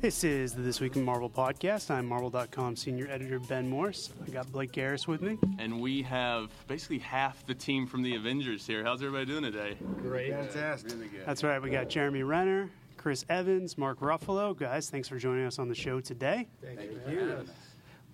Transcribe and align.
This 0.00 0.22
is 0.22 0.52
the 0.54 0.62
This 0.62 0.80
Week 0.80 0.94
in 0.94 1.04
Marvel 1.04 1.28
podcast. 1.28 1.90
I'm 1.90 2.06
Marvel.com 2.06 2.76
senior 2.76 3.08
editor 3.10 3.40
Ben 3.40 3.68
Morse. 3.68 4.12
I 4.24 4.30
got 4.30 4.50
Blake 4.52 4.70
Garris 4.70 5.08
with 5.08 5.22
me. 5.22 5.38
And 5.58 5.80
we 5.80 6.02
have 6.02 6.52
basically 6.68 7.00
half 7.00 7.44
the 7.46 7.54
team 7.54 7.84
from 7.84 8.02
the 8.02 8.14
Avengers 8.14 8.64
here. 8.64 8.84
How's 8.84 9.02
everybody 9.02 9.26
doing 9.26 9.42
today? 9.42 9.76
Great. 10.00 10.32
Fantastic. 10.32 10.92
Really 10.92 11.08
good. 11.08 11.26
That's 11.26 11.42
right. 11.42 11.60
We 11.60 11.70
got 11.70 11.88
Jeremy 11.88 12.22
Renner, 12.22 12.70
Chris 12.96 13.24
Evans, 13.28 13.76
Mark 13.76 13.98
Ruffalo. 13.98 14.56
Guys, 14.56 14.88
thanks 14.88 15.08
for 15.08 15.18
joining 15.18 15.44
us 15.46 15.58
on 15.58 15.68
the 15.68 15.74
show 15.74 15.98
today. 15.98 16.46
Thank 16.62 16.80
you. 16.80 17.44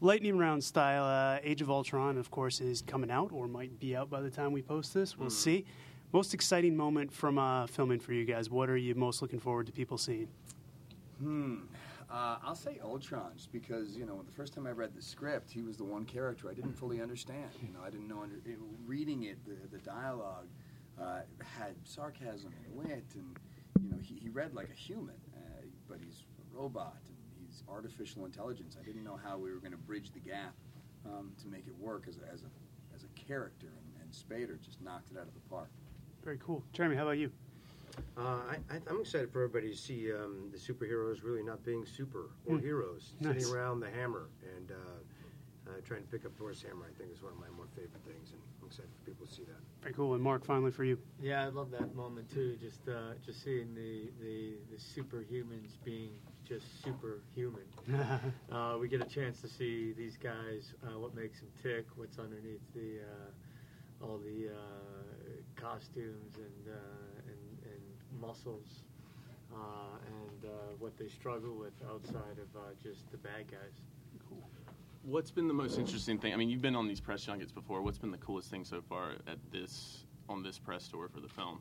Lightning 0.01 0.38
round 0.38 0.64
style. 0.64 1.05
Uh, 1.05 1.38
Age 1.42 1.60
of 1.60 1.69
Ultron, 1.70 2.16
of 2.16 2.30
course, 2.30 2.62
is 2.62 2.80
coming 2.80 3.10
out 3.10 3.30
or 3.30 3.46
might 3.46 3.78
be 3.78 3.95
out 3.95 4.09
by 4.09 4.23
the 4.23 4.30
time 4.30 4.52
we 4.52 4.62
post 4.62 4.95
this. 4.95 5.19
We'll 5.19 5.28
see. 5.28 5.66
Most 6.14 6.32
exciting 6.32 6.74
moment 6.78 7.12
from 7.12 7.38
uh, 7.38 7.66
filming 7.66 8.01
for 8.01 8.14
you 8.14 8.24
guys. 8.24 8.48
What 8.48 8.70
are 8.70 8.77
you 8.78 8.95
most 8.95 9.20
looking 9.20 9.38
forward 9.38 9.66
to 9.66 9.73
people 9.73 9.98
seeing? 9.98 10.28
Hmm. 11.18 11.62
Uh, 12.10 12.36
I'll 12.45 12.54
say 12.54 12.78
Ultron, 12.82 13.32
just 13.36 13.50
because 13.50 13.96
you 13.96 14.05
know 14.05 14.22
the 14.22 14.32
first 14.32 14.55
time 14.55 14.66
I 14.66 14.70
read 14.70 14.95
the 14.95 15.02
script, 15.02 15.50
he 15.50 15.62
was 15.62 15.77
the 15.77 15.84
one 15.84 16.05
character 16.05 16.50
I 16.50 16.55
didn't 16.55 16.74
fully 16.74 17.00
understand. 17.00 17.50
You 17.62 17.72
know, 17.72 17.80
I 17.84 17.91
didn't 17.91 18.09
know. 18.09 18.22
Under, 18.22 18.36
it, 18.36 18.59
reading 18.86 19.24
it, 19.24 19.38
the, 19.45 19.77
the 19.77 19.82
dialogue 19.82 20.48
uh, 21.00 21.20
had 21.42 21.74
sarcasm 21.84 22.52
and 22.64 22.77
wit, 22.77 23.05
and 23.14 23.36
you 23.82 23.91
know 23.91 23.96
he, 24.00 24.16
he 24.16 24.28
read 24.28 24.55
like 24.55 24.69
a 24.70 24.78
human, 24.78 25.16
uh, 25.34 25.62
but 25.88 25.98
he's 25.98 26.24
a 26.38 26.56
robot 26.56 26.98
and 27.06 27.16
he's 27.41 27.62
artificial 27.69 28.27
intelligence. 28.27 28.77
I 28.80 28.84
didn't 28.84 29.05
know 29.05 29.19
how 29.22 29.38
we 29.38 29.50
were 29.50 29.58
going 29.58 29.72
to 29.72 29.78
bridge 29.78 30.12
the 30.12 30.20
gap 30.20 30.55
um, 31.06 31.33
to 31.42 31.48
make 31.48 31.66
it 31.66 31.74
work 31.78 32.05
as 32.08 32.19
a, 32.19 32.33
as 32.33 32.42
a 32.42 32.94
as 32.94 33.05
a 33.05 33.08
character, 33.20 33.69
and, 33.69 34.02
and 34.02 34.12
Spader 34.12 34.60
just 34.60 34.80
knocked 34.80 35.10
it 35.10 35.16
out 35.16 35.27
of 35.27 35.34
the 35.34 35.48
park. 35.50 35.70
Very 36.22 36.38
cool. 36.38 36.62
Jeremy, 36.72 36.96
how 36.96 37.02
about 37.02 37.19
you? 37.19 37.30
Uh, 38.16 38.21
I, 38.21 38.57
I, 38.71 38.79
I'm 38.89 39.01
excited 39.01 39.30
for 39.33 39.43
everybody 39.45 39.71
to 39.73 39.77
see 39.79 40.12
um, 40.12 40.51
the 40.53 40.59
superheroes 40.59 41.23
really 41.25 41.43
not 41.43 41.65
being 41.65 41.84
super 41.87 42.31
or 42.47 42.56
Hmm. 42.56 42.62
heroes, 42.62 43.12
Nice. 43.20 43.34
sitting 43.42 43.55
around 43.55 43.81
the 43.81 43.91
hammer 43.91 44.28
and 44.56 44.70
uh, 44.70 44.75
uh, 45.70 45.81
trying 45.84 46.03
to 46.03 46.09
pick 46.09 46.25
up 46.25 46.36
Thor's 46.36 46.62
hammer. 46.62 46.86
I 46.89 46.92
think 46.98 47.12
is 47.12 47.23
one 47.23 47.33
of 47.33 47.39
my 47.39 47.48
more 47.56 47.67
favorite 47.75 48.03
things, 48.06 48.33
and 48.33 48.41
I'm 48.61 48.67
excited 48.69 48.91
for 48.98 49.05
people 49.11 49.27
to 49.27 49.33
see 49.33 49.45
that. 49.45 49.56
Very 49.83 49.95
cool. 49.95 50.14
And 50.14 50.23
Mark, 50.23 50.45
finally 50.45 50.70
for 50.70 50.84
you. 50.84 50.98
Yeah, 51.20 51.42
I 51.45 51.48
love 51.48 51.70
that 51.73 51.95
moment 51.95 52.31
too. 52.31 52.56
Just 52.61 52.86
uh, 52.89 53.14
just 53.25 53.42
seeing 53.42 53.75
the, 53.75 54.11
the, 54.20 54.55
the 54.70 54.77
superhumans 54.77 55.77
being 55.84 56.11
just 56.45 56.83
superhuman. 56.83 57.62
Uh, 58.53 58.77
we 58.79 58.86
get 58.89 59.01
a 59.01 59.05
chance 59.06 59.41
to 59.41 59.48
see 59.48 59.92
these 59.92 60.17
guys, 60.17 60.75
uh, 60.86 60.98
what 60.98 61.14
makes 61.14 61.41
them 61.41 61.48
tick, 61.61 61.86
what's 61.97 62.19
underneath 62.19 62.61
the 62.75 63.01
uh, 63.01 64.05
all 64.05 64.19
the 64.19 64.48
uh, 64.48 65.61
costumes 65.61 66.36
and, 66.36 66.69
uh, 66.69 66.73
and 66.75 66.77
and 66.77 67.14
muscles, 68.27 68.83
uh, 69.53 69.56
and 70.06 70.50
uh, 70.50 70.50
what 70.78 70.97
they 70.98 71.08
struggle 71.08 71.55
with 71.55 71.75
outside 71.91 72.39
of 72.39 72.56
uh, 72.56 72.61
just 72.83 73.11
the 73.11 73.19
bad 73.19 73.50
guys. 73.50 73.77
What's 75.03 75.30
been 75.30 75.48
the 75.48 75.55
most 75.55 75.78
interesting 75.78 76.19
thing? 76.19 76.33
I 76.33 76.36
mean, 76.36 76.48
you've 76.48 76.62
been 76.62 76.77
on 76.77 76.89
these 76.89 77.00
press 77.00 77.22
junkets 77.22 77.52
before. 77.52 77.83
What's 77.83 77.98
been 77.98 78.11
the 78.11 78.19
coolest 78.19 78.50
thing 78.50 78.64
so 78.64 78.80
far 78.80 79.12
at 79.27 79.39
this 79.52 80.06
on 80.28 80.42
this 80.42 80.58
press 80.58 80.89
tour 80.89 81.08
for 81.08 81.20
the 81.20 81.28
film? 81.28 81.61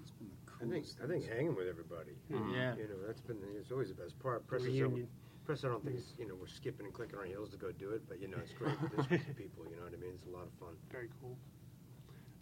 It's 0.00 0.12
been 0.12 0.28
the 0.28 0.64
I 0.64 0.70
think 0.70 0.86
I 1.02 1.06
think 1.06 1.28
hanging 1.28 1.56
with 1.56 1.66
everybody. 1.68 2.12
Yeah. 2.30 2.76
You 2.76 2.88
know, 2.88 3.06
that's 3.06 3.20
been 3.20 3.38
it's 3.58 3.72
always 3.72 3.88
the 3.88 3.94
best 3.94 4.18
part. 4.20 4.46
Press 4.46 4.62
is 4.62 4.68
Reunion. 4.68 5.08
Press, 5.44 5.62
I 5.62 5.68
don't 5.68 5.84
think 5.84 5.98
it's, 5.98 6.14
you 6.18 6.26
know 6.26 6.34
we're 6.40 6.46
skipping 6.46 6.86
and 6.86 6.94
clicking 6.94 7.18
our 7.18 7.26
heels 7.26 7.50
to 7.50 7.56
go 7.56 7.70
do 7.72 7.90
it, 7.90 8.02
but 8.08 8.20
you 8.20 8.28
know 8.28 8.38
it's 8.42 8.52
great 8.52 8.80
with 8.82 8.96
this 8.96 9.06
group 9.06 9.28
of 9.28 9.36
people. 9.36 9.64
You 9.68 9.76
know 9.76 9.82
what 9.82 9.92
I 9.92 9.96
mean? 9.96 10.12
It's 10.14 10.26
a 10.26 10.30
lot 10.30 10.46
of 10.46 10.52
fun. 10.58 10.74
Very 10.90 11.08
cool. 11.20 11.36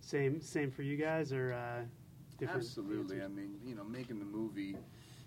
Same, 0.00 0.40
same 0.40 0.70
for 0.70 0.82
you 0.82 0.96
guys, 0.96 1.32
or 1.32 1.52
uh, 1.52 1.82
different? 2.42 2.66
Absolutely. 2.66 3.22
I 3.22 3.28
mean, 3.28 3.58
you 3.64 3.74
know, 3.74 3.84
making 3.84 4.18
the 4.18 4.24
movie, 4.24 4.76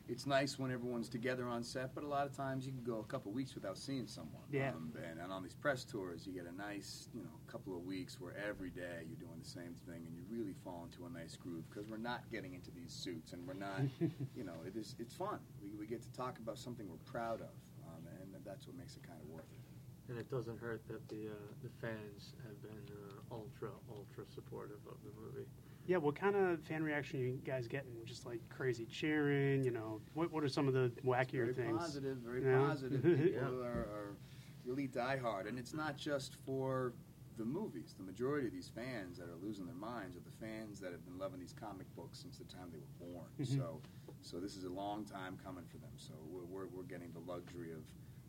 it's 0.08 0.26
nice 0.26 0.60
when 0.60 0.72
everyone's 0.72 1.10
together 1.10 1.48
on 1.48 1.64
set, 1.64 1.96
but 1.96 2.04
a 2.04 2.08
lot 2.08 2.28
of 2.28 2.36
times 2.36 2.66
you 2.66 2.72
can 2.72 2.84
go 2.84 3.00
a 3.00 3.04
couple 3.12 3.32
weeks 3.32 3.56
without 3.56 3.78
seeing 3.78 4.06
someone. 4.06 4.44
Yeah. 4.52 4.70
Um, 4.70 4.94
and, 5.10 5.20
and 5.20 5.32
on 5.32 5.42
these 5.42 5.54
press 5.56 5.84
tours, 5.84 6.28
you 6.28 6.34
get 6.34 6.46
a 6.46 6.56
nice, 6.56 7.08
you 7.14 7.24
know, 7.24 7.30
couple 7.48 7.76
of 7.76 7.84
weeks 7.86 8.20
where 8.20 8.34
every 8.38 8.70
day 8.70 9.08
you're 9.08 9.20
doing 9.20 9.40
the 9.42 9.50
same 9.50 9.76
thing 9.88 10.06
and 10.06 10.16
you 10.16 10.24
really 10.30 10.54
fall 10.64 10.88
into 10.90 11.06
a 11.06 11.10
nice 11.10 11.36
groove 11.36 11.64
because 11.70 11.90
we're 11.90 11.98
not 11.98 12.30
getting 12.32 12.54
into 12.54 12.72
these 12.72 12.92
suits 12.92 13.34
and 13.34 13.48
we're 13.48 13.54
not, 13.54 13.82
you 14.36 14.44
know, 14.44 14.60
it 14.66 14.76
is, 14.76 14.96
it's 15.00 15.16
fun. 15.16 15.40
We, 15.64 15.74
we 15.80 15.88
get 15.88 16.02
to 16.04 16.12
talk 16.12 16.38
about 16.38 16.58
something 16.58 16.88
we're 16.90 17.12
proud 17.12 17.42
of, 17.42 17.56
um, 17.88 18.06
and 18.22 18.36
that's 18.46 18.68
what 18.68 18.78
makes 18.78 18.96
it 18.96 19.04
kind 19.08 19.20
of 19.22 19.28
worth 19.30 19.50
it. 19.52 19.66
And 20.08 20.20
it 20.20 20.30
doesn't 20.30 20.60
hurt 20.60 20.86
that 20.88 21.02
the 21.10 21.34
uh, 21.34 21.50
the 21.64 21.70
fans 21.82 22.38
have 22.46 22.62
been 22.62 22.86
uh, 22.94 23.34
ultra 23.34 23.70
ultra 23.90 24.24
supportive 24.30 24.78
of 24.86 25.02
the 25.02 25.10
movie. 25.20 25.50
Yeah, 25.88 25.98
what 25.98 26.16
kind 26.16 26.36
of 26.36 26.62
fan 26.64 26.84
reaction 26.84 27.20
you 27.20 27.40
guys 27.46 27.68
getting? 27.68 27.92
Just 28.06 28.26
like 28.26 28.40
crazy 28.50 28.86
cheering, 28.86 29.64
you 29.64 29.72
know? 29.72 30.02
What 30.14 30.32
What 30.32 30.44
are 30.44 30.48
some 30.50 30.68
of 30.68 30.74
the 30.74 30.92
wackier 31.06 31.46
things? 31.46 31.56
very 31.58 31.68
things? 31.68 31.78
positive, 31.78 32.18
very 32.18 32.44
Yeah. 32.46 32.60
positive. 32.68 33.04
People 33.04 33.62
are, 33.64 33.86
are 33.94 34.16
really 34.66 34.88
diehard, 34.88 35.48
and 35.48 35.60
it's 35.60 35.74
not 35.74 35.96
just 35.98 36.36
for 36.46 36.94
the 37.38 37.46
movies. 37.46 37.94
The 37.98 38.04
majority 38.04 38.48
of 38.48 38.54
these 38.54 38.70
fans 38.74 39.18
that 39.18 39.26
are 39.30 39.38
losing 39.44 39.66
their 39.68 39.76
minds 39.76 40.16
are 40.18 40.22
the 40.22 40.36
fans 40.44 40.80
that 40.80 40.92
have 40.92 41.06
been 41.06 41.20
loving 41.20 41.40
these 41.40 41.54
comic 41.54 41.86
books 41.96 42.20
since 42.20 42.38
the 42.38 42.46
time 42.46 42.72
they 42.72 42.80
were 42.80 43.12
born. 43.12 43.28
Mhm. 43.40 43.56
So, 43.58 43.82
so 44.22 44.40
this 44.40 44.56
is 44.56 44.64
a 44.64 44.70
long 44.70 45.06
time 45.06 45.38
coming 45.44 45.66
for 45.70 45.78
them. 45.78 45.92
So 45.98 46.14
we're 46.32 46.46
we're, 46.50 46.68
we're 46.74 46.84
getting 46.90 47.12
the 47.12 47.20
luxury 47.32 47.72
of 47.74 47.84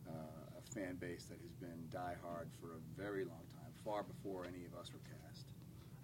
uh, 0.08 0.12
a 0.58 0.62
fan 0.74 0.96
base 0.96 1.24
that 1.26 1.38
has 1.40 1.52
been 1.54 1.88
diehard 1.90 2.52
for 2.60 2.74
a 2.76 2.80
very 3.00 3.24
long 3.24 3.46
time, 3.48 3.72
far 3.82 4.02
before 4.02 4.44
any 4.44 4.66
of 4.66 4.74
us 4.78 4.92
were 4.92 5.00
cast. 5.08 5.25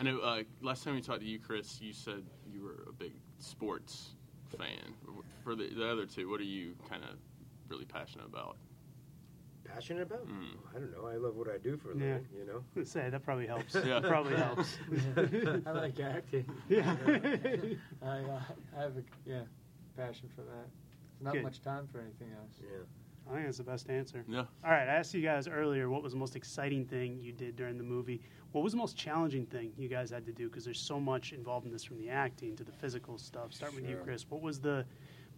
I 0.03 0.05
know 0.05 0.19
uh, 0.19 0.43
last 0.63 0.83
time 0.83 0.97
we 0.97 1.01
talked 1.01 1.21
to 1.21 1.27
you, 1.27 1.39
Chris, 1.39 1.81
you 1.81 1.93
said 1.93 2.25
you 2.53 2.65
were 2.65 2.89
a 2.89 2.93
big 2.93 3.13
sports 3.39 4.15
fan. 4.59 4.97
For 5.45 5.55
the, 5.55 5.69
the 5.73 5.89
other 5.89 6.07
two, 6.07 6.29
what 6.29 6.41
are 6.41 6.45
you 6.45 6.75
kind 6.91 7.05
of 7.05 7.11
really 7.69 7.85
passionate 7.85 8.27
about? 8.27 8.57
Passionate 9.65 10.03
about? 10.03 10.27
Mm. 10.27 10.57
I 10.75 10.81
don't 10.81 10.91
know. 10.91 11.07
I 11.07 11.15
love 11.19 11.37
what 11.37 11.47
I 11.49 11.59
do 11.59 11.77
for 11.77 11.93
a 11.93 11.95
Yeah. 11.97 12.15
living. 12.15 12.27
You 12.37 12.47
know. 12.47 12.83
Say 12.85 13.11
that 13.11 13.23
probably 13.23 13.47
helps. 13.47 13.77
Yeah. 13.77 14.01
probably 14.01 14.35
helps. 14.37 14.77
I 15.67 15.71
like 15.71 16.01
acting. 16.01 16.47
Yeah. 16.69 16.97
I, 18.03 18.09
uh, 18.09 18.41
I 18.77 18.81
have 18.83 18.97
a 18.97 19.05
yeah 19.25 19.43
passion 19.97 20.29
for 20.35 20.43
that. 20.43 20.67
There's 21.13 21.23
not 21.23 21.35
Good. 21.35 21.45
much 21.45 21.63
time 21.63 21.87
for 21.93 22.01
anything 22.01 22.33
else. 22.37 22.55
Yeah. 22.61 22.79
I 23.31 23.35
think 23.35 23.47
that's 23.47 23.59
the 23.59 23.65
best 23.65 23.89
answer. 23.89 24.25
Yeah. 24.29 24.41
All 24.65 24.71
right, 24.71 24.89
I 24.89 24.95
asked 24.95 25.15
you 25.15 25.23
guys 25.23 25.47
earlier 25.49 25.89
what 25.89 26.03
was 26.03 26.13
the 26.13 26.19
most 26.19 26.37
exciting 26.37 26.85
thing 26.85 27.21
you 27.21 27.33
did 27.33 27.57
during 27.57 27.79
the 27.79 27.85
movie. 27.85 28.21
What 28.53 28.63
was 28.63 28.73
the 28.73 28.79
most 28.79 28.97
challenging 28.97 29.47
thing 29.47 29.73
you 29.77 29.89
guys 29.89 30.11
had 30.11 30.27
to 30.27 30.33
do? 30.33 30.49
Because 30.49 30.65
there's 30.65 30.81
so 30.81 31.01
much 31.01 31.33
involved 31.33 31.67
in 31.67 31.73
this, 31.73 31.85
from 31.85 31.99
the 31.99 32.09
acting 32.09 32.57
to 32.57 32.65
the 32.65 32.73
physical 32.73 33.17
stuff. 33.19 33.53
Start 33.53 33.75
with 33.75 33.89
you, 33.89 33.97
Chris. 34.03 34.27
What 34.29 34.43
was 34.43 34.61
the 34.61 34.85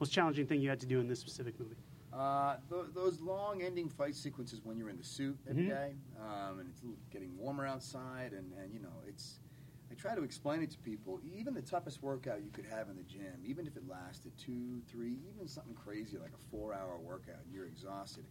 most 0.00 0.12
challenging 0.12 0.46
thing 0.46 0.60
you 0.60 0.68
had 0.68 0.80
to 0.80 0.86
do 0.86 0.98
in 1.00 1.06
this 1.08 1.20
specific 1.20 1.58
movie? 1.60 1.76
Uh, 2.12 2.56
th- 2.70 2.86
those 2.94 3.20
long 3.20 3.62
ending 3.62 3.88
fight 3.88 4.14
sequences 4.14 4.60
when 4.64 4.76
you're 4.76 4.88
in 4.88 4.96
the 4.96 5.04
suit 5.04 5.36
every 5.48 5.64
Mhm. 5.64 5.68
day, 5.68 5.96
um, 6.20 6.60
and 6.60 6.68
it's 6.68 6.80
getting 7.10 7.36
warmer 7.36 7.66
outside, 7.66 8.32
and, 8.32 8.52
and 8.54 8.72
you 8.72 8.80
know, 8.80 9.02
it's. 9.06 9.40
I 9.94 10.00
try 10.00 10.16
to 10.16 10.24
explain 10.24 10.60
it 10.60 10.72
to 10.72 10.78
people. 10.78 11.20
Even 11.38 11.54
the 11.54 11.62
toughest 11.62 12.02
workout 12.02 12.42
you 12.42 12.50
could 12.50 12.66
have 12.66 12.88
in 12.88 12.96
the 12.96 13.04
gym, 13.04 13.44
even 13.44 13.64
if 13.64 13.76
it 13.76 13.84
lasted 13.88 14.32
two, 14.36 14.82
three, 14.90 15.18
even 15.32 15.46
something 15.46 15.74
crazy 15.74 16.18
like 16.18 16.32
a 16.32 16.50
four-hour 16.50 16.98
workout, 16.98 17.36
and 17.44 17.54
you're 17.54 17.66
exhausted. 17.66 18.24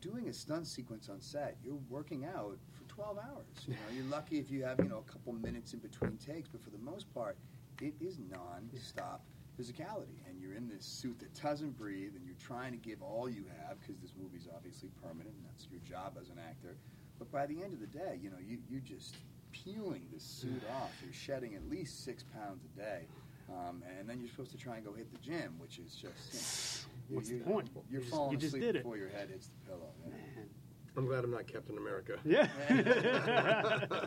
Doing 0.00 0.28
a 0.28 0.32
stunt 0.32 0.68
sequence 0.68 1.08
on 1.08 1.20
set, 1.20 1.56
you're 1.64 1.80
working 1.88 2.24
out 2.24 2.58
for 2.70 2.84
12 2.88 3.18
hours. 3.18 3.46
You 3.66 3.72
know, 3.72 3.80
you're 3.96 4.04
lucky 4.04 4.38
if 4.38 4.48
you 4.48 4.62
have 4.62 4.78
you 4.78 4.88
know 4.88 4.98
a 4.98 5.10
couple 5.10 5.32
minutes 5.32 5.72
in 5.72 5.80
between 5.80 6.18
takes, 6.18 6.48
but 6.48 6.62
for 6.62 6.70
the 6.70 6.78
most 6.78 7.12
part, 7.12 7.36
it 7.80 7.94
is 8.00 8.20
non-stop 8.30 9.24
physicality 9.58 10.20
and 10.28 10.38
you're 10.38 10.52
in 10.52 10.68
this 10.68 10.84
suit 10.84 11.18
that 11.18 11.34
doesn't 11.42 11.76
breathe 11.78 12.12
and 12.14 12.24
you're 12.26 12.36
trying 12.38 12.72
to 12.72 12.78
give 12.78 13.02
all 13.02 13.26
you 13.26 13.46
have 13.66 13.80
because 13.80 13.96
this 14.02 14.12
movie's 14.20 14.46
obviously 14.54 14.90
permanent 15.02 15.34
and 15.34 15.46
that's 15.46 15.66
your 15.70 15.80
job 15.80 16.18
as 16.20 16.28
an 16.28 16.36
actor 16.38 16.76
but 17.18 17.32
by 17.32 17.46
the 17.46 17.62
end 17.62 17.72
of 17.72 17.80
the 17.80 17.86
day 17.86 18.18
you 18.20 18.28
know 18.28 18.36
you, 18.46 18.58
you're 18.68 18.82
just 18.82 19.16
peeling 19.64 20.02
this 20.12 20.22
suit 20.22 20.62
off 20.82 20.92
you're 21.04 21.12
shedding 21.12 21.54
at 21.54 21.68
least 21.68 22.04
six 22.04 22.22
pounds 22.22 22.62
a 22.64 22.78
day 22.80 23.06
um, 23.48 23.82
and 23.98 24.08
then 24.08 24.18
you're 24.20 24.28
supposed 24.28 24.50
to 24.50 24.56
try 24.58 24.76
and 24.76 24.84
go 24.84 24.92
hit 24.92 25.10
the 25.12 25.18
gym 25.18 25.54
which 25.58 25.78
is 25.78 25.94
just 25.94 26.86
you 27.08 27.14
know, 27.14 27.16
What's 27.16 27.30
you, 27.30 27.38
the 27.38 27.44
point? 27.44 27.68
you're 27.90 28.00
You 28.00 28.04
just- 28.06 28.10
falling 28.16 28.32
you 28.32 28.36
just 28.38 28.48
asleep 28.54 28.62
did 28.62 28.76
it. 28.76 28.82
before 28.82 28.96
your 28.96 29.08
head 29.08 29.28
hits 29.30 29.48
the 29.48 29.70
pillow 29.70 29.88
you? 30.04 30.10
Man. 30.12 30.48
I'm 30.96 31.06
glad 31.06 31.24
I'm 31.24 31.30
not 31.30 31.46
Captain 31.46 31.76
America. 31.76 32.16
Yeah. 32.24 32.48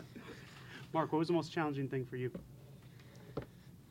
Mark, 0.92 1.12
what 1.12 1.18
was 1.20 1.28
the 1.28 1.34
most 1.34 1.52
challenging 1.52 1.88
thing 1.88 2.04
for 2.04 2.16
you? 2.16 2.30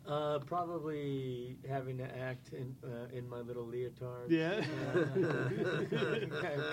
Uh, 0.09 0.39
probably 0.39 1.55
having 1.69 1.95
to 1.95 2.17
act 2.17 2.51
in 2.53 2.75
uh, 2.83 3.05
in 3.15 3.29
my 3.29 3.41
little 3.41 3.63
leotard. 3.63 4.27
Yeah. 4.31 4.59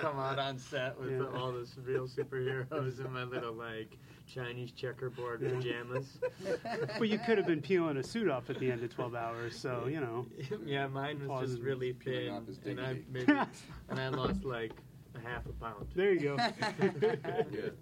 come 0.01 0.17
out 0.17 0.39
on 0.39 0.57
set 0.57 0.99
with 0.99 1.11
Yeah. 1.11 1.27
all 1.39 1.51
the 1.51 1.67
real 1.83 2.07
superheroes 2.07 2.99
in 3.05 3.11
my 3.13 3.23
little 3.25 3.53
like 3.53 3.95
Chinese 4.25 4.71
checkerboard 4.71 5.41
Yeah. 5.43 5.51
pajamas. 5.51 6.17
But 6.97 7.09
you 7.09 7.19
could 7.19 7.37
have 7.37 7.45
been 7.45 7.61
peeling 7.61 7.97
a 7.97 8.03
suit 8.03 8.27
off 8.27 8.49
at 8.49 8.57
the 8.59 8.71
end 8.71 8.83
of 8.83 8.89
12 8.93 9.13
hours, 9.13 9.55
so, 9.55 9.85
you 9.87 9.99
know. 9.99 10.25
yeah, 10.65 10.87
mine 10.87 11.19
was 11.19 11.27
Pauses. 11.27 11.51
just 11.51 11.63
really 11.63 11.93
Peeling 11.93 12.43
thin, 12.63 12.79
and 12.79 12.87
I 12.87 12.99
maybe 13.11 13.31
and 13.89 13.99
I 13.99 14.07
lost 14.09 14.43
like 14.45 14.71
a 15.13 15.19
half 15.19 15.45
a 15.45 15.53
pound. 15.63 15.85
There 15.95 16.11
you 16.11 16.19
go. 16.21 16.37
Good. 16.99 17.77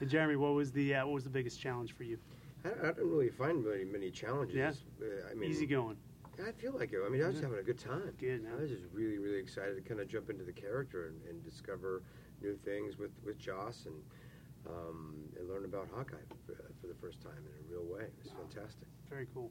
And 0.00 0.08
Jeremy, 0.08 0.36
what 0.36 0.52
was 0.54 0.70
the 0.70 0.94
uh, 0.94 1.04
what 1.06 1.14
was 1.14 1.24
the 1.24 1.30
biggest 1.30 1.60
challenge 1.60 1.92
for 1.96 2.04
you? 2.04 2.18
I, 2.82 2.88
I 2.88 2.92
didn't 2.92 3.10
really 3.10 3.30
find 3.30 3.64
many, 3.64 3.84
many 3.84 4.10
challenges. 4.10 4.56
Yeah. 4.56 4.72
Uh, 5.00 5.30
I 5.30 5.34
mean, 5.34 5.50
Easy 5.50 5.66
going. 5.66 5.96
I 6.46 6.52
feel 6.52 6.72
like 6.78 6.92
it. 6.92 7.00
I 7.04 7.08
mean, 7.08 7.22
I 7.22 7.26
was 7.26 7.36
Yeah. 7.36 7.42
having 7.42 7.58
a 7.58 7.62
good 7.62 7.78
time. 7.78 8.12
Good. 8.18 8.46
I 8.52 8.60
was 8.60 8.70
just 8.70 8.84
really, 8.92 9.18
really 9.18 9.38
excited 9.38 9.74
to 9.74 9.80
kind 9.82 10.00
of 10.00 10.08
jump 10.08 10.30
into 10.30 10.44
the 10.44 10.52
character 10.52 11.06
and, 11.08 11.20
and 11.28 11.42
discover 11.42 12.02
new 12.40 12.56
things 12.56 12.96
with, 12.98 13.10
with 13.24 13.38
Joss 13.38 13.86
and 13.86 13.96
um, 14.66 15.14
and 15.38 15.48
learn 15.48 15.64
about 15.64 15.88
Hawkeye 15.94 16.16
for, 16.44 16.52
for 16.80 16.86
the 16.88 16.94
first 17.00 17.20
time 17.22 17.38
in 17.38 17.64
a 17.64 17.72
real 17.72 17.84
way. 17.86 18.02
It 18.04 18.14
was 18.22 18.32
fantastic. 18.32 18.86
Very 19.08 19.26
cool. 19.32 19.50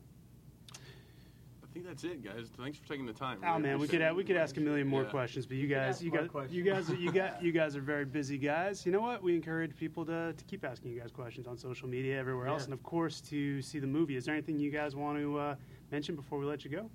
I 1.77 1.79
think 1.79 1.89
that's 1.89 2.03
it, 2.05 2.23
guys. 2.23 2.47
Thanks 2.57 2.79
for 2.79 2.87
taking 2.87 3.05
the 3.05 3.13
time. 3.13 3.37
Oh 3.43 3.49
Really 3.51 3.61
man, 3.61 3.77
we 3.79 3.87
could 3.87 4.01
it. 4.01 4.15
we 4.15 4.23
could 4.23 4.35
ask 4.35 4.57
a 4.57 4.59
million 4.59 4.87
more 4.87 5.03
Yeah. 5.03 5.09
questions, 5.09 5.45
but 5.45 5.57
you 5.57 5.67
guys, 5.67 6.01
you 6.01 6.09
more 6.09 6.21
guys, 6.21 6.29
questions. 6.31 6.55
you 6.57 6.63
guys, 6.63 6.89
you 6.89 7.11
got, 7.11 7.43
you 7.43 7.51
guys 7.51 7.75
are 7.75 7.81
very 7.81 8.03
busy 8.05 8.39
guys. 8.39 8.83
You 8.83 8.91
know 8.91 9.01
what? 9.01 9.21
We 9.21 9.35
encourage 9.35 9.75
people 9.75 10.03
to, 10.05 10.33
to 10.33 10.43
keep 10.45 10.65
asking 10.65 10.91
you 10.91 10.99
guys 10.99 11.11
questions 11.11 11.45
on 11.45 11.55
social 11.55 11.87
media, 11.87 12.17
everywhere 12.17 12.47
else, 12.47 12.61
Yeah. 12.61 12.65
and 12.65 12.73
of 12.73 12.81
course 12.81 13.21
to 13.29 13.61
see 13.61 13.77
the 13.77 13.85
movie. 13.85 14.15
Is 14.15 14.25
there 14.25 14.33
anything 14.33 14.57
you 14.57 14.71
guys 14.71 14.95
want 14.95 15.19
to 15.19 15.37
uh, 15.37 15.55
mention 15.91 16.15
before 16.15 16.39
we 16.39 16.45
let 16.47 16.65
you 16.65 16.71
go? 16.71 16.89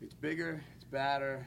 It's 0.00 0.14
bigger, 0.14 0.62
it's 0.74 0.84
badder, 0.84 1.46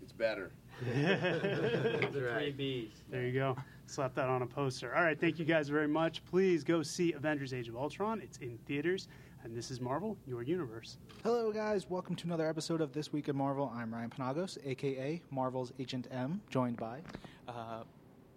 it's 0.00 0.12
better. 0.12 0.50
the 0.86 2.08
three. 2.10 2.52
B's. 2.52 2.88
There 3.10 3.26
you 3.26 3.32
go. 3.32 3.54
Slap 3.86 4.14
that 4.14 4.28
on 4.28 4.40
a 4.42 4.46
poster. 4.46 4.94
All 4.94 5.02
right, 5.02 5.18
thank 5.20 5.38
you 5.38 5.44
guys 5.44 5.68
very 5.68 5.88
much. 5.88 6.24
Please 6.24 6.64
go 6.64 6.82
see 6.82 7.12
Avengers: 7.12 7.52
Age 7.52 7.68
of 7.68 7.76
Ultron. 7.76 8.20
It's 8.22 8.38
in 8.38 8.58
theaters, 8.66 9.08
and 9.44 9.56
this 9.56 9.70
is 9.70 9.80
Marvel, 9.80 10.16
your 10.26 10.42
universe. 10.42 10.98
Hello, 11.22 11.52
guys. 11.52 11.88
Welcome 11.88 12.16
to 12.16 12.26
another 12.26 12.48
episode 12.48 12.80
of 12.80 12.92
This 12.92 13.12
Week 13.12 13.28
in 13.28 13.36
Marvel. 13.36 13.72
I'm 13.74 13.92
Ryan 13.92 14.10
Penagos, 14.10 14.58
aka 14.64 15.22
Marvel's 15.30 15.72
Agent 15.78 16.08
M, 16.10 16.40
joined 16.50 16.76
by. 16.76 17.00
Uh, 17.46 17.82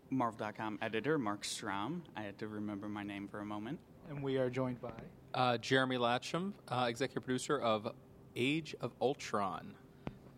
Marvel.com 0.10 0.78
editor 0.82 1.18
Marc 1.18 1.44
Strom. 1.46 2.04
I 2.16 2.22
had 2.22 2.38
to 2.40 2.48
remember 2.48 2.90
my 2.90 3.04
name 3.04 3.28
for 3.28 3.40
a 3.40 3.46
moment. 3.46 3.80
And 4.10 4.22
we 4.22 4.38
are 4.38 4.50
joined 4.50 4.82
by. 4.82 4.92
Uh, 5.34 5.58
Jeremy 5.58 5.98
Latcham, 5.98 6.54
uh, 6.68 6.86
executive 6.90 7.24
producer 7.24 7.60
of 7.60 7.94
Age 8.36 8.76
of 8.82 8.92
Ultron. 9.02 9.74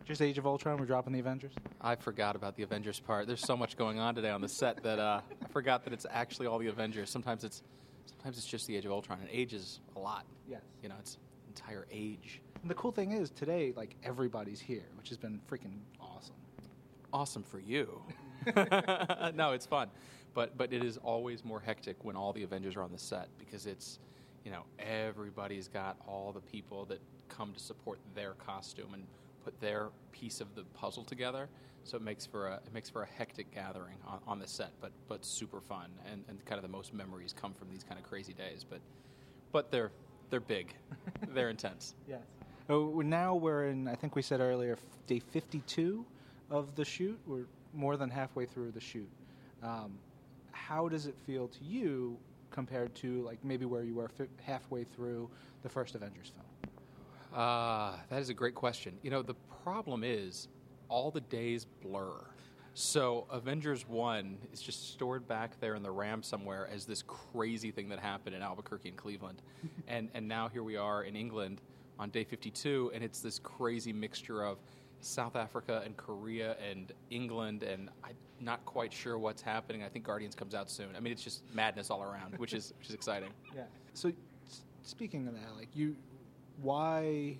Just 0.04 0.22
Age 0.22 0.38
of 0.38 0.46
Ultron, 0.46 0.78
we're 0.78 0.86
dropping 0.86 1.12
the 1.12 1.20
Avengers. 1.20 1.52
I 1.80 1.96
forgot 1.96 2.36
about 2.36 2.56
the 2.56 2.62
Avengers 2.62 3.00
part. 3.00 3.26
There's 3.26 3.40
so 3.40 3.56
much 3.56 3.76
going 3.76 3.98
on 3.98 4.14
today 4.14 4.30
on 4.30 4.40
the 4.40 4.48
set 4.48 4.82
that 4.82 4.98
uh, 4.98 5.20
I 5.42 5.48
forgot 5.48 5.82
that 5.84 5.92
it's 5.92 6.06
actually 6.10 6.46
all 6.46 6.58
the 6.58 6.68
Avengers. 6.68 7.10
Sometimes 7.10 7.42
it's 7.42 7.62
sometimes 8.06 8.38
it's 8.38 8.46
just 8.46 8.66
the 8.66 8.76
Age 8.76 8.84
of 8.84 8.92
Ultron, 8.92 9.18
and 9.20 9.28
age 9.30 9.52
is 9.52 9.80
a 9.96 9.98
lot. 9.98 10.24
Yes. 10.48 10.60
You 10.82 10.88
know, 10.88 10.96
it's 10.98 11.18
entire 11.48 11.86
age. 11.90 12.40
And 12.62 12.70
the 12.70 12.74
cool 12.74 12.92
thing 12.92 13.12
is, 13.12 13.30
today, 13.30 13.72
like, 13.76 13.96
everybody's 14.02 14.60
here, 14.60 14.86
which 14.96 15.08
has 15.08 15.18
been 15.18 15.40
freaking 15.50 15.78
awesome. 16.00 16.34
Awesome 17.12 17.42
for 17.42 17.60
you. 17.60 18.02
no, 19.34 19.52
it's 19.52 19.66
fun, 19.66 19.88
but 20.34 20.56
but 20.58 20.72
it 20.72 20.84
is 20.84 20.98
always 20.98 21.44
more 21.44 21.60
hectic 21.60 21.96
when 22.04 22.16
all 22.16 22.32
the 22.32 22.42
Avengers 22.42 22.76
are 22.76 22.82
on 22.82 22.92
the 22.92 22.98
set 22.98 23.28
because 23.38 23.66
it's 23.66 23.98
you 24.44 24.50
know 24.50 24.64
everybody's 24.78 25.68
got 25.68 25.96
all 26.06 26.32
the 26.32 26.40
people 26.40 26.84
that 26.86 27.00
come 27.28 27.52
to 27.52 27.60
support 27.60 27.98
their 28.14 28.34
costume 28.34 28.92
and 28.92 29.04
put 29.44 29.58
their 29.60 29.88
piece 30.12 30.40
of 30.40 30.54
the 30.54 30.64
puzzle 30.74 31.04
together. 31.04 31.48
So 31.84 31.96
it 31.96 32.02
makes 32.02 32.26
for 32.26 32.48
a 32.48 32.54
it 32.54 32.72
makes 32.72 32.88
for 32.88 33.02
a 33.02 33.06
hectic 33.06 33.54
gathering 33.54 33.96
on, 34.06 34.20
on 34.26 34.38
the 34.38 34.46
set, 34.46 34.72
but 34.80 34.90
but 35.08 35.24
super 35.24 35.60
fun 35.60 35.90
and, 36.10 36.24
and 36.28 36.44
kind 36.44 36.58
of 36.58 36.62
the 36.62 36.74
most 36.76 36.92
memories 36.94 37.32
come 37.32 37.52
from 37.52 37.70
these 37.70 37.84
kind 37.84 38.00
of 38.00 38.06
crazy 38.06 38.32
days. 38.32 38.64
But 38.68 38.80
but 39.52 39.70
they're 39.70 39.92
they're 40.30 40.40
big, 40.40 40.74
they're 41.34 41.50
intense. 41.50 41.94
Yes. 42.08 42.22
Oh, 42.68 43.02
now 43.02 43.34
we're 43.34 43.66
in, 43.66 43.86
I 43.86 43.94
think 43.94 44.16
we 44.16 44.22
said 44.22 44.40
earlier, 44.40 44.78
day 45.06 45.18
52 45.18 46.04
of 46.50 46.74
the 46.76 46.84
shoot. 46.84 47.18
We're 47.26 47.44
more 47.74 47.96
than 47.96 48.08
halfway 48.08 48.46
through 48.46 48.72
the 48.72 48.80
shoot. 48.80 49.08
Um, 49.62 49.98
how 50.52 50.88
does 50.88 51.06
it 51.06 51.14
feel 51.26 51.48
to 51.48 51.64
you 51.64 52.16
compared 52.50 52.94
to, 52.96 53.22
like, 53.22 53.44
maybe 53.44 53.66
where 53.66 53.82
you 53.82 53.94
were 53.94 54.08
fi- 54.08 54.28
halfway 54.42 54.84
through 54.84 55.28
the 55.62 55.68
first 55.68 55.94
Avengers 55.94 56.32
film? 56.34 56.74
Uh, 57.34 57.96
that 58.08 58.20
is 58.22 58.30
a 58.30 58.34
great 58.34 58.54
question. 58.54 58.96
You 59.02 59.10
know, 59.10 59.20
the 59.20 59.34
problem 59.62 60.02
is 60.02 60.48
all 60.88 61.10
the 61.10 61.20
days 61.20 61.66
blur. 61.82 62.14
So 62.74 63.26
Avengers 63.30 63.88
1 63.88 64.36
is 64.52 64.60
just 64.60 64.92
stored 64.92 65.28
back 65.28 65.60
there 65.60 65.76
in 65.76 65.82
the 65.82 65.90
RAM 65.92 66.24
somewhere 66.24 66.68
as 66.72 66.86
this 66.86 67.02
crazy 67.02 67.70
thing 67.70 67.88
that 67.90 68.00
happened 68.00 68.34
in 68.34 68.42
Albuquerque 68.42 68.88
and 68.88 68.98
Cleveland. 68.98 69.42
and, 69.88 70.08
and 70.12 70.26
now 70.26 70.48
here 70.48 70.64
we 70.64 70.76
are 70.76 71.04
in 71.04 71.14
England 71.14 71.60
on 72.00 72.10
day 72.10 72.24
52, 72.24 72.90
and 72.92 73.04
it's 73.04 73.20
this 73.20 73.38
crazy 73.38 73.92
mixture 73.92 74.42
of 74.42 74.58
South 75.00 75.36
Africa 75.36 75.82
and 75.84 75.96
Korea 75.96 76.56
and 76.68 76.92
England, 77.10 77.62
and 77.62 77.90
I'm 78.02 78.16
not 78.40 78.64
quite 78.64 78.92
sure 78.92 79.18
what's 79.18 79.42
happening. 79.42 79.84
I 79.84 79.88
think 79.88 80.04
Guardians 80.04 80.34
comes 80.34 80.54
out 80.54 80.68
soon. 80.68 80.88
I 80.96 81.00
mean, 81.00 81.12
it's 81.12 81.22
just 81.22 81.42
madness 81.54 81.90
all 81.90 82.02
around, 82.02 82.36
which 82.38 82.54
is, 82.54 82.72
which 82.78 82.88
is 82.88 82.94
exciting. 82.94 83.30
Yeah. 83.54 83.62
So, 83.92 84.10
speaking 84.82 85.28
of 85.28 85.34
that, 85.34 85.54
like 85.56 85.68
you, 85.74 85.94
why, 86.60 87.36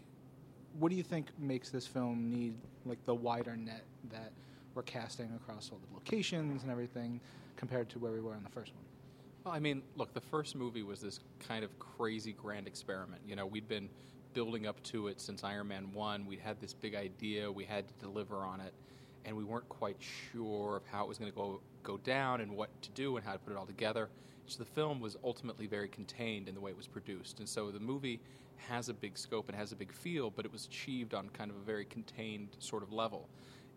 what 0.79 0.91
do 0.91 0.95
you 0.95 1.03
think 1.03 1.27
makes 1.41 1.71
this 1.71 1.89
film 1.89 2.31
need 2.31 2.55
like 2.87 3.05
the 3.05 3.15
wider 3.15 3.57
net 3.57 3.85
that 4.11 4.33
we're 4.75 4.83
casting 4.83 5.31
across 5.35 5.71
all 5.73 5.79
the 5.89 5.95
locations 5.95 6.63
and 6.63 6.71
everything 6.71 7.21
compared 7.57 7.89
to 7.91 7.99
where 7.99 8.13
we 8.13 8.21
were 8.21 8.35
in 8.35 8.43
the 8.43 8.51
first 8.51 8.75
one? 8.75 8.85
Well, 9.45 9.55
I 9.55 9.59
mean, 9.59 9.83
look, 9.97 10.15
the 10.15 10.21
first 10.21 10.57
movie 10.57 10.83
was 10.83 11.01
this 11.01 11.21
kind 11.39 11.65
of 11.65 11.79
crazy 11.79 12.33
grand 12.33 12.67
experiment. 12.67 13.23
You 13.27 13.37
know, 13.37 13.47
we'd 13.47 13.69
been 13.69 13.89
building 14.33 14.67
up 14.67 14.83
to 14.85 15.09
it 15.09 15.21
since 15.21 15.45
Iron 15.45 15.69
Man 15.69 15.93
1. 15.93 16.27
We'd 16.27 16.41
had 16.41 16.61
this 16.61 16.73
big 16.73 16.95
idea, 16.95 17.51
we 17.51 17.65
had 17.65 17.87
to 17.87 17.95
deliver 18.01 18.39
on 18.39 18.61
it, 18.61 18.73
and 19.25 19.37
we 19.37 19.45
weren't 19.45 19.69
quite 19.69 19.97
sure 20.01 20.77
of 20.77 20.83
how 20.91 21.05
it 21.05 21.09
was 21.09 21.19
going 21.19 21.31
to 21.31 21.37
go 21.37 21.61
go 21.83 21.99
down 21.99 22.41
and 22.41 22.51
what 22.51 22.71
to 22.83 22.91
do 22.91 23.17
and 23.17 23.25
how 23.25 23.33
to 23.33 23.39
put 23.39 23.53
it 23.53 23.57
all 23.57 23.67
together. 23.67 24.09
So 24.47 24.59
the 24.59 24.71
film 24.71 25.01
was 25.01 25.17
ultimately 25.23 25.67
very 25.67 25.89
contained 25.89 26.49
in 26.49 26.55
the 26.55 26.61
way 26.61 26.71
it 26.71 26.77
was 26.77 26.87
produced. 26.87 27.39
And 27.39 27.49
so 27.49 27.71
the 27.71 27.81
movie 27.81 28.21
has 28.57 28.89
a 28.89 28.95
big 28.95 29.19
scope 29.19 29.49
and 29.49 29.57
has 29.57 29.73
a 29.73 29.77
big 29.77 29.93
feel, 29.93 30.31
but 30.31 30.45
it 30.45 30.53
was 30.53 30.67
achieved 30.67 31.15
on 31.15 31.29
kind 31.31 31.51
of 31.51 31.57
a 31.57 31.61
very 31.61 31.85
contained 31.85 32.49
sort 32.59 32.83
of 32.83 32.93
level. 32.93 33.29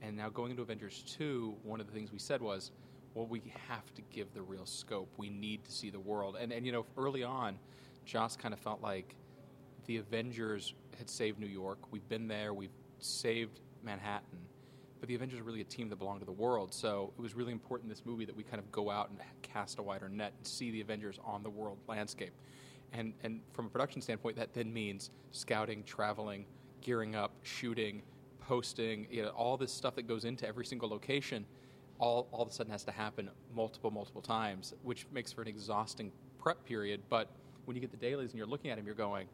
And 0.02 0.16
now 0.16 0.30
going 0.30 0.52
into 0.52 0.64
Avengers 0.64 1.04
2, 1.18 1.56
one 1.64 1.80
of 1.82 1.88
the 1.88 1.94
things 1.94 2.12
we 2.12 2.20
said 2.20 2.42
was, 2.42 2.72
well, 3.14 3.26
we 3.26 3.42
have 3.68 3.94
to 3.96 4.02
give 4.12 4.34
the 4.34 4.42
real 4.42 4.66
scope. 4.66 5.12
We 5.18 5.30
need 5.30 5.64
to 5.66 5.72
see 5.72 5.90
the 5.90 6.00
world. 6.00 6.38
And, 6.40 6.52
and 6.52 6.66
you 6.66 6.72
know, 6.72 6.86
early 6.98 7.24
on, 7.24 7.58
Joss 8.06 8.38
kind 8.38 8.54
of 8.54 8.60
felt 8.60 8.82
like 8.82 9.16
the 9.86 9.98
Avengers 9.98 10.74
had 10.98 11.10
saved 11.10 11.40
New 11.40 11.48
York. 11.48 11.80
We've 11.92 12.08
been 12.08 12.28
there, 12.28 12.54
we've 12.54 12.70
saved 13.00 13.60
Manhattan. 13.84 14.40
But 15.00 15.10
the 15.10 15.16
Avengers 15.16 15.40
are 15.40 15.44
really 15.44 15.62
a 15.62 15.66
team 15.66 15.90
that 15.90 15.98
belong 15.98 16.20
to 16.20 16.26
the 16.26 16.32
world. 16.32 16.74
So 16.74 17.14
it 17.18 17.22
was 17.22 17.36
really 17.36 17.52
important 17.52 17.86
in 17.86 17.90
this 17.90 18.06
movie 18.06 18.26
that 18.26 18.36
we 18.36 18.44
kind 18.44 18.60
of 18.60 18.72
go 18.72 18.90
out 18.90 19.10
and 19.10 19.20
cast 19.42 19.80
a 19.80 19.82
wider 19.82 20.10
net 20.10 20.34
and 20.38 20.46
see 20.46 20.72
the 20.72 20.82
Avengers 20.82 21.20
on 21.24 21.44
the 21.44 21.50
world 21.50 21.78
landscape. 21.88 22.34
And, 22.94 23.14
and 23.24 23.42
from 23.54 23.66
a 23.66 23.70
production 23.70 24.02
standpoint, 24.02 24.38
that 24.38 24.54
then 24.54 24.74
means 24.74 25.12
scouting, 25.32 25.84
traveling, 25.84 26.46
gearing 26.82 27.16
up, 27.16 27.34
shooting, 27.44 28.02
posting, 28.40 29.08
you 29.12 29.24
know, 29.24 29.30
all 29.30 29.58
this 29.58 29.72
stuff 29.72 29.96
that 29.96 30.08
goes 30.08 30.26
into 30.26 30.48
every 30.48 30.66
single 30.66 30.90
location 30.90 31.46
all, 32.00 32.28
all 32.32 32.42
of 32.42 32.50
a 32.50 32.52
sudden 32.52 32.72
has 32.72 32.84
to 32.84 32.92
happen 32.92 33.30
multiple, 33.56 33.92
multiple 33.92 34.22
times, 34.22 34.74
which 34.84 35.06
makes 35.12 35.32
for 35.32 35.42
an 35.42 35.48
exhausting 35.48 36.12
prep 36.40 36.64
period. 36.66 37.02
But 37.10 37.30
when 37.66 37.76
you 37.76 37.82
get 37.82 37.92
the 37.92 37.98
dailies 37.98 38.32
and 38.32 38.38
you're 38.38 38.48
looking 38.48 38.72
at 38.72 38.78
them, 38.78 38.86
you're 38.86 38.96
going, 38.96 39.28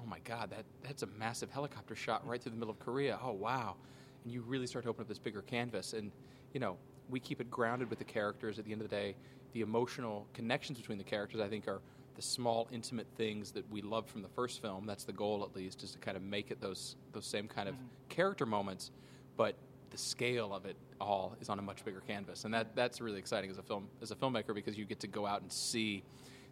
oh 0.00 0.06
my 0.06 0.18
God, 0.20 0.50
that, 0.50 0.64
that's 0.82 1.02
a 1.02 1.08
massive 1.18 1.50
helicopter 1.50 1.94
shot 1.94 2.26
right 2.26 2.42
through 2.42 2.52
the 2.52 2.58
middle 2.58 2.72
of 2.72 2.78
Korea. 2.78 3.18
Oh, 3.22 3.32
wow. 3.32 3.76
And 4.24 4.32
you 4.32 4.42
really 4.42 4.66
start 4.66 4.84
to 4.84 4.90
open 4.90 5.02
up 5.02 5.08
this 5.08 5.18
bigger 5.18 5.42
canvas. 5.42 5.92
And, 5.92 6.10
you 6.54 6.60
know, 6.60 6.76
we 7.08 7.20
keep 7.20 7.40
it 7.40 7.50
grounded 7.50 7.90
with 7.90 7.98
the 7.98 8.04
characters. 8.04 8.58
At 8.58 8.64
the 8.64 8.72
end 8.72 8.80
of 8.80 8.88
the 8.88 8.96
day, 8.96 9.14
the 9.52 9.60
emotional 9.60 10.26
connections 10.32 10.78
between 10.78 10.98
the 10.98 11.04
characters, 11.04 11.40
I 11.40 11.48
think, 11.48 11.68
are 11.68 11.80
the 12.16 12.22
small, 12.22 12.68
intimate 12.72 13.06
things 13.16 13.52
that 13.52 13.70
we 13.70 13.82
love 13.82 14.06
from 14.06 14.22
the 14.22 14.28
first 14.28 14.60
film. 14.60 14.86
That's 14.86 15.04
the 15.04 15.12
goal, 15.12 15.46
at 15.48 15.56
least, 15.56 15.82
is 15.82 15.92
to 15.92 15.98
kind 15.98 16.16
of 16.16 16.22
make 16.22 16.50
it 16.50 16.60
those, 16.60 16.96
those 17.12 17.26
same 17.26 17.48
kind 17.48 17.68
of 17.68 17.74
mm-hmm. 17.74 17.86
character 18.08 18.46
moments. 18.46 18.90
But 19.36 19.56
the 19.90 19.98
scale 19.98 20.54
of 20.54 20.66
it 20.66 20.76
all 21.00 21.36
is 21.40 21.48
on 21.48 21.58
a 21.58 21.62
much 21.62 21.84
bigger 21.84 22.00
canvas, 22.00 22.44
and 22.44 22.54
that 22.54 22.74
that's 22.76 23.00
really 23.00 23.18
exciting 23.18 23.50
as 23.50 23.58
a 23.58 23.62
film 23.62 23.88
as 24.02 24.10
a 24.10 24.14
filmmaker 24.14 24.54
because 24.54 24.78
you 24.78 24.84
get 24.84 25.00
to 25.00 25.06
go 25.06 25.26
out 25.26 25.42
and 25.42 25.52
see 25.52 26.02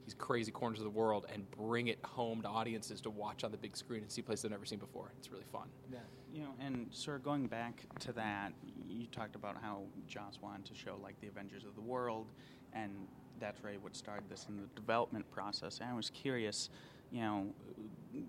these 0.05 0.15
crazy 0.15 0.50
corners 0.50 0.79
of 0.79 0.85
the 0.85 0.91
world 0.91 1.27
and 1.33 1.49
bring 1.50 1.88
it 1.88 1.99
home 2.03 2.41
to 2.41 2.49
audiences 2.49 3.00
to 3.03 3.11
watch 3.11 3.45
on 3.45 3.50
the 3.50 3.59
big 3.59 3.77
screen 3.77 4.03
and 4.03 4.11
see 4.11 4.23
places 4.23 4.43
they've 4.43 4.50
never 4.50 4.65
seen 4.65 4.79
before. 4.79 5.12
It's 5.19 5.31
really 5.31 5.45
fun. 5.53 5.69
Yeah. 5.93 5.99
You 6.33 6.43
know, 6.43 6.55
and 6.61 6.87
sort 6.91 7.19
of 7.19 7.23
going 7.23 7.47
back 7.47 7.85
to 8.00 8.12
that, 8.12 8.53
you 8.88 9.07
talked 9.07 9.37
about 9.37 9.57
how 9.61 9.83
Joss 10.07 10.38
wanted 10.41 10.65
to 10.67 10.75
show 10.75 10.97
like 11.03 11.21
the 11.21 11.29
Avengers 11.29 11.65
of 11.65 11.75
the 11.75 11.81
world, 11.81 12.27
and 12.73 12.91
that's 13.40 13.62
really 13.62 13.78
what 13.78 13.97
started 13.97 14.28
this 14.28 14.47
in 14.49 14.57
the 14.57 14.66
development 14.75 15.30
process. 15.30 15.78
And 15.80 15.90
I 15.90 15.95
was 15.95 16.11
curious, 16.11 16.71
you 17.11 17.21
know, 17.21 17.47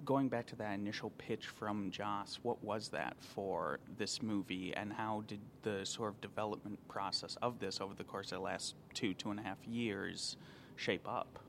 going 0.06 0.30
back 0.30 0.46
to 0.48 0.56
that 0.58 0.74
initial 0.74 1.12
pitch 1.18 1.48
from 1.48 1.92
Joss, 1.92 2.40
what 2.44 2.64
was 2.64 2.90
that 2.90 3.16
for 3.20 3.80
this 3.98 4.22
movie, 4.22 4.74
and 4.76 4.92
how 4.94 5.24
did 5.28 5.40
the 5.64 5.86
sort 5.86 6.10
of 6.10 6.22
development 6.22 6.80
process 6.88 7.38
of 7.42 7.60
this 7.60 7.82
over 7.82 7.94
the 7.94 8.04
course 8.04 8.32
of 8.32 8.38
the 8.38 8.44
last 8.44 8.76
two, 8.94 9.14
two 9.14 9.32
and 9.32 9.40
a 9.40 9.44
half 9.44 9.58
years 9.66 10.38
shape 10.76 11.08
up? 11.08 11.40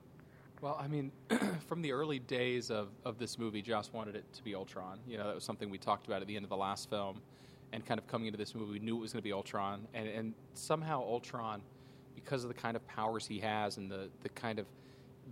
Well, 0.61 0.77
I 0.79 0.89
mean, 0.89 1.11
from 1.69 1.81
the 1.81 1.93
early 1.93 2.19
days 2.19 2.71
of, 2.71 2.89
of 3.05 3.19
this 3.19 3.39
movie, 3.39 3.63
Joss 3.63 3.93
wanted 3.93 4.15
it 4.15 4.31
to 4.35 4.45
be 4.45 4.55
Ultron. 4.55 4.99
You 5.09 5.17
know, 5.17 5.27
that 5.27 5.35
was 5.35 5.45
something 5.45 5.71
we 5.71 5.79
talked 5.79 6.07
about 6.07 6.21
at 6.21 6.29
the 6.29 6.37
end 6.37 6.45
of 6.45 6.51
the 6.51 6.57
last 6.57 6.91
film. 6.91 7.21
And 7.73 7.87
kind 7.87 7.99
of 7.99 8.07
coming 8.09 8.27
into 8.27 8.37
this 8.37 8.55
movie, 8.55 8.73
we 8.73 8.79
knew 8.79 8.97
it 8.97 9.01
was 9.01 9.13
going 9.13 9.23
to 9.23 9.27
be 9.27 9.33
Ultron. 9.33 9.87
And, 9.95 10.09
and 10.09 10.35
somehow 10.55 11.03
Ultron, 11.03 11.63
because 12.15 12.45
of 12.45 12.49
the 12.49 12.55
kind 12.55 12.77
of 12.77 12.87
powers 12.87 13.27
he 13.27 13.39
has 13.41 13.77
and 13.77 13.91
the, 13.91 14.09
the 14.23 14.29
kind 14.31 14.59
of 14.59 14.67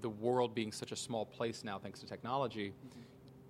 the 0.01 0.09
world 0.09 0.55
being 0.55 0.73
such 0.73 0.93
a 0.93 0.97
small 0.97 1.25
place 1.27 1.65
now 1.65 1.79
thanks 1.79 2.01
to 2.01 2.07
technology, 2.07 2.73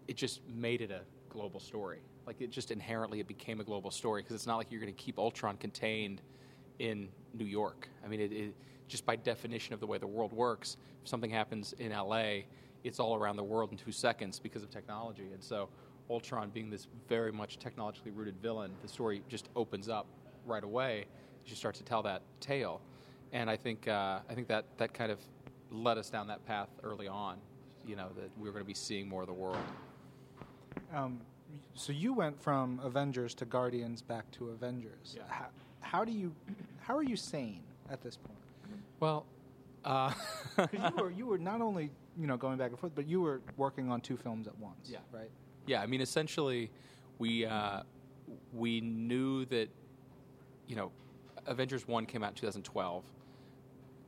it 0.06 0.16
just 0.16 0.40
made 0.48 0.80
it 0.80 0.90
a 0.90 1.00
global 1.28 1.60
story. 1.60 2.00
Like 2.26 2.40
it 2.40 2.50
just 2.50 2.70
inherently 2.70 3.20
it 3.20 3.28
became 3.28 3.60
a 3.60 3.64
global 3.64 3.90
story 3.90 4.22
because 4.22 4.34
it's 4.34 4.46
not 4.46 4.56
like 4.56 4.70
you're 4.70 4.80
going 4.80 4.94
to 4.94 5.02
keep 5.02 5.18
Ultron 5.18 5.56
contained 5.56 6.20
in 6.78 7.08
New 7.34 7.44
York. 7.44 7.88
I 8.04 8.08
mean, 8.08 8.20
it, 8.20 8.32
it, 8.32 8.54
just 8.88 9.04
by 9.04 9.16
definition 9.16 9.74
of 9.74 9.80
the 9.80 9.86
way 9.86 9.98
the 9.98 10.06
world 10.06 10.32
works, 10.32 10.76
if 11.02 11.08
something 11.08 11.30
happens 11.30 11.74
in 11.78 11.92
LA, 11.92 12.40
it's 12.84 13.00
all 13.00 13.14
around 13.14 13.36
the 13.36 13.44
world 13.44 13.70
in 13.72 13.78
two 13.78 13.92
seconds 13.92 14.38
because 14.38 14.62
of 14.62 14.70
technology. 14.70 15.28
And 15.32 15.42
so, 15.42 15.68
Ultron 16.10 16.48
being 16.48 16.70
this 16.70 16.88
very 17.06 17.32
much 17.32 17.58
technologically 17.58 18.12
rooted 18.12 18.36
villain, 18.40 18.72
the 18.80 18.88
story 18.88 19.22
just 19.28 19.50
opens 19.54 19.90
up 19.90 20.06
right 20.46 20.64
away 20.64 21.04
as 21.44 21.50
you 21.50 21.56
start 21.56 21.74
to 21.74 21.84
tell 21.84 22.02
that 22.02 22.22
tale. 22.40 22.80
And 23.32 23.50
I 23.50 23.56
think 23.56 23.88
uh, 23.88 24.20
I 24.28 24.34
think 24.34 24.48
that 24.48 24.64
that 24.78 24.94
kind 24.94 25.12
of 25.12 25.18
led 25.70 25.98
us 25.98 26.10
down 26.10 26.28
that 26.28 26.44
path 26.46 26.68
early 26.82 27.08
on. 27.08 27.38
You 27.86 27.96
know 27.96 28.08
that 28.16 28.30
we 28.38 28.48
were 28.48 28.52
going 28.52 28.64
to 28.64 28.68
be 28.68 28.74
seeing 28.74 29.08
more 29.08 29.22
of 29.22 29.28
the 29.28 29.34
world. 29.34 29.58
Um, 30.94 31.20
so 31.74 31.92
you 31.92 32.12
went 32.12 32.40
from 32.40 32.80
Avengers 32.82 33.34
to 33.34 33.44
Guardians 33.44 34.02
back 34.02 34.30
to 34.32 34.50
Avengers. 34.50 35.14
Yeah. 35.16 35.22
How, 35.28 35.46
how 35.80 36.04
do 36.04 36.12
you, 36.12 36.34
how 36.80 36.96
are 36.96 37.02
you 37.02 37.16
sane 37.16 37.62
at 37.90 38.02
this 38.02 38.16
point? 38.16 38.38
Well, 39.00 39.26
uh, 39.84 40.12
you 40.72 40.80
were 40.96 41.10
you 41.10 41.26
were 41.26 41.38
not 41.38 41.60
only 41.60 41.90
you 42.18 42.26
know 42.26 42.36
going 42.36 42.58
back 42.58 42.70
and 42.70 42.78
forth, 42.78 42.92
but 42.94 43.06
you 43.06 43.20
were 43.20 43.40
working 43.56 43.90
on 43.90 44.00
two 44.00 44.16
films 44.16 44.46
at 44.46 44.58
once. 44.58 44.90
Yeah. 44.90 44.98
Right. 45.12 45.30
Yeah, 45.66 45.82
I 45.82 45.86
mean, 45.86 46.00
essentially, 46.00 46.70
we 47.18 47.44
uh, 47.44 47.82
we 48.52 48.80
knew 48.80 49.44
that 49.46 49.68
you 50.68 50.76
know, 50.76 50.92
Avengers 51.46 51.88
one 51.88 52.06
came 52.06 52.22
out 52.22 52.30
in 52.30 52.34
2012. 52.34 53.02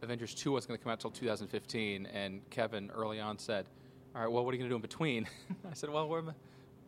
Avengers 0.03 0.35
two 0.35 0.53
wasn't 0.53 0.69
going 0.69 0.79
to 0.79 0.83
come 0.85 0.91
out 0.91 0.99
until 1.05 1.11
2015, 1.11 2.07
and 2.07 2.49
Kevin 2.51 2.91
early 2.95 3.21
on 3.21 3.39
said, 3.39 3.67
"All 4.15 4.23
right, 4.23 4.31
well, 4.31 4.45
what 4.45 4.53
are 4.53 4.57
you 4.57 4.61
going 4.61 4.69
to 4.69 4.73
do 4.73 4.77
in 4.77 4.83
between?" 4.83 5.27
I 5.71 5.75
said, 5.75 5.91
"Well, 5.91 6.09
we're 6.09 6.23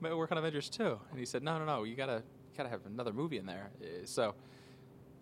we're 0.01 0.17
working 0.17 0.37
on 0.37 0.45
Avengers 0.45 0.69
two," 0.69 0.99
and 1.11 1.19
he 1.19 1.27
said, 1.27 1.43
"No, 1.43 1.59
no, 1.59 1.65
no, 1.65 1.85
you 1.85 1.95
gotta 1.95 2.23
gotta 2.57 2.69
have 2.69 2.87
another 2.87 3.13
movie 3.13 3.39
in 3.39 3.47
there." 3.47 3.71
Uh, 3.81 3.87
So. 4.05 4.35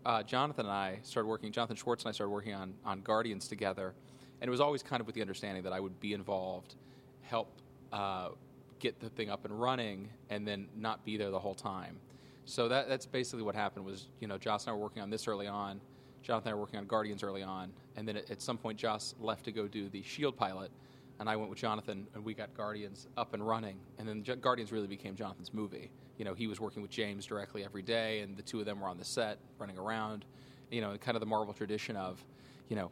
Uh, 0.07 0.23
Jonathan 0.23 0.65
and 0.65 0.73
I 0.73 0.99
started 1.03 1.29
working. 1.29 1.53
Jonathan 1.53 1.77
Schwartz 1.77 2.05
and 2.05 2.09
I 2.09 2.13
started 2.13 2.31
working 2.31 2.55
on 2.55 2.73
on 2.87 3.03
Guardians 3.03 3.47
together, 3.49 3.93
and 4.41 4.49
it 4.49 4.51
was 4.51 4.59
always 4.59 4.83
kind 4.83 4.99
of 5.03 5.07
with 5.07 5.15
the 5.15 5.21
understanding 5.21 5.63
that 5.65 5.75
I 5.75 5.81
would 5.81 6.01
be 6.01 6.15
involved, 6.15 6.77
help 7.21 7.53
uh, 7.93 8.31
get 8.79 8.99
the 8.99 9.11
thing 9.11 9.29
up 9.29 9.45
and 9.45 9.61
running, 9.61 10.09
and 10.31 10.49
then 10.49 10.69
not 10.75 11.05
be 11.05 11.19
there 11.19 11.31
the 11.31 11.39
whole 11.39 11.55
time. 11.55 11.99
So 12.47 12.67
that 12.69 12.89
that's 12.89 13.05
basically 13.05 13.43
what 13.43 13.55
happened. 13.55 13.85
Was 13.85 14.07
you 14.21 14.27
know 14.27 14.39
Joss 14.39 14.65
and 14.65 14.71
I 14.71 14.75
were 14.75 14.81
working 14.85 15.03
on 15.03 15.11
this 15.11 15.29
early 15.29 15.47
on, 15.47 15.83
Jonathan 16.23 16.49
and 16.49 16.53
I 16.53 16.55
were 16.55 16.61
working 16.63 16.79
on 16.79 16.87
Guardians 16.87 17.23
early 17.23 17.43
on, 17.43 17.73
and 17.97 18.07
then 18.07 18.17
at, 18.17 18.31
at 18.31 18.43
some 18.43 18.59
point 18.59 18.79
Joss 18.79 19.15
left 19.21 19.45
to 19.45 19.53
go 19.53 19.67
do 19.67 19.89
the 19.89 20.03
Shield 20.03 20.37
pilot, 20.37 20.71
and 21.19 21.29
I 21.29 21.37
went 21.37 21.51
with 21.51 21.59
Jonathan, 21.59 22.07
and 22.15 22.25
we 22.25 22.35
got 22.35 22.55
Guardians 22.57 23.07
up 23.17 23.35
and 23.35 23.47
running, 23.47 23.79
and 23.99 24.09
then 24.09 24.23
J- 24.23 24.37
Guardians 24.37 24.73
really 24.73 24.87
became 24.87 25.15
Jonathan's 25.15 25.53
movie. 25.53 25.91
You 26.19 26.25
know, 26.25 26.35
he 26.35 26.47
was 26.47 26.61
working 26.61 26.83
with 26.83 26.91
James 26.91 27.27
directly 27.27 27.65
every 27.65 27.83
day, 27.83 28.21
and 28.21 28.37
the 28.37 28.43
two 28.43 28.61
of 28.61 28.67
them 28.67 28.81
were 28.81 28.89
on 28.89 28.99
the 28.99 29.05
set, 29.05 29.39
running 29.59 29.79
around. 29.79 30.25
You 30.71 30.81
know, 30.81 30.97
kind 30.99 31.17
of 31.17 31.21
the 31.21 31.27
Marvel 31.27 31.53
tradition 31.53 31.97
of, 31.97 32.25
you 32.69 32.77
know, 32.77 32.91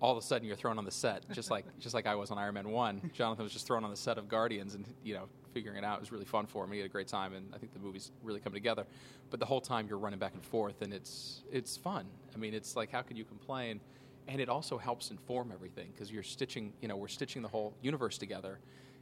all 0.00 0.12
of 0.12 0.18
a 0.18 0.22
sudden 0.22 0.46
you're 0.46 0.56
thrown 0.56 0.76
on 0.76 0.84
the 0.84 0.90
set, 0.90 1.24
just 1.32 1.50
like 1.50 1.64
just 1.80 1.94
like 1.94 2.06
I 2.06 2.14
was 2.14 2.30
on 2.30 2.38
Iron 2.38 2.54
Man 2.54 2.68
One. 2.70 3.10
Jonathan 3.14 3.42
was 3.42 3.52
just 3.52 3.66
thrown 3.66 3.84
on 3.84 3.90
the 3.90 3.96
set 3.96 4.18
of 4.18 4.28
Guardians, 4.28 4.74
and 4.74 4.84
you 5.02 5.14
know, 5.14 5.28
figuring 5.52 5.78
it 5.78 5.84
out 5.84 5.96
it 5.96 6.00
was 6.00 6.12
really 6.12 6.24
fun 6.24 6.46
for 6.46 6.64
him. 6.64 6.72
He 6.72 6.78
had 6.78 6.86
a 6.86 6.90
great 6.90 7.08
time, 7.08 7.32
and 7.32 7.46
I 7.54 7.58
think 7.58 7.72
the 7.72 7.78
movie's 7.78 8.12
really 8.22 8.40
come 8.40 8.52
together. 8.52 8.84
But 9.30 9.40
the 9.40 9.46
whole 9.46 9.60
time 9.60 9.86
you're 9.88 9.98
running 9.98 10.18
back 10.18 10.34
and 10.34 10.44
forth, 10.44 10.82
and 10.82 10.92
it's 10.92 11.42
it's 11.50 11.76
fun. 11.76 12.06
I 12.34 12.38
mean, 12.38 12.54
it's 12.54 12.76
like 12.76 12.90
how 12.90 13.02
could 13.02 13.16
you 13.16 13.24
complain? 13.24 13.80
And 14.26 14.40
it 14.40 14.48
also 14.48 14.78
helps 14.78 15.10
inform 15.10 15.52
everything 15.52 15.90
because 15.92 16.10
you're 16.10 16.22
stitching. 16.22 16.72
You 16.80 16.88
know, 16.88 16.96
we're 16.96 17.08
stitching 17.08 17.42
the 17.42 17.48
whole 17.48 17.74
universe 17.82 18.18
together, 18.18 18.58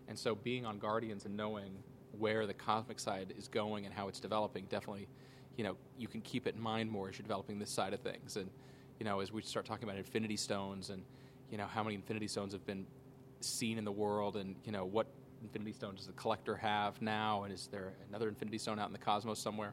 and 0.08 0.18
so 0.18 0.34
being 0.34 0.66
on 0.66 0.78
Guardians 0.78 1.24
and 1.24 1.36
knowing 1.36 1.72
where 2.18 2.46
the 2.46 2.54
cosmic 2.54 3.00
side 3.00 3.32
is 3.38 3.48
going 3.48 3.86
and 3.86 3.94
how 3.94 4.08
it's 4.08 4.20
developing 4.20 4.66
definitely 4.68 5.08
you 5.56 5.64
know 5.64 5.76
you 5.98 6.08
can 6.08 6.20
keep 6.20 6.46
it 6.46 6.54
in 6.54 6.60
mind 6.60 6.90
more 6.90 7.08
as 7.08 7.18
you're 7.18 7.22
developing 7.22 7.58
this 7.58 7.70
side 7.70 7.92
of 7.92 8.00
things 8.00 8.36
and 8.36 8.50
you 8.98 9.04
know 9.04 9.20
as 9.20 9.32
we 9.32 9.42
start 9.42 9.64
talking 9.64 9.84
about 9.84 9.96
infinity 9.96 10.36
stones 10.36 10.90
and 10.90 11.02
you 11.50 11.58
know 11.58 11.66
how 11.66 11.82
many 11.82 11.94
infinity 11.94 12.28
stones 12.28 12.52
have 12.52 12.64
been 12.66 12.86
seen 13.40 13.78
in 13.78 13.84
the 13.84 13.92
world 13.92 14.36
and 14.36 14.56
you 14.64 14.72
know 14.72 14.84
what 14.84 15.06
infinity 15.42 15.72
stone 15.72 15.94
does 15.94 16.06
the 16.06 16.12
collector 16.12 16.56
have 16.56 17.00
now 17.02 17.42
and 17.44 17.52
is 17.52 17.68
there 17.72 17.92
another 18.08 18.28
infinity 18.28 18.58
stone 18.58 18.78
out 18.78 18.86
in 18.86 18.92
the 18.92 18.98
cosmos 18.98 19.38
somewhere 19.38 19.72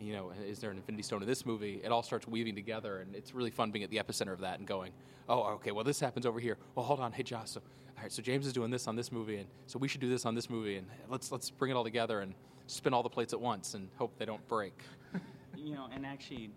you 0.00 0.12
know 0.12 0.32
is 0.46 0.58
there 0.58 0.70
an 0.70 0.76
infinity 0.76 1.02
stone 1.02 1.22
in 1.22 1.28
this 1.28 1.44
movie? 1.44 1.80
It 1.84 1.92
all 1.92 2.02
starts 2.02 2.26
weaving 2.26 2.54
together 2.54 3.00
and 3.00 3.14
it's 3.14 3.34
really 3.34 3.50
fun 3.50 3.70
being 3.70 3.84
at 3.84 3.90
the 3.90 3.98
epicenter 3.98 4.32
of 4.32 4.40
that 4.40 4.58
and 4.58 4.66
going 4.66 4.92
oh 5.28 5.42
okay 5.54 5.70
well 5.70 5.84
this 5.84 6.00
happens 6.00 6.26
over 6.26 6.40
here. 6.40 6.56
Well 6.74 6.84
hold 6.84 7.00
on. 7.00 7.12
Hey 7.12 7.22
Joss 7.22 7.52
so 7.52 7.60
all 7.96 8.02
right 8.02 8.12
so 8.12 8.22
james 8.22 8.46
is 8.46 8.52
doing 8.52 8.70
this 8.70 8.88
on 8.88 8.96
this 8.96 9.12
movie 9.12 9.36
and 9.36 9.46
so 9.66 9.78
we 9.78 9.88
should 9.88 10.00
do 10.00 10.08
this 10.08 10.24
on 10.24 10.34
this 10.34 10.48
movie 10.48 10.76
and 10.76 10.86
let's 11.08 11.30
let's 11.30 11.50
bring 11.50 11.70
it 11.70 11.74
all 11.74 11.84
together 11.84 12.20
and 12.20 12.34
spin 12.70 12.94
all 12.94 13.02
the 13.02 13.08
plates 13.08 13.32
at 13.32 13.40
once 13.40 13.74
and 13.74 13.88
hope 13.98 14.16
they 14.18 14.24
don't 14.24 14.46
break. 14.48 14.82
You 15.62 15.74
know, 15.74 15.88
and 15.94 16.06
actually, 16.06 16.50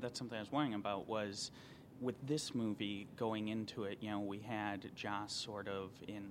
that's 0.00 0.18
something 0.18 0.36
I 0.36 0.40
was 0.40 0.50
wondering 0.50 0.74
about 0.74 1.08
was 1.08 1.52
with 2.00 2.16
this 2.26 2.56
movie 2.56 3.06
going 3.16 3.48
into 3.48 3.84
it. 3.84 3.98
You 4.00 4.10
know, 4.10 4.20
we 4.20 4.40
had 4.40 4.90
Joss 4.96 5.32
sort 5.32 5.68
of 5.68 5.90
in 6.08 6.30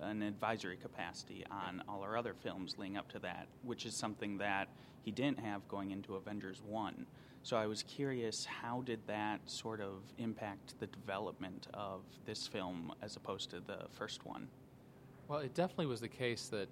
an 0.00 0.22
advisory 0.22 0.76
capacity 0.76 1.44
on 1.50 1.82
all 1.86 2.02
our 2.02 2.16
other 2.16 2.34
films 2.34 2.76
leading 2.78 2.96
up 2.96 3.10
to 3.12 3.18
that, 3.18 3.48
which 3.62 3.84
is 3.84 3.94
something 3.94 4.38
that 4.38 4.68
he 5.06 5.12
didn't 5.12 5.38
have 5.38 5.66
going 5.68 5.92
into 5.92 6.16
Avengers 6.16 6.60
One. 6.66 7.06
So 7.44 7.56
I 7.56 7.68
was 7.68 7.84
curious, 7.84 8.44
how 8.44 8.82
did 8.84 8.98
that 9.06 9.38
sort 9.46 9.80
of 9.80 10.02
impact 10.18 10.74
the 10.80 10.88
development 10.88 11.68
of 11.72 12.00
this 12.26 12.48
film 12.48 12.92
as 13.02 13.14
opposed 13.14 13.50
to 13.50 13.60
the 13.60 13.86
first 13.92 14.26
one? 14.26 14.48
Well, 15.28 15.38
it 15.38 15.54
definitely 15.54 15.86
was 15.86 16.00
the 16.00 16.08
case 16.08 16.48
that 16.48 16.68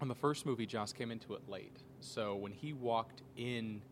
on 0.00 0.06
the 0.06 0.14
first 0.14 0.46
movie, 0.46 0.64
Joss 0.64 0.92
came 0.92 1.10
into 1.10 1.34
it 1.34 1.42
late. 1.48 1.76
So 1.98 2.36
when 2.36 2.52
he 2.52 2.72
walked 2.72 3.22
in 3.36 3.82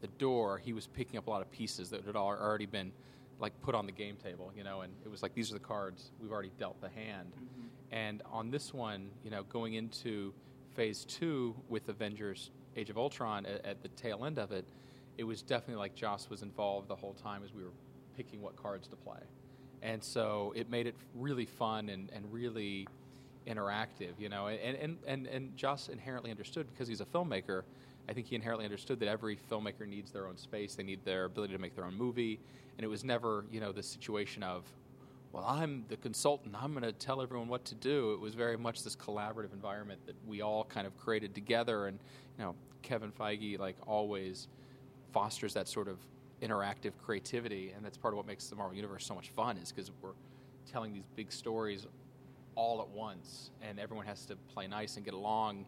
the 0.00 0.06
door, 0.06 0.58
he 0.58 0.72
was 0.72 0.86
picking 0.86 1.18
up 1.18 1.26
a 1.26 1.30
lot 1.30 1.42
of 1.42 1.50
pieces 1.50 1.90
that 1.90 2.04
had 2.04 2.14
al- 2.14 2.26
already 2.26 2.66
been 2.66 2.92
like 3.40 3.60
put 3.60 3.74
on 3.74 3.86
the 3.86 3.92
game 3.92 4.16
table, 4.22 4.52
you 4.56 4.62
know, 4.62 4.82
and 4.82 4.92
it 5.04 5.10
was 5.10 5.20
like 5.20 5.34
these 5.34 5.50
are 5.50 5.54
the 5.54 5.60
cards 5.60 6.12
we've 6.20 6.30
already 6.30 6.52
dealt 6.60 6.80
the 6.80 6.90
hand. 6.90 7.32
Mm-hmm. 7.32 7.66
And 7.90 8.22
on 8.30 8.52
this 8.52 8.72
one, 8.72 9.10
you 9.24 9.32
know, 9.32 9.42
going 9.42 9.74
into 9.74 10.32
phase 10.74 11.04
two 11.04 11.56
with 11.68 11.88
Avengers: 11.88 12.50
Age 12.76 12.90
of 12.90 12.98
Ultron 12.98 13.46
at, 13.46 13.64
at 13.64 13.82
the 13.82 13.88
tail 13.88 14.24
end 14.24 14.38
of 14.38 14.52
it, 14.52 14.64
it 15.18 15.24
was 15.24 15.42
definitely 15.42 15.76
like 15.76 15.94
Joss 15.94 16.28
was 16.30 16.42
involved 16.42 16.88
the 16.88 16.96
whole 16.96 17.14
time 17.14 17.42
as 17.44 17.52
we 17.52 17.62
were 17.62 17.72
picking 18.16 18.42
what 18.42 18.56
cards 18.56 18.88
to 18.88 18.96
play, 18.96 19.20
and 19.82 20.02
so 20.02 20.52
it 20.56 20.70
made 20.70 20.86
it 20.86 20.94
really 21.14 21.46
fun 21.46 21.88
and, 21.88 22.10
and 22.12 22.32
really 22.32 22.86
interactive, 23.46 24.12
you 24.18 24.28
know. 24.28 24.46
And, 24.46 24.76
and, 24.76 24.98
and, 25.06 25.26
and 25.26 25.56
Joss 25.56 25.88
inherently 25.88 26.30
understood 26.30 26.66
because 26.72 26.88
he's 26.88 27.00
a 27.00 27.04
filmmaker. 27.04 27.62
I 28.08 28.12
think 28.12 28.26
he 28.26 28.34
inherently 28.34 28.64
understood 28.64 29.00
that 29.00 29.08
every 29.08 29.38
filmmaker 29.50 29.86
needs 29.86 30.10
their 30.10 30.26
own 30.26 30.36
space. 30.36 30.74
They 30.74 30.82
need 30.82 31.04
their 31.04 31.24
ability 31.24 31.54
to 31.54 31.60
make 31.60 31.74
their 31.74 31.84
own 31.84 31.96
movie. 31.96 32.38
And 32.76 32.84
it 32.84 32.88
was 32.88 33.04
never, 33.04 33.44
you 33.50 33.60
know, 33.60 33.72
the 33.72 33.82
situation 33.82 34.42
of, 34.42 34.64
well, 35.34 35.44
I'm 35.44 35.84
the 35.88 35.96
consultant. 35.96 36.54
I'm 36.56 36.72
going 36.72 36.84
to 36.84 36.92
tell 36.92 37.20
everyone 37.20 37.48
what 37.48 37.64
to 37.66 37.74
do. 37.74 38.12
It 38.12 38.20
was 38.20 38.34
very 38.34 38.56
much 38.56 38.84
this 38.84 38.94
collaborative 38.94 39.52
environment 39.52 40.00
that 40.06 40.14
we 40.28 40.42
all 40.42 40.62
kind 40.62 40.86
of 40.86 40.96
created 40.96 41.34
together. 41.34 41.88
And, 41.88 41.98
you 42.38 42.44
know, 42.44 42.54
Kevin 42.82 43.10
Feige, 43.10 43.58
like 43.58 43.74
always, 43.84 44.46
fosters 45.12 45.52
that 45.54 45.66
sort 45.66 45.88
of 45.88 45.98
interactive 46.40 46.92
creativity. 47.04 47.72
And 47.74 47.84
that's 47.84 47.98
part 47.98 48.14
of 48.14 48.16
what 48.16 48.28
makes 48.28 48.46
the 48.46 48.54
Marvel 48.54 48.76
Universe 48.76 49.04
so 49.04 49.14
much 49.16 49.30
fun 49.30 49.56
is 49.56 49.72
because 49.72 49.90
we're 50.00 50.12
telling 50.70 50.94
these 50.94 51.08
big 51.16 51.32
stories 51.32 51.84
all 52.54 52.80
at 52.80 52.88
once, 52.88 53.50
and 53.60 53.80
everyone 53.80 54.06
has 54.06 54.24
to 54.26 54.36
play 54.54 54.68
nice 54.68 54.94
and 54.94 55.04
get 55.04 55.14
along, 55.14 55.64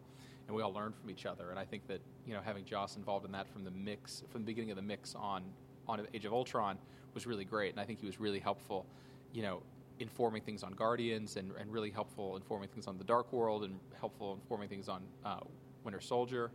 and 0.46 0.56
we 0.56 0.62
all 0.62 0.73
learn 0.73 0.92
from 0.92 1.11
each 1.11 1.26
other. 1.26 1.50
And 1.50 1.58
I 1.58 1.64
think 1.64 1.88
that 1.88 2.00
you 2.25 2.35
know 2.35 2.40
having 2.40 2.64
Joss 2.64 2.96
involved 2.96 3.26
in 3.26 3.32
that 3.32 3.49
from 3.49 3.64
the 3.64 3.73
mix, 3.73 4.23
from 4.30 4.42
the 4.42 4.46
beginning 4.46 4.70
of 4.70 4.76
the 4.76 4.82
mix 4.82 5.16
on 5.16 5.42
on 5.88 6.06
Age 6.14 6.25
of 6.25 6.32
Ultron 6.32 6.78
was 7.14 7.26
really 7.26 7.44
great, 7.44 7.73
and 7.73 7.80
I 7.80 7.85
think 7.85 7.99
he 7.99 8.06
was 8.06 8.20
really 8.20 8.38
helpful, 8.38 8.87
you 9.33 9.42
know, 9.42 9.62
informing 9.99 10.42
things 10.42 10.62
on 10.62 10.73
Guardians 10.73 11.37
and, 11.37 11.52
and 11.59 11.73
really 11.73 11.90
helpful 11.90 12.37
informing 12.37 12.68
things 12.68 12.87
on 12.87 12.99
the 12.99 13.04
Dark 13.04 13.33
World 13.33 13.64
and 13.64 13.78
helpful 13.99 14.35
informing 14.35 14.68
things 14.68 14.88
on 14.88 15.02
uh, 15.25 15.40
Winter 15.85 16.00
Soldier, 16.00 16.50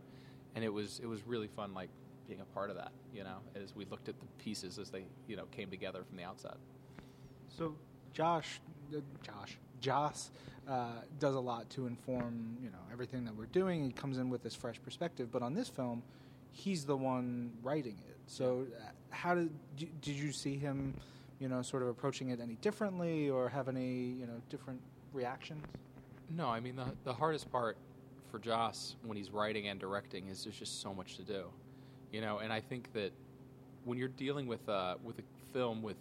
and 0.54 0.64
it 0.64 0.72
was 0.72 1.00
it 1.02 1.06
was 1.06 1.26
really 1.26 1.48
fun 1.48 1.74
like 1.74 1.88
being 2.28 2.40
a 2.40 2.54
part 2.54 2.70
of 2.70 2.76
that, 2.76 2.92
you 3.12 3.24
know, 3.24 3.38
as 3.54 3.74
we 3.74 3.84
looked 3.86 4.08
at 4.08 4.14
the 4.20 4.26
pieces 4.42 4.78
as 4.78 4.90
they 4.90 5.04
you 5.26 5.36
know 5.36 5.44
came 5.50 5.70
together 5.70 6.04
from 6.04 6.16
the 6.16 6.24
outset. 6.24 6.56
So 7.48 7.74
Josh, 8.12 8.60
uh, 8.94 9.00
Josh, 9.22 9.58
Joss 9.80 10.30
uh, 10.68 11.00
does 11.18 11.34
a 11.34 11.40
lot 11.40 11.68
to 11.70 11.86
inform 11.86 12.56
you 12.62 12.70
know 12.70 12.78
everything 12.92 13.24
that 13.24 13.34
we're 13.36 13.46
doing. 13.46 13.84
He 13.84 13.92
comes 13.92 14.18
in 14.18 14.30
with 14.30 14.42
this 14.42 14.54
fresh 14.54 14.80
perspective, 14.82 15.30
but 15.32 15.42
on 15.42 15.54
this 15.54 15.68
film, 15.68 16.02
he's 16.52 16.84
the 16.84 16.96
one 16.96 17.52
writing 17.62 17.96
it. 18.08 18.18
So 18.26 18.66
uh, 18.78 18.90
how 19.10 19.34
did 19.34 19.50
did 19.76 20.14
you 20.14 20.32
see 20.32 20.56
him, 20.56 20.94
you 21.42 21.48
know, 21.48 21.60
sort 21.60 21.82
of 21.82 21.88
approaching 21.88 22.28
it 22.28 22.38
any 22.40 22.54
differently, 22.54 23.28
or 23.28 23.48
have 23.48 23.66
any 23.66 24.14
you 24.20 24.26
know 24.26 24.40
different 24.48 24.80
reactions? 25.12 25.64
No, 26.30 26.46
I 26.46 26.60
mean 26.60 26.76
the 26.76 26.86
the 27.02 27.12
hardest 27.12 27.50
part 27.50 27.76
for 28.30 28.38
Joss 28.38 28.94
when 29.04 29.16
he's 29.16 29.32
writing 29.32 29.66
and 29.66 29.80
directing 29.80 30.28
is 30.28 30.44
there's 30.44 30.56
just 30.56 30.80
so 30.80 30.94
much 30.94 31.16
to 31.16 31.24
do, 31.24 31.46
you 32.12 32.20
know. 32.20 32.38
And 32.38 32.52
I 32.52 32.60
think 32.60 32.92
that 32.92 33.12
when 33.84 33.98
you're 33.98 34.08
dealing 34.08 34.46
with 34.46 34.66
uh, 34.68 34.94
with 35.02 35.18
a 35.18 35.22
film 35.52 35.82
with 35.82 35.96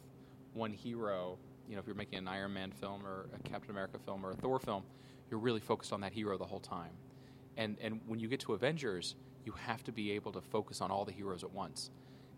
one 0.53 0.71
hero, 0.71 1.39
you 1.67 1.73
know, 1.73 1.79
if 1.79 1.87
you're 1.87 1.95
making 1.95 2.19
an 2.19 2.27
Iron 2.27 2.53
Man 2.53 2.71
film 2.71 3.03
or 3.03 3.25
a 3.33 3.49
Captain 3.49 3.71
America 3.71 3.97
film 4.05 4.23
or 4.23 4.31
a 4.31 4.35
Thor 4.35 4.59
film, 4.59 4.83
you're 5.31 5.39
really 5.39 5.59
focused 5.59 5.91
on 5.91 6.01
that 6.01 6.13
hero 6.13 6.37
the 6.37 6.45
whole 6.45 6.59
time. 6.59 6.91
And 7.57 7.77
and 7.81 7.99
when 8.05 8.19
you 8.19 8.27
get 8.27 8.41
to 8.41 8.53
Avengers, 8.53 9.15
you 9.43 9.53
have 9.53 9.83
to 9.85 9.91
be 9.91 10.11
able 10.11 10.33
to 10.33 10.41
focus 10.41 10.81
on 10.81 10.91
all 10.91 11.03
the 11.03 11.11
heroes 11.11 11.43
at 11.43 11.51
once. 11.51 11.89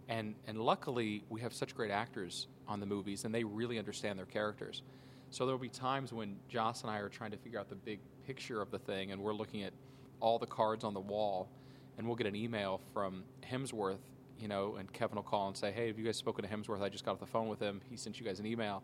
And 0.08 0.36
and 0.48 0.58
luckily 0.58 1.26
we 1.28 1.42
have 1.42 1.54
such 1.54 1.76
great 1.76 1.92
actors 1.92 2.48
on 2.68 2.80
the 2.80 2.86
movies 2.86 3.26
and 3.26 3.34
they 3.34 3.44
really 3.44 3.78
understand 3.80 4.18
their 4.18 4.26
characters. 4.26 4.82
So 5.30 5.46
there'll 5.46 5.60
be 5.60 5.70
times 5.70 6.14
when 6.14 6.36
Joss 6.48 6.82
and 6.84 6.92
I 6.92 6.98
are 7.00 7.10
trying 7.10 7.32
to 7.32 7.38
figure 7.38 7.60
out 7.60 7.70
the 7.70 7.76
big 7.76 8.00
picture 8.26 8.62
of 8.62 8.72
the 8.72 8.80
thing 8.80 9.12
and 9.12 9.22
we're 9.22 9.34
looking 9.34 9.64
at 9.64 9.74
all 10.20 10.40
the 10.40 10.46
cards 10.46 10.84
on 10.84 10.94
the 10.94 11.00
wall 11.00 11.50
and 11.98 12.08
we'll 12.08 12.16
get 12.16 12.28
an 12.28 12.36
email 12.36 12.80
from 12.94 13.24
Hemsworth, 13.52 13.98
you 14.40 14.48
know, 14.48 14.76
and 14.78 14.92
Kevin 14.94 15.16
will 15.16 15.24
call 15.24 15.48
and 15.48 15.56
say, 15.58 15.72
"Hey, 15.72 15.88
have 15.88 16.00
you 16.00 16.06
guys 16.06 16.18
spoken 16.18 16.44
to 16.48 16.50
Hemsworth? 16.56 16.82
I 16.82 16.90
just 16.90 17.06
got 17.06 17.12
off 17.14 17.20
the 17.20 17.26
phone 17.26 17.48
with 17.50 17.60
him. 17.60 17.82
He 17.90 17.98
sent 17.98 18.20
you 18.20 18.26
guys 18.26 18.40
an 18.40 18.46
email." 18.48 18.82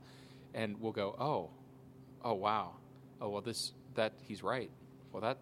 And 0.53 0.79
we'll 0.79 0.91
go, 0.91 1.15
"Oh. 1.19 1.49
Oh, 2.23 2.33
wow. 2.35 2.73
Oh, 3.21 3.29
well 3.29 3.41
this 3.41 3.73
that 3.95 4.13
he's 4.21 4.43
right. 4.43 4.69
Well, 5.11 5.21
that 5.21 5.37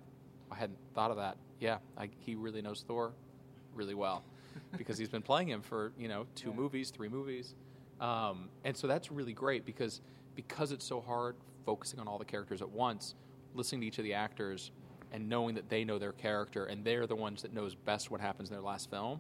I 0.52 0.56
hadn't 0.56 0.78
thought 0.94 1.12
of 1.12 1.18
that. 1.18 1.38
Yeah, 1.60 1.80
I, 1.98 2.10
he 2.20 2.36
really 2.36 2.62
knows 2.62 2.84
Thor 2.88 3.14
really 3.76 3.96
well 3.96 4.24
because 4.78 4.98
he's 4.98 5.10
been 5.10 5.22
playing 5.22 5.50
him 5.50 5.62
for 5.62 5.92
you 5.98 6.08
know 6.08 6.26
two 6.36 6.50
Yeah. 6.50 6.56
movies, 6.56 6.90
three 6.92 7.10
movies, 7.10 7.54
um, 8.00 8.50
and 8.64 8.76
so 8.76 8.88
that's 8.88 9.12
really 9.12 9.34
great 9.34 9.66
because 9.66 10.02
because 10.36 10.72
it's 10.72 10.86
so 10.86 11.02
hard 11.02 11.36
focusing 11.66 12.00
on 12.00 12.08
all 12.08 12.18
the 12.18 12.26
characters 12.26 12.62
at 12.62 12.70
once, 12.70 13.16
listening 13.56 13.82
to 13.82 13.88
each 13.88 13.98
of 13.98 14.04
the 14.04 14.14
actors 14.14 14.72
and 15.12 15.28
knowing 15.28 15.56
that 15.56 15.70
they 15.70 15.84
know 15.84 15.98
their 15.98 16.12
character 16.12 16.66
and 16.66 16.84
they're 16.84 17.08
the 17.08 17.16
ones 17.16 17.42
that 17.42 17.54
knows 17.54 17.76
best 17.76 18.12
what 18.12 18.22
happens 18.22 18.50
in 18.50 18.56
their 18.56 18.64
last 18.64 18.90
film 18.90 19.20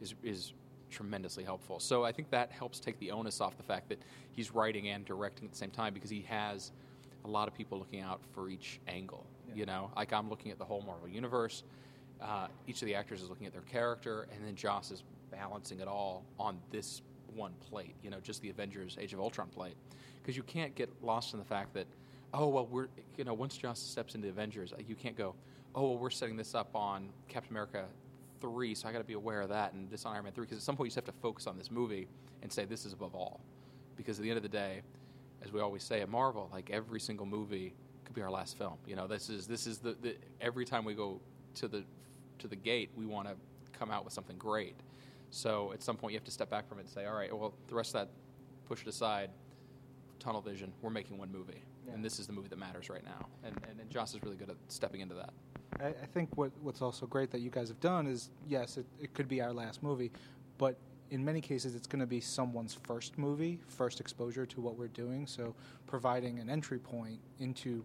is 0.00 0.14
is 0.22 0.52
tremendously 0.90 1.44
helpful. 1.44 1.80
So 1.80 2.04
I 2.04 2.12
think 2.12 2.30
that 2.30 2.50
helps 2.50 2.80
take 2.80 2.98
the 2.98 3.10
onus 3.10 3.40
off 3.40 3.56
the 3.56 3.62
fact 3.62 3.88
that 3.90 4.00
he's 4.32 4.54
writing 4.54 4.88
and 4.88 5.04
directing 5.04 5.46
at 5.46 5.52
the 5.52 5.58
same 5.58 5.70
time 5.70 5.92
because 5.94 6.10
he 6.10 6.22
has 6.28 6.72
a 7.24 7.28
lot 7.28 7.48
of 7.48 7.54
people 7.54 7.78
looking 7.78 8.00
out 8.00 8.20
for 8.32 8.48
each 8.48 8.80
angle. 8.88 9.26
You 9.54 9.66
know, 9.66 9.90
like 9.96 10.12
I'm 10.12 10.28
looking 10.28 10.52
at 10.52 10.58
the 10.58 10.64
whole 10.64 10.82
Marvel 10.82 11.08
universe. 11.08 11.62
Uh, 12.20 12.48
each 12.66 12.82
of 12.82 12.86
the 12.86 12.94
actors 12.94 13.22
is 13.22 13.28
looking 13.28 13.46
at 13.46 13.52
their 13.52 13.62
character, 13.62 14.28
and 14.34 14.44
then 14.44 14.54
Joss 14.54 14.90
is 14.90 15.04
balancing 15.30 15.80
it 15.80 15.88
all 15.88 16.24
on 16.38 16.58
this 16.70 17.02
one 17.38 17.54
plate. 17.70 17.94
You 18.02 18.10
know, 18.10 18.20
just 18.20 18.42
the 18.42 18.50
Avengers: 18.50 18.98
Age 19.00 19.14
of 19.14 19.20
Ultron 19.20 19.48
plate, 19.48 19.76
because 20.20 20.36
you 20.36 20.42
can't 20.42 20.74
get 20.74 20.90
lost 21.02 21.32
in 21.32 21.38
the 21.38 21.44
fact 21.44 21.72
that, 21.74 21.86
oh 22.34 22.48
well, 22.48 22.66
we're 22.66 22.88
you 23.16 23.24
know 23.24 23.32
once 23.32 23.56
Joss 23.56 23.80
steps 23.80 24.14
into 24.14 24.28
Avengers, 24.28 24.74
you 24.86 24.94
can't 24.94 25.16
go, 25.16 25.34
oh 25.74 25.82
well, 25.88 25.98
we're 25.98 26.10
setting 26.10 26.36
this 26.36 26.54
up 26.54 26.74
on 26.74 27.08
Captain 27.28 27.52
America 27.52 27.86
three, 28.40 28.74
so 28.74 28.88
I 28.88 28.92
got 28.92 28.98
to 28.98 29.04
be 29.04 29.14
aware 29.14 29.40
of 29.40 29.48
that, 29.48 29.72
and 29.72 29.90
this 29.90 30.04
on 30.04 30.14
Iron 30.14 30.24
Man 30.24 30.32
three, 30.32 30.44
because 30.44 30.58
at 30.58 30.62
some 30.62 30.76
point 30.76 30.88
you 30.88 30.90
just 30.90 31.06
have 31.06 31.14
to 31.14 31.20
focus 31.20 31.46
on 31.46 31.56
this 31.56 31.70
movie 31.70 32.08
and 32.42 32.52
say 32.52 32.64
this 32.64 32.84
is 32.84 32.92
above 32.92 33.14
all, 33.14 33.40
because 33.96 34.18
at 34.18 34.22
the 34.22 34.30
end 34.30 34.36
of 34.36 34.42
the 34.42 34.48
day, 34.48 34.82
as 35.42 35.52
we 35.52 35.60
always 35.60 35.82
say 35.82 36.00
at 36.02 36.08
Marvel, 36.08 36.50
like 36.52 36.70
every 36.70 37.00
single 37.00 37.26
movie 37.26 37.74
could 38.04 38.14
be 38.14 38.22
our 38.22 38.30
last 38.30 38.56
film. 38.58 38.74
You 38.86 38.96
know, 38.96 39.06
this 39.06 39.28
is 39.28 39.46
this 39.46 39.66
is 39.66 39.78
the, 39.78 39.96
the 40.02 40.16
every 40.40 40.64
time 40.64 40.84
we 40.84 40.94
go 40.94 41.20
to 41.56 41.68
the 41.68 41.84
to 42.38 42.48
the 42.48 42.56
gate, 42.56 42.90
we 42.96 43.06
want 43.06 43.28
to 43.28 43.34
come 43.78 43.90
out 43.90 44.04
with 44.04 44.12
something 44.12 44.36
great. 44.38 44.76
So 45.30 45.72
at 45.72 45.82
some 45.82 45.96
point, 45.96 46.12
you 46.12 46.18
have 46.18 46.24
to 46.24 46.30
step 46.30 46.50
back 46.50 46.68
from 46.68 46.78
it 46.78 46.82
and 46.82 46.90
say, 46.90 47.06
all 47.06 47.14
right, 47.14 47.36
well, 47.36 47.54
the 47.68 47.74
rest 47.74 47.94
of 47.94 48.00
that, 48.06 48.08
push 48.66 48.82
it 48.82 48.88
aside. 48.88 49.30
Tunnel 50.18 50.40
vision. 50.40 50.72
We're 50.82 50.90
making 50.90 51.16
one 51.16 51.30
movie, 51.30 51.62
Yeah. 51.86 51.92
and 51.94 52.04
this 52.04 52.18
is 52.18 52.26
the 52.26 52.32
movie 52.32 52.48
that 52.48 52.58
matters 52.58 52.90
right 52.90 53.04
now. 53.04 53.26
And, 53.44 53.54
and 53.70 53.78
and 53.80 53.88
Joss 53.88 54.14
is 54.14 54.22
really 54.22 54.36
good 54.36 54.50
at 54.50 54.56
stepping 54.66 55.00
into 55.00 55.14
that. 55.14 55.30
I, 55.80 55.88
I 55.88 56.06
think 56.12 56.36
what 56.36 56.50
what's 56.60 56.82
also 56.82 57.06
great 57.06 57.30
that 57.30 57.40
you 57.40 57.50
guys 57.50 57.68
have 57.68 57.78
done 57.80 58.06
is 58.08 58.30
yes, 58.48 58.78
it, 58.78 58.86
it 59.00 59.14
could 59.14 59.28
be 59.28 59.40
our 59.40 59.52
last 59.52 59.80
movie, 59.82 60.10
but 60.58 60.76
in 61.10 61.24
many 61.24 61.40
cases 61.40 61.76
it's 61.76 61.86
going 61.86 62.00
to 62.00 62.06
be 62.06 62.20
someone's 62.20 62.74
first 62.74 63.16
movie, 63.16 63.60
first 63.68 64.00
exposure 64.00 64.44
to 64.46 64.60
what 64.60 64.76
we're 64.76 64.88
doing. 64.88 65.24
So 65.26 65.54
providing 65.86 66.40
an 66.40 66.50
entry 66.50 66.78
point 66.80 67.20
into 67.38 67.84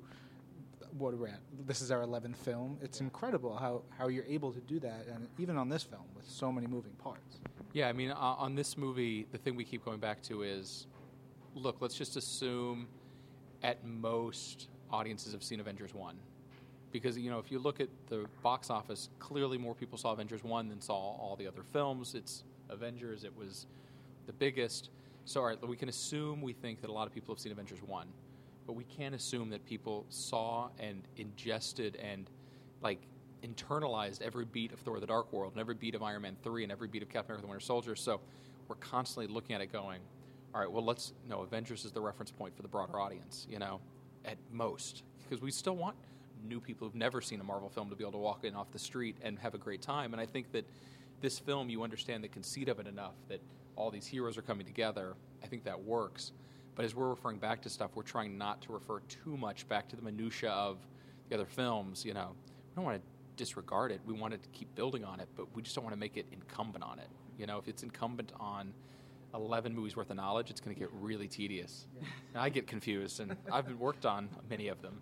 what 0.98 1.18
we're 1.18 1.28
at. 1.28 1.40
This 1.66 1.82
is 1.82 1.92
our 1.92 2.02
11th 2.02 2.38
film. 2.38 2.78
It's 2.82 3.02
incredible 3.02 3.56
how, 3.56 3.82
how 3.98 4.08
you're 4.08 4.26
able 4.26 4.52
to 4.52 4.62
do 4.62 4.80
that, 4.80 5.06
and 5.14 5.28
even 5.38 5.58
on 5.58 5.70
this 5.70 5.84
film 5.84 6.04
with 6.16 6.26
so 6.26 6.52
many 6.52 6.68
moving 6.68 6.94
parts. 6.94 7.40
Yeah, 7.74 7.90
I 7.90 7.94
mean, 7.94 8.12
uh, 8.12 8.16
on 8.16 8.56
this 8.56 8.78
movie, 8.78 9.26
the 9.32 9.38
thing 9.38 9.56
we 9.56 9.64
keep 9.64 9.84
going 9.84 10.00
back 10.00 10.22
to 10.24 10.44
is 10.44 10.88
look, 11.56 11.78
let's 11.80 11.96
just 11.96 12.18
assume 12.18 12.88
at 13.64 13.84
most 13.86 14.68
audiences 14.92 15.34
have 15.34 15.44
seen 15.44 15.60
Avengers 15.60 15.94
1. 15.94 16.16
Because, 16.92 17.18
you 17.18 17.32
know, 17.32 17.40
if 17.40 17.52
you 17.52 17.58
look 17.58 17.80
at 17.80 17.90
the 18.08 18.26
box 18.44 18.70
office, 18.70 19.10
clearly 19.18 19.58
more 19.58 19.74
people 19.74 19.98
saw 19.98 20.12
Avengers 20.12 20.44
1 20.44 20.70
than 20.70 20.80
saw 20.80 20.94
all 20.94 21.36
the 21.38 21.48
other 21.48 21.64
films. 21.72 22.14
It's 22.14 22.44
Avengers, 22.70 23.24
it 23.24 23.36
was 23.36 23.66
the 24.28 24.34
biggest. 24.34 24.92
So, 25.26 25.42
all 25.42 25.48
right, 25.48 25.68
we 25.68 25.76
can 25.76 25.90
assume 25.90 26.42
we 26.42 26.54
think 26.54 26.82
that 26.82 26.90
a 26.90 26.94
lot 26.94 27.08
of 27.08 27.14
people 27.14 27.34
have 27.34 27.40
seen 27.40 27.52
Avengers 27.52 27.82
1, 27.82 28.08
but 28.66 28.74
we 28.74 28.84
can't 28.84 29.16
assume 29.16 29.50
that 29.50 29.66
people 29.66 30.06
saw 30.10 30.70
and 30.80 31.04
ingested 31.18 31.96
and, 31.98 32.30
like, 32.82 33.00
internalized 33.44 34.22
every 34.22 34.46
beat 34.46 34.72
of 34.72 34.80
Thor 34.80 35.00
the 35.00 35.08
Dark 35.08 35.32
World 35.34 35.54
and 35.54 35.60
every 35.60 35.76
beat 35.76 35.96
of 35.96 36.04
Iron 36.04 36.22
Man 36.22 36.38
3 36.44 36.64
and 36.64 36.72
every 36.72 36.88
beat 36.88 37.04
of 37.04 37.10
Captain 37.10 37.32
America 37.32 37.42
the 37.42 37.48
Winter 37.50 37.66
Soldier. 37.66 37.96
So 37.96 38.22
we're 38.68 38.76
constantly 38.76 39.34
looking 39.34 39.56
at 39.56 39.62
it 39.62 39.72
going, 39.72 40.00
all 40.54 40.62
right, 40.62 40.72
well, 40.72 40.84
let's, 40.86 41.14
no, 41.28 41.42
Avengers 41.42 41.84
is 41.84 41.92
the 41.92 42.02
reference 42.02 42.32
point 42.32 42.56
for 42.56 42.62
the 42.62 42.68
broader 42.68 43.00
audience, 43.00 43.48
you 43.50 43.60
know, 43.60 43.82
at 44.24 44.38
most. 44.52 45.04
Because 45.24 45.42
we 45.42 45.52
still 45.52 45.76
want 45.76 45.96
new 46.48 46.60
people 46.60 46.88
who've 46.88 46.96
never 46.96 47.22
seen 47.22 47.40
a 47.40 47.44
Marvel 47.44 47.70
film 47.70 47.90
to 47.90 47.96
be 47.96 48.04
able 48.04 48.14
to 48.14 48.18
walk 48.18 48.44
in 48.44 48.56
off 48.56 48.72
the 48.72 48.80
street 48.80 49.18
and 49.22 49.40
have 49.40 49.54
a 49.54 49.58
great 49.58 49.82
time. 49.82 50.14
And 50.14 50.22
I 50.22 50.26
think 50.26 50.52
that 50.52 50.68
this 51.22 51.40
film, 51.40 51.70
you 51.70 51.84
understand 51.84 52.24
the 52.24 52.28
conceit 52.28 52.68
of 52.70 52.80
it 52.80 52.88
enough 52.88 53.16
that 53.30 53.42
all 53.76 53.90
these 53.90 54.06
heroes 54.06 54.38
are 54.38 54.42
coming 54.42 54.66
together. 54.66 55.16
I 55.44 55.48
think 55.48 55.64
that 55.64 55.84
works. 55.84 56.32
But 56.76 56.86
as 56.86 56.96
we're 56.96 57.10
referring 57.10 57.38
back 57.38 57.62
to 57.64 57.70
stuff, 57.70 57.92
we're 57.96 58.04
trying 58.04 58.38
not 58.38 58.62
to 58.64 58.74
refer 58.74 59.00
too 59.02 59.38
much 59.38 59.68
back 59.68 59.88
to 59.90 59.96
the 59.96 60.02
minutia 60.02 60.50
of 60.50 60.78
the 61.30 61.36
other 61.36 61.46
films. 61.46 62.04
You 62.04 62.14
know, 62.14 62.32
we 62.72 62.76
don't 62.76 62.86
want 62.86 62.98
to 62.98 63.04
disregard 63.36 63.92
it. 63.92 64.02
We 64.06 64.14
want 64.14 64.34
to 64.34 64.50
keep 64.50 64.74
building 64.76 65.04
on 65.04 65.20
it, 65.20 65.28
but 65.36 65.48
we 65.56 65.62
just 65.62 65.76
don't 65.76 65.84
want 65.84 65.96
to 65.96 66.00
make 66.00 66.18
it 66.18 66.26
incumbent 66.32 66.84
on 66.84 67.00
it. 67.00 67.08
You 67.38 67.46
know, 67.46 67.58
if 67.58 67.68
it's 67.68 67.84
incumbent 67.84 68.32
on 68.40 68.74
11 69.34 69.76
movies 69.76 69.96
worth 69.96 70.10
of 70.10 70.16
knowledge, 70.16 70.50
it's 70.50 70.62
going 70.62 70.76
to 70.76 70.80
get 70.80 70.90
really 70.94 71.28
tedious. 71.28 71.88
And 72.34 72.42
I 72.42 72.50
get 72.50 72.68
confused, 72.68 73.20
and 73.20 73.36
I've 73.52 73.66
been 73.66 73.80
worked 73.80 74.06
on 74.06 74.30
many 74.50 74.68
of 74.68 74.82
them. 74.82 75.02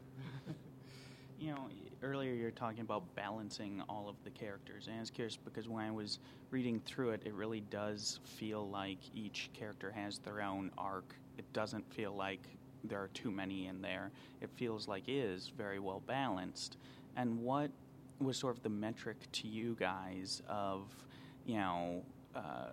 You 1.39 1.51
know, 1.51 1.69
earlier 2.03 2.33
you're 2.33 2.51
talking 2.51 2.81
about 2.81 3.03
balancing 3.15 3.81
all 3.89 4.07
of 4.07 4.15
the 4.23 4.29
characters, 4.29 4.87
and 4.87 4.95
I 4.95 4.99
was 4.99 5.09
curious 5.09 5.37
because 5.37 5.67
when 5.67 5.83
I 5.83 5.91
was 5.91 6.19
reading 6.51 6.79
through 6.85 7.11
it, 7.11 7.21
it 7.25 7.33
really 7.33 7.61
does 7.61 8.19
feel 8.23 8.69
like 8.69 8.99
each 9.15 9.49
character 9.53 9.91
has 9.91 10.19
their 10.19 10.41
own 10.41 10.71
arc. 10.77 11.15
It 11.37 11.51
doesn't 11.53 11.91
feel 11.93 12.15
like 12.15 12.41
there 12.83 13.01
are 13.01 13.09
too 13.09 13.31
many 13.31 13.67
in 13.67 13.81
there. 13.81 14.11
It 14.41 14.49
feels 14.55 14.87
like 14.87 15.07
it 15.07 15.15
is 15.15 15.51
very 15.55 15.79
well 15.79 16.01
balanced. 16.07 16.77
And 17.15 17.39
what 17.39 17.71
was 18.19 18.37
sort 18.37 18.55
of 18.55 18.63
the 18.63 18.69
metric 18.69 19.17
to 19.31 19.47
you 19.47 19.75
guys 19.79 20.41
of, 20.47 20.83
you 21.45 21.55
know, 21.55 22.03
uh, 22.35 22.69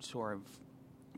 sort 0.00 0.34
of 0.34 0.42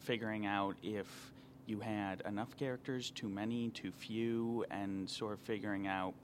figuring 0.00 0.46
out 0.46 0.76
if 0.82 1.32
you 1.66 1.80
had 1.80 2.22
enough 2.26 2.56
characters, 2.56 3.10
too 3.10 3.28
many, 3.28 3.68
too 3.70 3.92
few, 3.92 4.64
and 4.70 5.08
sort 5.08 5.34
of 5.34 5.40
figuring 5.40 5.86
out, 5.86 6.14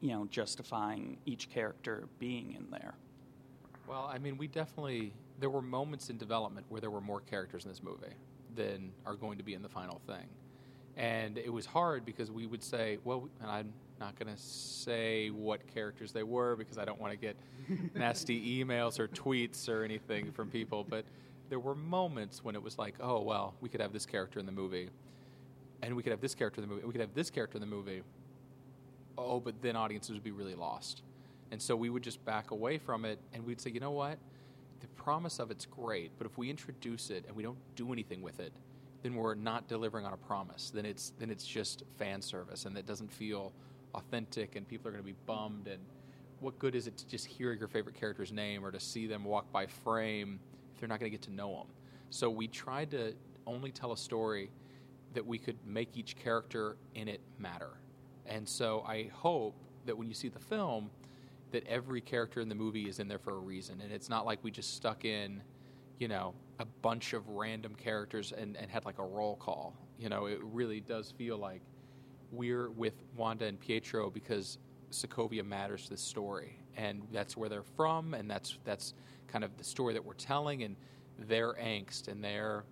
you 0.00 0.10
know, 0.10 0.26
justifying 0.30 1.18
each 1.26 1.50
character 1.50 2.08
being 2.18 2.54
in 2.54 2.70
there. 2.70 2.94
Well, 3.86 4.08
I 4.10 4.18
mean, 4.18 4.38
we 4.38 4.46
definitely 4.46 5.12
there 5.38 5.50
were 5.50 5.62
moments 5.62 6.08
in 6.08 6.16
development 6.16 6.66
where 6.68 6.80
there 6.80 6.90
were 6.90 7.00
more 7.00 7.20
characters 7.20 7.64
in 7.64 7.70
this 7.70 7.82
movie 7.82 8.14
than 8.54 8.92
are 9.06 9.14
going 9.14 9.38
to 9.38 9.44
be 9.44 9.54
in 9.54 9.62
the 9.62 9.68
final 9.68 10.00
thing, 10.06 10.28
and 10.96 11.38
it 11.38 11.52
was 11.52 11.66
hard 11.66 12.04
because 12.04 12.30
we 12.30 12.46
would 12.46 12.62
say, 12.62 12.98
well, 13.04 13.28
and 13.40 13.50
I'm 13.50 13.72
not 14.00 14.18
going 14.18 14.34
to 14.34 14.40
say 14.40 15.28
what 15.30 15.66
characters 15.72 16.12
they 16.12 16.22
were 16.22 16.56
because 16.56 16.78
I 16.78 16.84
don't 16.84 17.00
want 17.00 17.12
to 17.12 17.16
get 17.16 17.36
nasty 17.94 18.62
emails 18.62 18.98
or 18.98 19.08
tweets 19.08 19.68
or 19.68 19.84
anything 19.84 20.32
from 20.32 20.50
people, 20.50 20.84
but 20.88 21.04
there 21.48 21.60
were 21.60 21.74
moments 21.74 22.42
when 22.42 22.54
it 22.54 22.62
was 22.62 22.78
like, 22.78 22.94
oh 23.00 23.20
well, 23.20 23.54
we 23.60 23.68
could 23.68 23.80
have 23.80 23.92
this 23.92 24.06
character 24.06 24.38
in 24.38 24.46
the 24.46 24.52
movie, 24.52 24.90
and 25.82 25.94
we 25.94 26.02
could 26.02 26.12
have 26.12 26.20
this 26.20 26.34
character 26.34 26.60
in 26.60 26.68
the 26.68 26.74
movie, 26.74 26.82
and 26.82 26.88
we 26.88 26.92
could 26.92 27.00
have 27.00 27.14
this 27.14 27.30
character 27.30 27.56
in 27.56 27.60
the 27.60 27.66
movie. 27.66 28.02
Oh, 29.18 29.40
but 29.40 29.60
then 29.60 29.76
audiences 29.76 30.14
would 30.14 30.24
be 30.24 30.30
really 30.30 30.54
lost. 30.54 31.02
And 31.52 31.60
so 31.60 31.76
we 31.76 31.90
would 31.90 32.02
just 32.02 32.24
back 32.24 32.50
away 32.50 32.78
from 32.78 33.04
it 33.04 33.18
and 33.34 33.44
we'd 33.44 33.60
say, 33.60 33.70
you 33.70 33.78
know 33.78 33.90
what? 33.90 34.18
The 34.82 34.88
promise 34.88 35.38
of 35.38 35.52
it's 35.52 35.64
great, 35.64 36.10
but 36.18 36.26
if 36.26 36.36
we 36.36 36.50
introduce 36.50 37.10
it 37.10 37.24
and 37.28 37.36
we 37.36 37.42
don't 37.44 37.58
do 37.76 37.92
anything 37.92 38.20
with 38.20 38.40
it, 38.40 38.52
then 39.02 39.14
we're 39.14 39.34
not 39.34 39.68
delivering 39.68 40.04
on 40.04 40.12
a 40.12 40.16
promise. 40.16 40.70
Then 40.74 40.84
it's 40.84 41.12
then 41.18 41.30
it's 41.30 41.46
just 41.46 41.84
fan 41.98 42.20
service 42.20 42.66
and 42.66 42.76
it 42.76 42.84
doesn't 42.84 43.12
feel 43.12 43.52
authentic 43.94 44.56
and 44.56 44.66
people 44.66 44.88
are 44.88 44.90
going 44.90 45.02
to 45.02 45.06
be 45.06 45.16
bummed 45.26 45.68
and 45.68 45.80
what 46.40 46.58
good 46.58 46.74
is 46.74 46.88
it 46.88 46.96
to 46.96 47.06
just 47.06 47.24
hear 47.24 47.52
your 47.52 47.68
favorite 47.68 47.94
character's 47.94 48.32
name 48.32 48.64
or 48.64 48.72
to 48.72 48.80
see 48.80 49.06
them 49.06 49.22
walk 49.22 49.52
by 49.52 49.66
frame 49.66 50.40
if 50.74 50.80
they're 50.80 50.88
not 50.88 50.98
going 50.98 51.10
to 51.10 51.16
get 51.16 51.22
to 51.22 51.32
know 51.32 51.52
them? 51.54 51.66
So 52.10 52.28
we 52.28 52.48
tried 52.48 52.90
to 52.90 53.14
only 53.46 53.70
tell 53.70 53.92
a 53.92 53.96
story 53.96 54.50
that 55.14 55.24
we 55.24 55.38
could 55.38 55.56
make 55.64 55.96
each 55.96 56.16
character 56.16 56.76
in 56.96 57.06
it 57.06 57.20
matter. 57.38 57.70
And 58.26 58.48
so 58.48 58.84
I 58.86 59.10
hope 59.12 59.54
that 59.86 59.96
when 59.96 60.08
you 60.08 60.14
see 60.14 60.28
the 60.28 60.40
film, 60.40 60.90
that 61.52 61.66
every 61.66 62.00
character 62.00 62.40
in 62.40 62.48
the 62.48 62.54
movie 62.54 62.88
is 62.88 62.98
in 62.98 63.08
there 63.08 63.18
for 63.18 63.34
a 63.34 63.38
reason. 63.38 63.80
And 63.80 63.92
it's 63.92 64.08
not 64.08 64.26
like 64.26 64.42
we 64.42 64.50
just 64.50 64.74
stuck 64.74 65.04
in, 65.04 65.42
you 65.98 66.08
know, 66.08 66.34
a 66.58 66.64
bunch 66.64 67.12
of 67.12 67.28
random 67.28 67.74
characters 67.74 68.32
and, 68.32 68.56
and 68.56 68.70
had 68.70 68.84
like 68.84 68.98
a 68.98 69.04
roll 69.04 69.36
call. 69.36 69.74
You 69.98 70.08
know, 70.08 70.26
it 70.26 70.40
really 70.42 70.80
does 70.80 71.12
feel 71.12 71.38
like 71.38 71.62
we're 72.32 72.70
with 72.70 72.94
Wanda 73.16 73.44
and 73.44 73.60
Pietro 73.60 74.10
because 74.10 74.58
Sokovia 74.90 75.44
matters 75.44 75.84
to 75.84 75.90
the 75.90 75.96
story, 75.96 76.58
and 76.76 77.02
that's 77.12 77.36
where 77.36 77.48
they're 77.48 77.62
from, 77.62 78.14
and 78.14 78.30
that's 78.30 78.58
that's 78.64 78.94
kind 79.28 79.44
of 79.44 79.56
the 79.56 79.64
story 79.64 79.94
that 79.94 80.04
we're 80.04 80.14
telling, 80.14 80.62
and 80.62 80.76
their 81.18 81.54
angst 81.54 82.08
and 82.08 82.24
their 82.24 82.64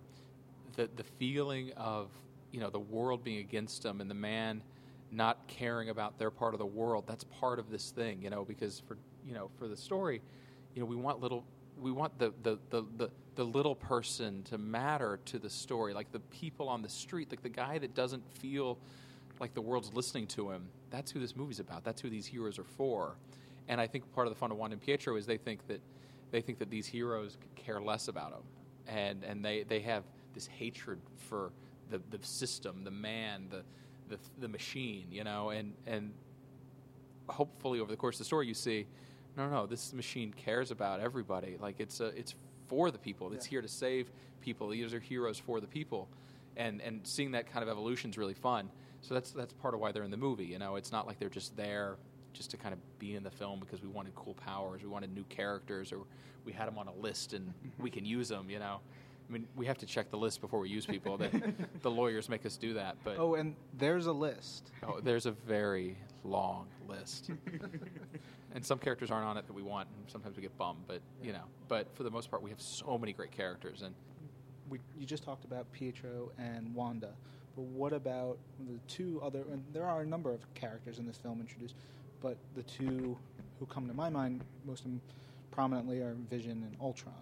the 0.75 0.89
the 0.95 1.03
feeling 1.03 1.71
of 1.77 2.09
you 2.51 2.59
know 2.59 2.69
the 2.69 2.79
world 2.79 3.23
being 3.23 3.39
against 3.39 3.83
them, 3.83 4.01
and 4.01 4.09
the 4.09 4.15
man 4.15 4.61
not 5.11 5.47
caring 5.47 5.89
about 5.89 6.17
their 6.17 6.31
part 6.31 6.53
of 6.53 6.59
the 6.59 6.65
world. 6.65 7.03
That's 7.07 7.25
part 7.25 7.59
of 7.59 7.69
this 7.69 7.91
thing, 7.91 8.21
you 8.21 8.29
know, 8.29 8.45
because 8.45 8.79
for 8.87 8.97
you 9.25 9.33
know 9.33 9.49
for 9.57 9.67
the 9.67 9.77
story, 9.77 10.21
you 10.73 10.81
know, 10.81 10.85
we 10.85 10.95
want 10.95 11.19
little 11.19 11.43
we 11.79 11.91
want 11.91 12.17
the 12.17 12.33
the, 12.43 12.57
the, 12.69 12.85
the 12.97 13.09
the 13.35 13.43
little 13.43 13.75
person 13.75 14.43
to 14.43 14.57
matter 14.57 15.19
to 15.25 15.39
the 15.39 15.49
story, 15.49 15.93
like 15.93 16.11
the 16.11 16.19
people 16.19 16.69
on 16.69 16.81
the 16.81 16.89
street, 16.89 17.29
like 17.31 17.43
the 17.43 17.49
guy 17.49 17.77
that 17.77 17.93
doesn't 17.93 18.23
feel 18.37 18.77
like 19.39 19.53
the 19.53 19.61
world's 19.61 19.93
listening 19.93 20.27
to 20.27 20.51
him. 20.51 20.67
That's 20.89 21.11
who 21.11 21.19
this 21.19 21.35
movie's 21.35 21.59
about. 21.59 21.83
That's 21.83 22.01
who 22.01 22.09
these 22.09 22.25
heroes 22.25 22.59
are 22.59 22.63
for. 22.63 23.15
And 23.67 23.79
I 23.79 23.87
think 23.87 24.11
part 24.13 24.27
of 24.27 24.33
the 24.33 24.39
fun 24.39 24.51
of 24.51 24.57
Wanda 24.57 24.73
and 24.75 24.81
Pietro 24.81 25.15
is 25.15 25.25
they 25.25 25.37
think 25.37 25.65
that 25.67 25.81
they 26.31 26.41
think 26.41 26.59
that 26.59 26.69
these 26.69 26.87
heroes 26.87 27.37
care 27.55 27.81
less 27.81 28.07
about 28.07 28.31
them, 28.31 28.43
and 28.87 29.23
and 29.23 29.43
they 29.43 29.63
they 29.63 29.79
have 29.81 30.03
this 30.33 30.47
hatred 30.47 30.99
for 31.29 31.51
the 31.89 32.01
the 32.09 32.25
system, 32.25 32.83
the 32.83 32.91
man, 32.91 33.47
the 33.49 33.63
the, 34.11 34.19
the 34.39 34.47
machine, 34.47 35.07
you 35.09 35.23
know, 35.23 35.49
and 35.49 35.73
and 35.87 36.11
hopefully 37.29 37.79
over 37.79 37.89
the 37.89 37.97
course 37.97 38.15
of 38.15 38.19
the 38.19 38.25
story 38.25 38.47
you 38.47 38.53
see, 38.53 38.85
no, 39.37 39.49
no, 39.49 39.65
this 39.65 39.93
machine 39.93 40.33
cares 40.33 40.69
about 40.71 40.99
everybody. 40.99 41.57
Like 41.59 41.79
it's 41.79 41.99
a, 41.99 42.07
it's 42.07 42.35
for 42.67 42.91
the 42.91 42.97
people. 42.97 43.31
It's 43.33 43.45
here 43.45 43.61
to 43.61 43.67
save 43.67 44.11
people. 44.41 44.69
These 44.69 44.93
are 44.93 44.99
heroes 44.99 45.39
for 45.39 45.59
the 45.59 45.67
people, 45.67 46.09
and 46.57 46.81
and 46.81 47.01
seeing 47.03 47.31
that 47.31 47.51
kind 47.51 47.63
of 47.63 47.69
evolution 47.69 48.09
is 48.09 48.17
really 48.17 48.33
fun. 48.33 48.69
So 49.01 49.13
that's 49.13 49.31
that's 49.31 49.53
part 49.53 49.73
of 49.73 49.79
why 49.79 49.91
they're 49.91 50.03
in 50.03 50.11
the 50.11 50.17
movie. 50.17 50.45
You 50.45 50.59
know, 50.59 50.75
it's 50.75 50.91
not 50.91 51.07
like 51.07 51.17
they're 51.19 51.29
just 51.29 51.55
there 51.55 51.95
just 52.33 52.51
to 52.51 52.57
kind 52.57 52.73
of 52.73 52.79
be 52.99 53.15
in 53.15 53.23
the 53.23 53.31
film 53.31 53.59
because 53.59 53.81
we 53.81 53.89
wanted 53.89 54.15
cool 54.15 54.35
powers, 54.35 54.81
we 54.81 54.87
wanted 54.87 55.13
new 55.13 55.25
characters, 55.25 55.91
or 55.91 55.99
we 56.45 56.51
had 56.51 56.67
them 56.67 56.77
on 56.77 56.87
a 56.87 56.93
list 56.93 57.33
and 57.33 57.47
mm-hmm. 57.47 57.83
we 57.83 57.89
can 57.89 58.05
use 58.05 58.27
them. 58.27 58.49
You 58.49 58.59
know. 58.59 58.79
I 59.31 59.33
mean, 59.33 59.47
we 59.55 59.65
have 59.65 59.77
to 59.77 59.85
check 59.85 60.11
the 60.11 60.17
list 60.17 60.41
before 60.41 60.59
we 60.59 60.67
use 60.67 60.85
people. 60.85 61.17
That 61.17 61.31
the 61.81 61.89
lawyers 61.91 62.27
make 62.27 62.45
us 62.45 62.57
do 62.57 62.73
that. 62.73 62.97
But 63.03 63.17
Oh, 63.17 63.35
and 63.35 63.55
there's 63.77 64.07
a 64.07 64.11
list. 64.11 64.71
Oh, 64.85 64.99
there's 65.01 65.25
a 65.25 65.31
very 65.31 65.97
long 66.25 66.67
list, 66.89 67.31
and 68.53 68.65
some 68.65 68.77
characters 68.77 69.09
aren't 69.09 69.25
on 69.25 69.37
it 69.37 69.47
that 69.47 69.53
we 69.53 69.61
want, 69.61 69.87
and 69.95 70.11
sometimes 70.11 70.35
we 70.35 70.41
get 70.41 70.57
bummed. 70.57 70.81
But 70.85 70.99
you 71.23 71.31
know, 71.31 71.43
but 71.69 71.87
for 71.95 72.03
the 72.03 72.11
most 72.11 72.29
part, 72.29 72.43
we 72.43 72.49
have 72.49 72.59
so 72.61 72.97
many 72.97 73.13
great 73.13 73.31
characters, 73.31 73.83
and 73.83 73.95
We, 74.69 74.79
you 74.99 75.05
just 75.05 75.23
talked 75.23 75.45
about 75.45 75.71
Pietro 75.71 76.31
and 76.37 76.75
Wanda, 76.75 77.11
but 77.55 77.63
what 77.63 77.93
about 77.93 78.37
the 78.67 78.79
two 78.89 79.21
other? 79.23 79.43
And 79.49 79.63
there 79.71 79.85
are 79.85 80.01
a 80.01 80.05
number 80.05 80.33
of 80.33 80.41
characters 80.55 80.99
in 80.99 81.07
this 81.07 81.17
film 81.17 81.39
introduced, 81.39 81.75
but 82.21 82.35
the 82.53 82.63
two 82.63 83.17
who 83.59 83.65
come 83.67 83.87
to 83.87 83.93
my 83.93 84.09
mind 84.09 84.43
most 84.65 84.83
prominently 85.51 85.99
are 85.99 86.15
Vision 86.29 86.63
and 86.67 86.75
Ultron. 86.81 87.13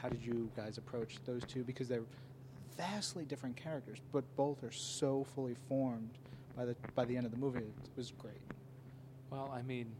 How 0.00 0.08
did 0.08 0.24
you 0.24 0.50
guys 0.56 0.78
approach 0.78 1.16
those 1.26 1.42
two? 1.44 1.64
Because 1.64 1.88
they're 1.88 2.04
vastly 2.76 3.24
different 3.24 3.56
characters, 3.56 3.98
but 4.12 4.24
both 4.36 4.62
are 4.62 4.70
so 4.70 5.26
fully 5.34 5.56
formed 5.68 6.10
by 6.56 6.64
the 6.64 6.76
by 6.94 7.04
the 7.04 7.16
end 7.16 7.26
of 7.26 7.32
the 7.32 7.38
movie. 7.38 7.58
It 7.58 7.96
was 7.96 8.12
great. 8.12 8.40
well, 9.30 9.50
I 9.54 9.62
mean, 9.62 9.92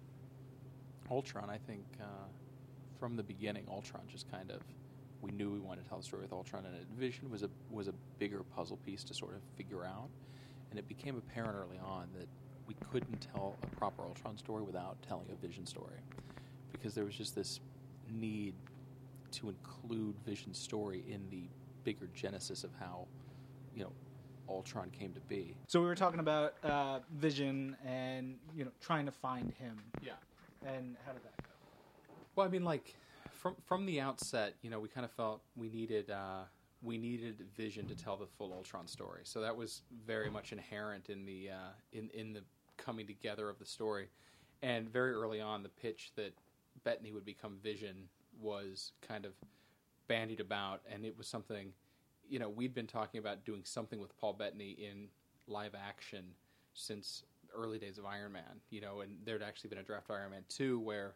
Ultron. 1.11 1.51
I 1.51 1.59
think 1.59 1.85
uh, 2.01 2.05
from 2.99 3.17
the 3.17 3.23
beginning, 3.23 3.65
Ultron 3.71 4.03
just 4.09 4.31
kind 4.31 4.51
of 4.51 4.61
we 5.21 5.31
knew 5.33 5.51
we 5.51 5.59
wanted 5.59 5.83
to 5.83 5.89
tell 5.89 5.99
the 5.99 6.05
story 6.05 6.23
with 6.23 6.33
Ultron, 6.33 6.65
and 6.65 6.75
Vision 6.99 7.31
was 7.31 7.43
a 7.43 7.51
was 7.71 7.89
a 7.89 7.95
bigger 8.19 8.43
puzzle 8.55 8.79
piece 8.87 9.03
to 9.05 9.15
sort 9.15 9.35
of 9.35 9.41
figure 9.57 9.85
out, 9.85 10.09
and 10.71 10.79
it 10.79 10.89
became 10.89 11.17
apparent 11.17 11.55
early 11.57 11.79
on 11.85 12.09
that 12.17 12.29
we 12.69 12.75
couldn't 12.93 13.27
tell 13.35 13.57
a 13.63 13.67
proper 13.77 14.03
Ultron 14.03 14.37
story 14.37 14.63
without 14.63 14.97
telling 15.03 15.27
a 15.33 15.47
Vision 15.47 15.67
story, 15.67 15.99
because 16.73 16.95
there 16.95 17.05
was 17.05 17.15
just 17.15 17.35
this 17.35 17.61
need 18.11 18.55
to 19.33 19.49
include 19.49 20.17
Vision's 20.25 20.59
story 20.59 21.05
in 21.09 21.29
the 21.31 21.49
bigger 21.85 22.09
genesis 22.15 22.65
of 22.65 22.71
how, 22.79 23.07
you 23.75 23.85
know, 23.85 23.93
Ultron 24.49 24.91
came 24.91 25.13
to 25.13 25.21
be. 25.21 25.55
So 25.67 25.81
we 25.81 25.87
were 25.87 25.95
talking 25.95 26.21
about 26.21 26.55
uh, 26.65 27.01
Vision 27.17 27.77
and 27.85 28.37
you 28.55 28.65
know 28.65 28.71
trying 28.81 29.07
to 29.07 29.13
find 29.13 29.53
him. 29.53 29.79
Yeah. 30.03 30.13
And 30.67 30.97
how 31.05 31.13
did 31.13 31.23
that 31.23 31.37
go? 31.43 31.51
Well, 32.35 32.47
I 32.47 32.51
mean, 32.51 32.65
like 32.65 32.95
from 33.33 33.57
from 33.67 33.87
the 33.87 34.01
outset, 34.01 34.55
you 34.63 34.71
know, 34.71 34.81
we 34.81 34.89
kind 34.89 35.05
of 35.05 35.13
felt 35.13 35.43
we 35.57 35.69
needed 35.69 36.11
uh, 36.11 36.45
we 36.83 36.99
needed 36.99 37.45
Vision 37.57 37.87
to 37.89 37.95
tell 37.95 38.17
the 38.17 38.27
full 38.27 38.53
Ultron 38.53 38.87
story. 38.87 39.23
So 39.25 39.41
that 39.41 39.57
was 39.57 39.83
very 40.07 40.31
much 40.31 40.53
inherent 40.53 41.11
in 41.11 41.25
the 41.25 41.51
uh, 41.51 41.73
in 41.93 42.11
in 42.15 42.33
the 42.33 42.43
coming 42.77 43.07
together 43.07 43.49
of 43.49 43.59
the 43.59 43.67
story. 43.67 44.09
And 44.63 44.89
very 44.89 45.13
early 45.13 45.41
on, 45.41 45.63
the 45.63 45.69
pitch 45.69 46.13
that 46.17 46.35
Bettany 46.85 47.13
would 47.13 47.25
become 47.25 47.59
Vision 47.63 48.09
was 48.41 48.93
kind 49.07 49.25
of 49.25 49.33
bandied 50.07 50.41
about, 50.41 50.81
and 50.91 51.05
it 51.05 51.17
was 51.17 51.27
something, 51.27 51.73
you 52.29 52.39
know, 52.39 52.49
we'd 52.49 52.75
been 52.75 52.87
talking 52.87 53.19
about 53.19 53.45
doing 53.45 53.63
something 53.65 54.01
with 54.01 54.17
Paul 54.19 54.33
Bettany 54.33 54.71
in 54.71 55.09
live 55.47 55.75
action 55.75 56.25
since 56.75 57.25
early 57.55 57.79
days 57.79 57.99
of 57.99 58.05
Iron 58.05 58.33
Man, 58.33 58.61
you 58.71 58.81
know, 58.81 59.01
and 59.01 59.13
there'd 59.25 59.43
actually 59.43 59.71
been 59.71 59.79
a 59.79 59.83
draft 59.83 60.09
of 60.11 60.17
Iron 60.17 60.31
Man 60.31 60.45
2 60.49 60.79
where 60.79 61.15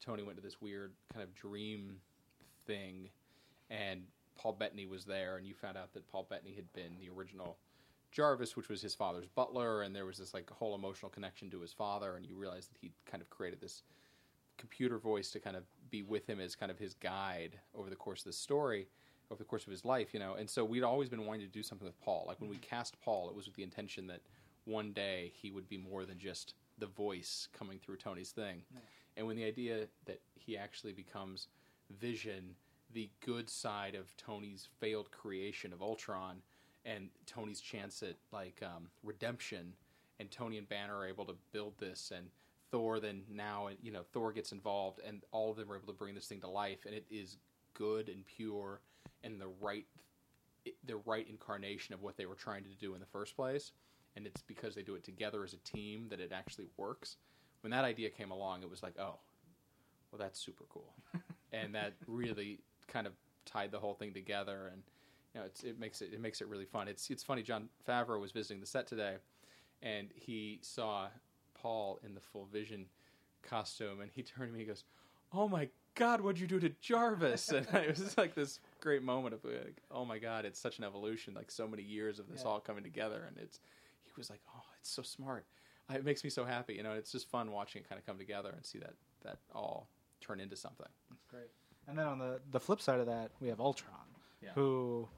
Tony 0.00 0.22
went 0.22 0.36
to 0.36 0.42
this 0.42 0.60
weird 0.60 0.92
kind 1.12 1.22
of 1.22 1.34
dream 1.34 1.96
thing, 2.66 3.08
and 3.70 4.02
Paul 4.36 4.52
Bettany 4.52 4.86
was 4.86 5.04
there, 5.04 5.36
and 5.36 5.46
you 5.46 5.54
found 5.54 5.76
out 5.76 5.92
that 5.94 6.08
Paul 6.08 6.26
Bettany 6.28 6.54
had 6.54 6.72
been 6.72 6.96
the 6.98 7.08
original 7.10 7.56
Jarvis, 8.12 8.56
which 8.56 8.68
was 8.68 8.80
his 8.80 8.94
father's 8.94 9.26
butler, 9.26 9.82
and 9.82 9.94
there 9.94 10.06
was 10.06 10.18
this 10.18 10.34
like 10.34 10.48
whole 10.50 10.74
emotional 10.74 11.10
connection 11.10 11.50
to 11.50 11.60
his 11.60 11.72
father, 11.72 12.16
and 12.16 12.24
you 12.24 12.36
realized 12.36 12.70
that 12.70 12.78
he'd 12.80 12.92
kind 13.06 13.22
of 13.22 13.30
created 13.30 13.60
this 13.60 13.82
computer 14.56 14.98
voice 14.98 15.30
to 15.32 15.40
kind 15.40 15.56
of 15.56 15.64
be 15.94 16.02
with 16.02 16.28
him 16.28 16.40
as 16.40 16.56
kind 16.56 16.72
of 16.72 16.78
his 16.78 16.94
guide 16.94 17.58
over 17.78 17.88
the 17.88 17.94
course 17.96 18.20
of 18.20 18.24
the 18.26 18.32
story, 18.32 18.88
over 19.30 19.38
the 19.38 19.44
course 19.44 19.64
of 19.64 19.70
his 19.70 19.84
life, 19.84 20.12
you 20.12 20.18
know. 20.18 20.34
And 20.34 20.50
so 20.50 20.64
we'd 20.64 20.82
always 20.82 21.08
been 21.08 21.24
wanting 21.24 21.46
to 21.46 21.52
do 21.52 21.62
something 21.62 21.86
with 21.86 22.00
Paul. 22.00 22.24
Like 22.26 22.40
when 22.40 22.50
we 22.50 22.56
cast 22.56 23.00
Paul, 23.00 23.28
it 23.30 23.36
was 23.36 23.46
with 23.46 23.54
the 23.54 23.62
intention 23.62 24.08
that 24.08 24.20
one 24.64 24.92
day 24.92 25.32
he 25.40 25.52
would 25.52 25.68
be 25.68 25.78
more 25.78 26.04
than 26.04 26.18
just 26.18 26.54
the 26.78 26.86
voice 26.86 27.46
coming 27.56 27.78
through 27.78 27.98
Tony's 27.98 28.32
thing. 28.32 28.62
And 29.16 29.26
when 29.26 29.36
the 29.36 29.44
idea 29.44 29.86
that 30.06 30.20
he 30.34 30.56
actually 30.56 30.92
becomes 30.92 31.46
Vision, 32.00 32.56
the 32.92 33.08
good 33.24 33.48
side 33.48 33.94
of 33.94 34.16
Tony's 34.16 34.68
failed 34.80 35.10
creation 35.12 35.72
of 35.72 35.80
Ultron, 35.80 36.42
and 36.84 37.08
Tony's 37.26 37.60
chance 37.60 38.02
at 38.02 38.16
like 38.32 38.60
um, 38.62 38.88
redemption, 39.04 39.74
and 40.18 40.28
Tony 40.30 40.58
and 40.58 40.68
Banner 40.68 40.96
are 40.96 41.06
able 41.06 41.24
to 41.26 41.36
build 41.52 41.74
this, 41.78 42.10
and 42.14 42.26
Thor 42.74 42.98
then 42.98 43.22
now, 43.30 43.68
you 43.80 43.92
know, 43.92 44.02
Thor 44.12 44.32
gets 44.32 44.50
involved, 44.50 44.98
and 45.06 45.22
all 45.30 45.48
of 45.48 45.56
them 45.56 45.70
are 45.70 45.76
able 45.76 45.86
to 45.86 45.92
bring 45.92 46.12
this 46.12 46.26
thing 46.26 46.40
to 46.40 46.48
life, 46.48 46.80
and 46.86 46.92
it 46.92 47.06
is 47.08 47.36
good 47.72 48.08
and 48.08 48.26
pure, 48.26 48.80
and 49.22 49.40
the 49.40 49.46
right, 49.60 49.86
the 50.84 50.96
right 51.06 51.24
incarnation 51.30 51.94
of 51.94 52.02
what 52.02 52.16
they 52.16 52.26
were 52.26 52.34
trying 52.34 52.64
to 52.64 52.70
do 52.70 52.94
in 52.94 52.98
the 53.00 53.06
first 53.06 53.36
place, 53.36 53.70
and 54.16 54.26
it's 54.26 54.42
because 54.42 54.74
they 54.74 54.82
do 54.82 54.96
it 54.96 55.04
together 55.04 55.44
as 55.44 55.52
a 55.52 55.58
team 55.58 56.08
that 56.10 56.18
it 56.18 56.32
actually 56.32 56.66
works. 56.76 57.16
When 57.60 57.70
that 57.70 57.84
idea 57.84 58.10
came 58.10 58.32
along, 58.32 58.64
it 58.64 58.70
was 58.70 58.82
like, 58.82 58.94
oh, 58.98 59.20
well, 60.10 60.18
that's 60.18 60.40
super 60.40 60.64
cool, 60.68 60.92
and 61.52 61.76
that 61.76 61.92
really 62.08 62.58
kind 62.88 63.06
of 63.06 63.12
tied 63.46 63.70
the 63.70 63.78
whole 63.78 63.94
thing 63.94 64.12
together, 64.12 64.72
and 64.72 64.82
you 65.32 65.40
know, 65.40 65.46
it's, 65.46 65.62
it 65.62 65.78
makes 65.78 66.02
it 66.02 66.12
it 66.12 66.20
makes 66.20 66.40
it 66.40 66.48
really 66.48 66.66
fun. 66.66 66.88
It's 66.88 67.08
it's 67.08 67.22
funny. 67.22 67.44
Jon 67.44 67.68
Favreau 67.88 68.20
was 68.20 68.32
visiting 68.32 68.58
the 68.58 68.66
set 68.66 68.88
today, 68.88 69.14
and 69.80 70.08
he 70.16 70.58
saw 70.60 71.06
Paul 71.64 71.98
in 72.04 72.14
the 72.14 72.20
full 72.20 72.44
Vision 72.44 72.84
costume, 73.42 74.02
and 74.02 74.10
he 74.14 74.22
turned 74.22 74.50
to 74.50 74.52
me 74.54 74.60
and 74.60 74.68
goes, 74.68 74.84
"Oh 75.32 75.48
my 75.48 75.70
God, 75.94 76.20
what'd 76.20 76.38
you 76.38 76.46
do 76.46 76.60
to 76.60 76.68
Jarvis?" 76.82 77.48
And 77.48 77.66
it 77.74 77.88
was 77.88 77.98
just 78.00 78.18
like 78.18 78.34
this 78.34 78.60
great 78.80 79.02
moment 79.02 79.34
of 79.34 79.42
like, 79.46 79.80
"Oh 79.90 80.04
my 80.04 80.18
God, 80.18 80.44
it's 80.44 80.60
such 80.60 80.76
an 80.78 80.84
evolution! 80.84 81.32
Like 81.32 81.50
so 81.50 81.66
many 81.66 81.82
years 81.82 82.18
of 82.18 82.28
this 82.28 82.42
Yeah. 82.42 82.50
all 82.50 82.60
coming 82.60 82.84
together." 82.84 83.24
And 83.26 83.38
it's 83.38 83.60
he 84.04 84.12
was 84.16 84.28
like, 84.28 84.40
"Oh, 84.54 84.60
it's 84.78 84.90
so 84.90 85.00
smart. 85.02 85.46
It 85.90 86.04
makes 86.04 86.22
me 86.22 86.28
so 86.28 86.44
happy." 86.44 86.74
You 86.74 86.82
know, 86.82 86.92
it's 86.92 87.10
just 87.10 87.30
fun 87.30 87.50
watching 87.50 87.80
it 87.82 87.88
kind 87.88 87.98
of 87.98 88.04
come 88.04 88.18
together 88.18 88.50
and 88.54 88.64
see 88.64 88.78
that 88.80 88.94
that 89.22 89.38
all 89.54 89.88
turn 90.20 90.40
into 90.40 90.56
something. 90.56 90.88
That's 91.08 91.24
great. 91.24 91.48
And 91.88 91.98
then 91.98 92.06
on 92.06 92.18
the 92.18 92.42
the 92.50 92.60
flip 92.60 92.82
side 92.82 93.00
of 93.00 93.06
that, 93.06 93.30
we 93.40 93.48
have 93.48 93.58
Ultron, 93.60 94.06
Yeah. 94.42 94.52
who, 94.54 95.08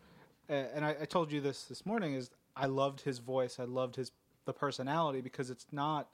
and 0.49 0.85
I, 0.85 0.91
I 1.01 1.05
told 1.07 1.33
you 1.33 1.41
this 1.41 1.65
this 1.65 1.85
morning 1.85 2.15
is 2.15 2.31
I 2.55 2.67
loved 2.67 3.01
his 3.01 3.19
voice. 3.19 3.59
I 3.59 3.65
loved 3.65 3.97
his 3.97 4.13
the 4.45 4.53
personality 4.53 5.21
because 5.21 5.51
it's 5.51 5.67
not, 5.73 6.09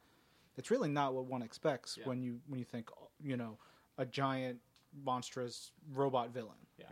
it's 0.56 0.70
really 0.70 0.88
not 0.88 1.14
what 1.14 1.26
one 1.26 1.42
expects 1.42 1.96
Yeah. 1.98 2.06
when 2.08 2.22
you 2.22 2.40
when 2.46 2.58
you 2.58 2.64
think 2.64 2.90
you 3.22 3.36
know 3.36 3.58
a 3.98 4.06
giant 4.06 4.60
monstrous 5.04 5.72
robot 5.94 6.30
villain. 6.30 6.58
Yeah. 6.78 6.86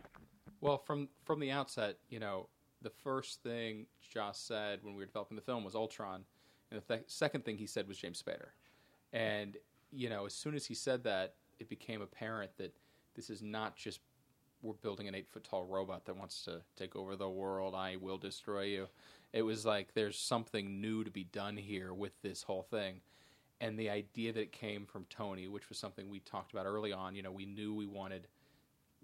Well, 0.59 0.77
from 0.77 1.09
from 1.23 1.39
the 1.39 1.51
outset, 1.51 1.97
you 2.09 2.19
know, 2.19 2.47
the 2.81 2.89
first 2.89 3.41
thing 3.43 3.87
Joss 4.01 4.39
said 4.39 4.79
when 4.83 4.93
we 4.93 4.99
were 4.99 5.05
developing 5.05 5.35
the 5.35 5.41
film 5.41 5.63
was 5.63 5.75
Ultron, 5.75 6.25
and 6.69 6.81
the 6.81 6.95
th- 6.95 7.09
second 7.09 7.45
thing 7.45 7.57
he 7.57 7.67
said 7.67 7.87
was 7.87 7.97
James 7.97 8.21
Spader. 8.21 8.49
And 9.13 9.57
you 9.91 10.09
know, 10.09 10.25
as 10.25 10.33
soon 10.33 10.55
as 10.55 10.65
he 10.65 10.73
said 10.73 11.03
that, 11.03 11.35
it 11.59 11.69
became 11.69 12.01
apparent 12.01 12.51
that 12.57 12.73
this 13.15 13.29
is 13.29 13.41
not 13.41 13.75
just 13.75 13.99
we're 14.61 14.73
building 14.73 15.07
an 15.07 15.15
eight 15.15 15.27
foot 15.27 15.43
tall 15.43 15.65
robot 15.65 16.05
that 16.05 16.15
wants 16.15 16.43
to 16.45 16.61
take 16.75 16.95
over 16.95 17.15
the 17.15 17.29
world. 17.29 17.73
I 17.75 17.95
will 17.95 18.17
destroy 18.17 18.63
you. 18.65 18.87
It 19.33 19.41
was 19.41 19.65
like 19.65 19.93
there's 19.93 20.17
something 20.17 20.79
new 20.79 21.03
to 21.03 21.09
be 21.11 21.23
done 21.23 21.57
here 21.57 21.93
with 21.93 22.13
this 22.21 22.43
whole 22.43 22.61
thing. 22.63 23.01
And 23.61 23.77
the 23.77 23.89
idea 23.89 24.33
that 24.33 24.41
it 24.41 24.51
came 24.51 24.85
from 24.85 25.05
Tony, 25.09 25.47
which 25.47 25.69
was 25.69 25.77
something 25.77 26.09
we 26.09 26.19
talked 26.19 26.51
about 26.51 26.65
early 26.65 26.91
on. 26.91 27.15
You 27.15 27.21
know, 27.21 27.31
we 27.31 27.45
knew 27.45 27.73
we 27.73 27.85
wanted. 27.85 28.27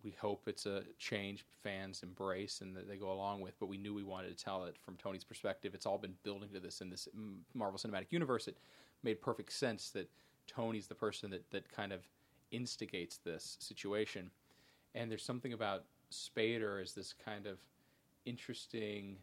We 0.04 0.12
hope 0.20 0.48
it's 0.48 0.66
a 0.66 0.84
change 0.98 1.46
fans 1.64 2.02
embrace 2.04 2.62
and 2.62 2.76
that 2.76 2.88
they 2.88 2.98
go 2.98 3.12
along 3.12 3.42
with, 3.42 3.60
but 3.60 3.68
we 3.68 3.78
knew 3.78 3.94
we 3.94 4.04
wanted 4.04 4.36
to 4.36 4.44
tell 4.44 4.66
it 4.66 4.76
from 4.84 4.96
Tony's 4.96 5.24
perspective. 5.24 5.74
It's 5.74 5.86
all 5.86 5.98
been 5.98 6.14
building 6.24 6.50
to 6.54 6.60
this 6.60 6.82
in 6.82 6.90
this 6.90 7.08
Marvel 7.54 7.80
Cinematic 7.80 8.12
Universe. 8.12 8.48
It 8.48 8.58
made 9.04 9.22
perfect 9.22 9.52
sense 9.54 9.90
that 9.92 10.10
Tony's 10.46 10.88
the 10.88 10.96
person 10.96 11.30
that, 11.32 11.50
that 11.52 11.72
kind 11.72 11.92
of 11.92 12.02
instigates 12.52 13.18
this 13.18 13.58
situation. 13.60 14.32
And 14.96 15.10
there's 15.12 15.24
something 15.24 15.54
about 15.54 15.84
Spader 16.12 16.82
as 16.82 16.94
this 16.94 17.14
kind 17.14 17.46
of 17.46 17.58
interesting, 18.26 19.18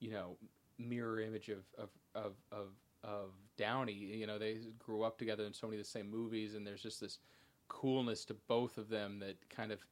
you 0.00 0.10
know, 0.10 0.36
mirror 0.78 1.20
image 1.20 1.48
of 1.48 1.64
of 1.78 1.88
of 2.14 2.34
of, 2.52 2.68
of 3.06 3.30
Downey. 3.56 3.92
You 3.92 4.26
know, 4.26 4.38
they 4.38 4.58
grew 4.78 5.02
up 5.02 5.18
together 5.18 5.44
in 5.44 5.52
so 5.52 5.66
many 5.66 5.78
of 5.78 5.84
the 5.84 5.90
same 5.90 6.10
movies, 6.10 6.54
and 6.54 6.66
there's 6.66 6.82
just 6.82 7.00
this 7.00 7.18
coolness 7.68 8.24
to 8.26 8.34
both 8.34 8.78
of 8.78 8.88
them 8.88 9.20
that 9.20 9.36
kind 9.48 9.72
of 9.72 9.86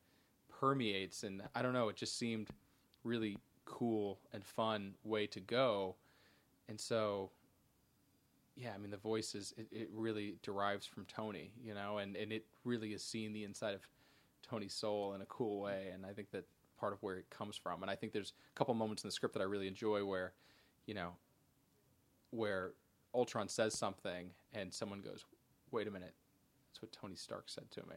permeates. 0.48 1.22
And 1.22 1.42
I 1.54 1.62
don't 1.62 1.72
know, 1.72 1.88
it 1.88 1.96
just 1.96 2.18
seemed 2.18 2.48
really 3.04 3.38
cool 3.64 4.18
and 4.32 4.44
fun 4.44 4.94
way 5.04 5.26
to 5.28 5.40
go. 5.40 5.96
And 6.68 6.80
so, 6.80 7.30
yeah, 8.56 8.70
I 8.74 8.78
mean, 8.78 8.90
the 8.90 8.96
voices, 8.96 9.52
it, 9.56 9.66
it 9.70 9.90
really 9.92 10.36
derives 10.42 10.86
from 10.86 11.04
Tony, 11.06 11.52
you 11.62 11.74
know, 11.74 11.98
and 11.98 12.16
and 12.16 12.32
it 12.32 12.44
really 12.64 12.92
is 12.92 13.02
seeing 13.02 13.32
the 13.32 13.44
inside 13.44 13.74
of 13.74 13.86
Tony's 14.42 14.74
soul 14.74 15.14
in 15.14 15.20
a 15.20 15.26
cool 15.26 15.60
way. 15.60 15.88
And 15.92 16.06
I 16.06 16.12
think 16.12 16.30
that 16.30 16.44
part 16.78 16.92
of 16.92 17.02
where 17.02 17.16
it 17.16 17.30
comes 17.30 17.56
from. 17.56 17.82
And 17.82 17.90
I 17.90 17.94
think 17.94 18.12
there's 18.12 18.32
a 18.54 18.58
couple 18.58 18.74
moments 18.74 19.04
in 19.04 19.08
the 19.08 19.12
script 19.12 19.34
that 19.34 19.40
I 19.40 19.46
really 19.46 19.68
enjoy 19.68 20.04
where, 20.04 20.32
you 20.86 20.94
know, 20.94 21.10
where 22.30 22.72
Ultron 23.14 23.48
says 23.48 23.76
something 23.76 24.30
and 24.52 24.72
someone 24.72 25.00
goes, 25.00 25.24
"Wait 25.70 25.86
a 25.86 25.90
minute, 25.90 26.14
that's 26.68 26.82
what 26.82 26.92
Tony 26.92 27.14
Stark 27.14 27.44
said 27.46 27.70
to 27.72 27.80
me," 27.86 27.96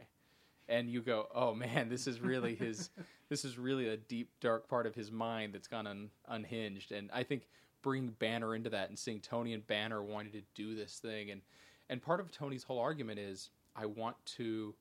and 0.67 0.89
you 0.89 1.01
go, 1.01 1.27
"Oh 1.33 1.53
man, 1.53 1.89
this 1.89 2.07
is 2.07 2.21
really 2.21 2.55
his. 2.55 2.89
this 3.29 3.43
is 3.43 3.57
really 3.57 3.87
a 3.89 3.97
deep, 3.97 4.31
dark 4.39 4.67
part 4.67 4.85
of 4.85 4.95
his 4.95 5.11
mind 5.11 5.53
that's 5.53 5.67
gone 5.67 5.87
un, 5.87 6.09
unhinged." 6.27 6.91
And 6.91 7.09
I 7.11 7.23
think 7.23 7.47
bringing 7.81 8.11
Banner 8.11 8.55
into 8.55 8.69
that 8.71 8.89
and 8.89 8.97
seeing 8.97 9.19
Tony 9.19 9.53
and 9.53 9.65
Banner 9.65 10.03
wanting 10.03 10.33
to 10.33 10.41
do 10.55 10.75
this 10.75 10.99
thing, 10.99 11.31
and 11.31 11.41
and 11.89 12.01
part 12.01 12.19
of 12.19 12.31
Tony's 12.31 12.63
whole 12.63 12.79
argument 12.79 13.19
is, 13.19 13.49
I 13.75 13.85
want 13.85 14.17
to. 14.37 14.75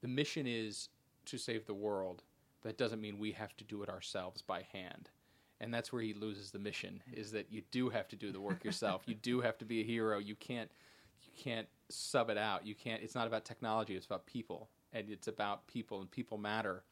The 0.00 0.08
mission 0.08 0.46
is 0.46 0.88
to 1.26 1.38
save 1.38 1.66
the 1.66 1.74
world, 1.74 2.22
That 2.62 2.78
doesn't 2.78 3.00
mean 3.00 3.18
we 3.18 3.32
have 3.32 3.56
to 3.58 3.64
do 3.64 3.82
it 3.82 3.88
ourselves 3.88 4.42
by 4.42 4.62
hand 4.72 5.10
and 5.60 5.72
that's 5.72 5.92
where 5.92 6.02
he 6.02 6.14
loses 6.14 6.50
the 6.50 6.58
mission 6.58 7.02
is 7.12 7.32
that 7.32 7.46
you 7.50 7.62
do 7.70 7.90
have 7.90 8.08
to 8.08 8.16
do 8.16 8.32
the 8.32 8.40
work 8.40 8.64
yourself. 8.64 9.02
You 9.06 9.14
do 9.14 9.40
have 9.40 9.58
to 9.58 9.64
be 9.64 9.80
a 9.80 9.84
hero. 9.84 10.18
You 10.18 10.34
can't 10.34 10.70
you 11.22 11.32
can't 11.36 11.68
sub 11.90 12.30
it 12.30 12.38
out. 12.38 12.66
You 12.66 12.74
can't 12.74 13.02
it's 13.02 13.14
not 13.14 13.26
about 13.26 13.44
technology 13.44 13.94
it's 13.94 14.06
about 14.06 14.26
people. 14.26 14.68
And 14.92 15.08
it's 15.08 15.28
about 15.28 15.66
people 15.66 16.00
and 16.00 16.10
people 16.10 16.38
matter. 16.38 16.82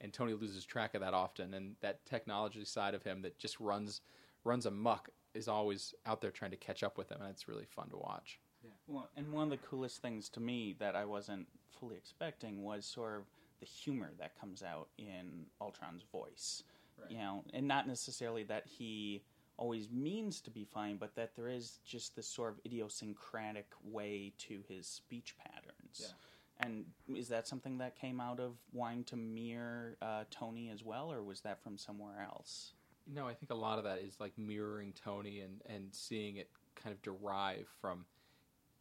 And 0.00 0.12
tony 0.12 0.34
loses 0.34 0.64
track 0.64 0.94
of 0.94 1.00
that 1.00 1.14
often. 1.14 1.54
And 1.54 1.76
that 1.80 2.04
technology 2.04 2.64
side 2.64 2.94
of 2.94 3.02
him 3.02 3.22
that 3.22 3.38
just 3.38 3.60
runs 3.60 4.00
runs 4.44 4.66
amuck 4.66 5.08
is 5.34 5.46
always 5.46 5.94
out 6.06 6.20
there 6.20 6.30
trying 6.30 6.50
to 6.50 6.56
catch 6.56 6.82
up 6.82 6.98
with 6.98 7.10
him. 7.10 7.18
And 7.20 7.30
it's 7.30 7.48
really 7.48 7.66
fun 7.66 7.88
to 7.90 7.96
watch. 7.96 8.40
Well, 8.86 9.08
and 9.16 9.32
one 9.32 9.44
of 9.44 9.50
the 9.50 9.66
coolest 9.66 10.02
things 10.02 10.28
to 10.30 10.40
me 10.40 10.74
that 10.80 10.96
I 10.96 11.04
wasn't 11.04 11.46
fully 11.78 11.96
expecting 11.96 12.62
was 12.62 12.84
sort 12.84 13.16
of 13.16 13.22
the 13.60 13.66
humor 13.66 14.10
that 14.18 14.38
comes 14.38 14.62
out 14.62 14.88
in 14.98 15.46
Ultron's 15.60 16.02
voice. 16.10 16.64
You 17.08 17.18
know, 17.18 17.44
and 17.52 17.66
not 17.66 17.86
necessarily 17.86 18.44
that 18.44 18.66
he 18.66 19.22
always 19.56 19.90
means 19.90 20.40
to 20.40 20.50
be 20.50 20.64
fine, 20.64 20.96
but 20.96 21.14
that 21.16 21.36
there 21.36 21.48
is 21.48 21.78
just 21.84 22.16
this 22.16 22.26
sort 22.26 22.50
of 22.52 22.60
idiosyncratic 22.64 23.66
way 23.84 24.32
to 24.38 24.62
his 24.68 24.86
speech 24.86 25.36
patterns. 25.38 26.14
And 26.62 26.84
is 27.14 27.28
that 27.28 27.46
something 27.46 27.78
that 27.78 27.98
came 27.98 28.20
out 28.20 28.38
of 28.38 28.52
wanting 28.72 29.04
to 29.04 29.16
mirror 29.16 29.96
uh, 30.02 30.24
Tony 30.30 30.70
as 30.70 30.84
well, 30.84 31.10
or 31.10 31.22
was 31.22 31.40
that 31.40 31.62
from 31.62 31.78
somewhere 31.78 32.22
else? 32.22 32.72
No, 33.06 33.26
I 33.26 33.34
think 33.34 33.50
a 33.50 33.54
lot 33.54 33.78
of 33.78 33.84
that 33.84 33.98
is 33.98 34.20
like 34.20 34.32
mirroring 34.36 34.92
Tony 34.92 35.40
and, 35.40 35.62
and 35.66 35.88
seeing 35.92 36.36
it 36.36 36.50
kind 36.74 36.94
of 36.94 37.00
derive 37.02 37.66
from, 37.80 38.04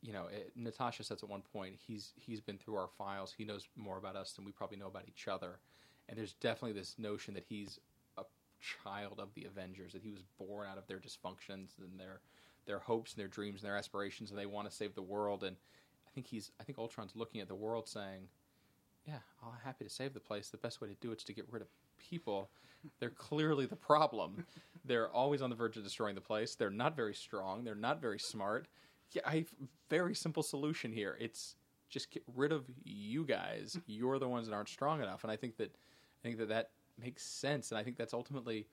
you 0.02 0.14
know, 0.14 0.28
it, 0.28 0.52
Natasha 0.56 1.04
says 1.04 1.24
at 1.24 1.30
one 1.30 1.42
point 1.54 1.76
he's 1.78 2.14
he's 2.16 2.42
been 2.42 2.58
through 2.58 2.76
our 2.76 2.90
files. 2.98 3.34
He 3.38 3.46
knows 3.46 3.68
more 3.76 3.98
about 3.98 4.16
us 4.16 4.34
than 4.34 4.46
we 4.46 4.52
probably 4.52 4.78
know 4.78 4.88
about 4.88 5.04
each 5.08 5.28
other, 5.28 5.60
and 6.08 6.18
there's 6.18 6.34
definitely 6.34 6.80
this 6.80 6.96
notion 6.98 7.34
that 7.34 7.46
he's 7.48 7.80
child 8.60 9.20
of 9.20 9.34
the 9.34 9.46
Avengers, 9.46 9.94
that 9.94 10.04
he 10.04 10.12
was 10.12 10.24
born 10.38 10.68
out 10.70 10.78
of 10.78 10.88
their 10.88 11.00
dysfunctions 11.00 11.78
and 11.80 12.00
their 12.00 12.22
their 12.66 12.80
hopes 12.80 13.14
and 13.14 13.20
their 13.20 13.28
dreams 13.28 13.62
and 13.62 13.70
their 13.70 13.78
aspirations, 13.78 14.30
and 14.30 14.40
they 14.40 14.46
want 14.46 14.70
to 14.70 14.76
save 14.76 14.94
the 14.94 15.02
world. 15.02 15.44
And 15.44 15.56
I 16.08 16.12
think 16.14 16.28
he's 16.28 16.52
I 16.60 16.64
think 16.64 16.78
Ultron's 16.78 17.16
looking 17.16 17.42
at 17.42 17.48
the 17.48 17.56
world 17.56 17.88
saying, 17.88 18.28
yeah, 19.08 19.20
I'm 19.44 19.54
happy 19.64 19.86
to 19.86 19.90
save 19.90 20.14
the 20.14 20.20
place. 20.20 20.50
The 20.50 20.58
best 20.58 20.82
way 20.82 20.88
to 20.88 20.96
do 20.96 21.12
it 21.12 21.20
is 21.20 21.24
to 21.26 21.34
get 21.34 21.46
rid 21.52 21.62
of 21.62 21.68
people. 21.98 22.50
They're 23.00 23.10
clearly 23.10 23.66
the 23.66 23.76
problem. 23.76 24.46
They're 24.86 25.10
always 25.10 25.42
on 25.42 25.50
the 25.50 25.56
verge 25.56 25.78
of 25.78 25.84
destroying 25.84 26.16
the 26.16 26.22
place. 26.22 26.56
They're 26.56 26.70
not 26.70 26.96
very 26.96 27.14
strong. 27.14 27.64
They're 27.64 27.76
not 27.76 28.02
very 28.02 28.20
smart. 28.20 28.68
Yeah, 29.12 29.24
I 29.26 29.46
very 29.90 30.16
simple 30.16 30.44
solution 30.44 30.92
here. 30.92 31.18
It's 31.20 31.56
just 31.90 32.12
get 32.12 32.24
rid 32.36 32.52
of 32.52 32.66
you 32.84 33.26
guys. 33.26 33.78
You're 33.88 34.20
the 34.20 34.30
ones 34.30 34.48
that 34.48 34.54
aren't 34.54 34.70
strong 34.70 35.02
enough. 35.02 35.24
And 35.24 35.32
I 35.32 35.36
think 35.36 35.58
that 35.58 35.74
I 35.74 36.28
think 36.28 36.38
that 36.38 36.50
that 36.50 36.70
makes 37.02 37.24
sense. 37.24 37.72
And 37.72 37.80
I 37.80 37.84
think 37.84 37.98
that's 37.98 38.14
ultimately 38.14 38.68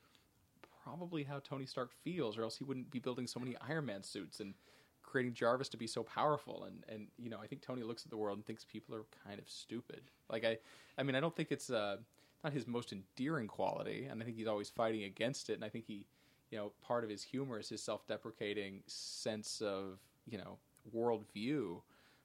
probably 0.84 1.24
how 1.24 1.40
Tony 1.40 1.66
Stark 1.66 1.90
feels, 2.04 2.38
or 2.38 2.42
else 2.42 2.56
he 2.56 2.64
wouldn't 2.64 2.90
be 2.90 2.98
building 2.98 3.26
so 3.26 3.40
many 3.40 3.56
Iron 3.68 3.86
Man 3.86 4.02
suits 4.02 4.40
and 4.40 4.54
creating 5.02 5.34
Jarvis 5.34 5.68
to 5.70 5.76
be 5.76 5.86
so 5.86 6.02
powerful. 6.02 6.64
And 6.64 6.84
and 6.88 7.08
you 7.18 7.30
know, 7.30 7.38
I 7.42 7.46
think 7.46 7.62
Tony 7.62 7.82
looks 7.82 8.04
at 8.04 8.10
the 8.10 8.16
world 8.16 8.38
and 8.38 8.46
thinks 8.46 8.64
people 8.64 8.94
are 8.94 9.04
kind 9.24 9.38
of 9.38 9.48
stupid. 9.48 10.02
Like 10.30 10.44
I, 10.44 10.58
I 10.98 11.02
mean, 11.02 11.14
I 11.14 11.20
don't 11.20 11.34
think 11.34 11.50
it's 11.50 11.70
uh, 11.70 11.96
not 12.44 12.52
his 12.52 12.66
most 12.66 12.92
endearing 12.92 13.48
quality, 13.48 14.06
and 14.10 14.22
I 14.22 14.24
think 14.24 14.36
he's 14.36 14.46
always 14.46 14.70
fighting 14.70 15.04
against 15.04 15.50
it. 15.50 15.54
And 15.54 15.64
I 15.64 15.68
think 15.68 15.86
he, 15.86 16.06
you 16.50 16.58
know, 16.58 16.72
part 16.82 17.04
of 17.04 17.10
his 17.10 17.22
humor 17.22 17.58
is 17.58 17.68
his 17.68 17.82
self-deprecating 17.82 18.82
sense 18.86 19.60
of 19.60 19.98
you 20.28 20.38
know 20.38 20.58
worldview. 20.94 21.80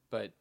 But 0.10 0.34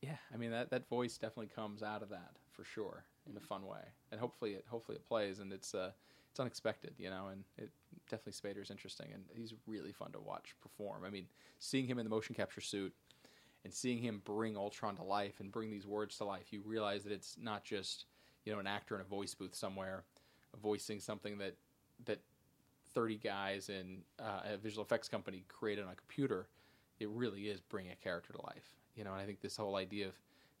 yeah, 0.00 0.16
I 0.32 0.36
mean 0.36 0.50
that 0.50 0.70
that 0.70 0.88
voice 0.88 1.16
definitely 1.16 1.50
comes 1.54 1.82
out 1.82 2.02
of 2.02 2.08
that 2.10 2.32
for 2.52 2.64
sure 2.64 3.04
in 3.30 3.36
a 3.36 3.40
fun 3.40 3.66
way, 3.66 3.80
and 4.10 4.20
hopefully 4.20 4.52
it 4.52 4.64
hopefully 4.68 4.96
it 4.96 5.06
plays 5.06 5.38
and 5.38 5.52
it's 5.52 5.74
uh 5.74 5.90
it's 6.30 6.40
unexpected, 6.40 6.94
you 6.98 7.08
know, 7.08 7.28
and 7.32 7.44
it 7.56 7.70
definitely 8.10 8.32
Spader's 8.32 8.70
interesting 8.70 9.08
and 9.12 9.24
he's 9.34 9.54
really 9.66 9.92
fun 9.92 10.12
to 10.12 10.20
watch 10.20 10.54
perform. 10.60 11.04
I 11.04 11.10
mean, 11.10 11.26
seeing 11.58 11.86
him 11.86 11.98
in 11.98 12.04
the 12.04 12.10
motion 12.10 12.34
capture 12.34 12.60
suit 12.60 12.92
and 13.64 13.72
seeing 13.72 13.98
him 13.98 14.20
bring 14.24 14.56
Ultron 14.56 14.96
to 14.96 15.02
life 15.02 15.40
and 15.40 15.50
bring 15.50 15.70
these 15.70 15.86
words 15.86 16.18
to 16.18 16.24
life, 16.24 16.52
you 16.52 16.62
realize 16.64 17.04
that 17.04 17.12
it's 17.12 17.36
not 17.40 17.64
just 17.64 18.04
you 18.44 18.52
know 18.52 18.58
an 18.58 18.66
actor 18.66 18.94
in 18.94 19.00
a 19.00 19.04
voice 19.04 19.34
booth 19.34 19.54
somewhere 19.54 20.04
voicing 20.62 21.00
something 21.00 21.38
that 21.38 21.54
that 22.04 22.20
30 22.94 23.16
guys 23.18 23.68
in 23.68 23.98
uh, 24.18 24.40
a 24.54 24.56
visual 24.56 24.84
effects 24.84 25.08
company 25.08 25.44
created 25.48 25.84
on 25.84 25.90
a 25.92 25.94
computer. 25.94 26.48
It 26.98 27.08
really 27.10 27.48
is 27.48 27.60
bringing 27.60 27.92
a 27.92 27.96
character 27.96 28.32
to 28.32 28.42
life, 28.42 28.70
you 28.94 29.04
know. 29.04 29.12
And 29.12 29.20
I 29.20 29.26
think 29.26 29.40
this 29.40 29.56
whole 29.56 29.76
idea 29.76 30.08
of 30.08 30.14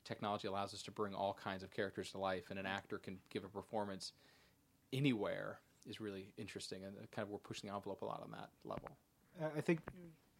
technology 0.06 0.48
allows 0.48 0.72
us 0.72 0.82
to 0.82 0.90
bring 0.90 1.14
all 1.14 1.34
kinds 1.34 1.62
of 1.62 1.70
characters 1.70 2.10
to 2.12 2.18
life, 2.18 2.44
and 2.50 2.58
an 2.58 2.66
actor 2.66 2.98
can 2.98 3.18
give 3.30 3.44
a 3.44 3.48
performance 3.48 4.12
anywhere 4.92 5.58
is 5.86 6.00
really 6.00 6.32
interesting, 6.36 6.84
and 6.84 6.94
kind 7.10 7.24
of 7.24 7.30
we're 7.30 7.38
pushing 7.38 7.68
the 7.68 7.74
envelope 7.74 8.02
a 8.02 8.04
lot 8.04 8.22
on 8.22 8.30
that 8.30 8.50
level. 8.64 8.90
I- 9.56 9.60
think 9.60 9.80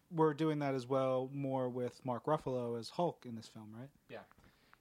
we're 0.09 0.33
doing 0.33 0.59
that 0.59 0.73
as 0.73 0.87
well 0.87 1.29
more 1.33 1.69
with 1.69 2.03
Mark 2.05 2.25
Ruffalo 2.25 2.79
as 2.79 2.89
Hulk 2.89 3.25
in 3.25 3.35
this 3.35 3.47
film, 3.47 3.73
right? 3.77 3.89
Yeah, 4.09 4.23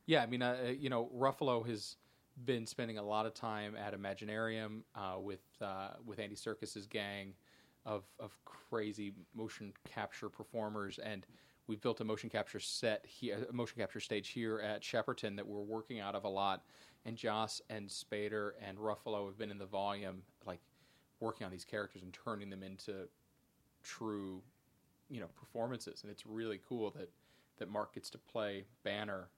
yeah. 0.07 0.23
I 0.23 0.27
mean, 0.27 0.43
uh, 0.43 0.73
you 0.79 0.89
know, 0.89 1.11
Ruffalo 1.15 1.67
has 1.67 1.97
been 2.45 2.67
spending 2.67 2.99
a 2.99 3.03
lot 3.03 3.27
of 3.27 3.35
time 3.35 3.77
at 3.77 3.95
Imaginarium 3.95 4.83
uh, 4.95 5.17
with 5.19 5.43
uh, 5.61 5.91
with 6.05 6.19
Andy 6.19 6.37
Serkis's 6.37 6.87
gang 6.87 7.35
of 7.85 8.05
of 8.19 8.37
crazy 8.45 9.13
motion 9.35 9.73
capture 9.85 10.29
performers, 10.29 10.99
and 10.99 11.27
we've 11.67 11.81
built 11.81 12.01
a 12.01 12.05
motion 12.05 12.31
capture 12.31 12.61
set 12.61 13.05
here, 13.07 13.47
a 13.49 13.53
motion 13.53 13.79
capture 13.79 14.01
stage 14.01 14.29
here 14.29 14.61
at 14.61 14.83
Shepperton 14.83 15.37
that 15.37 15.47
we're 15.47 15.61
working 15.61 16.01
out 16.01 16.15
of 16.15 16.25
a 16.25 16.29
lot. 16.29 16.65
And 17.05 17.17
Joss 17.17 17.61
and 17.71 17.89
Spader 17.89 18.53
and 18.67 18.79
Ruffalo 18.79 19.27
have 19.27 19.39
been 19.39 19.51
in 19.51 19.59
the 19.59 19.67
volume, 19.67 20.23
like 20.45 20.61
working 21.21 21.45
on 21.45 21.53
these 21.53 21.65
characters 21.65 22.03
and 22.03 22.13
turning 22.13 22.51
them 22.51 22.63
into 22.63 23.09
true, 23.83 24.43
you 25.09 25.21
know, 25.21 25.29
performances. 25.37 26.03
And 26.03 26.11
it's 26.11 26.27
really 26.27 26.61
cool 26.69 26.91
that 26.91 27.11
that 27.59 27.71
Mark 27.71 27.95
gets 27.95 28.11
to 28.11 28.19
play 28.19 28.65
Banner, 28.83 29.29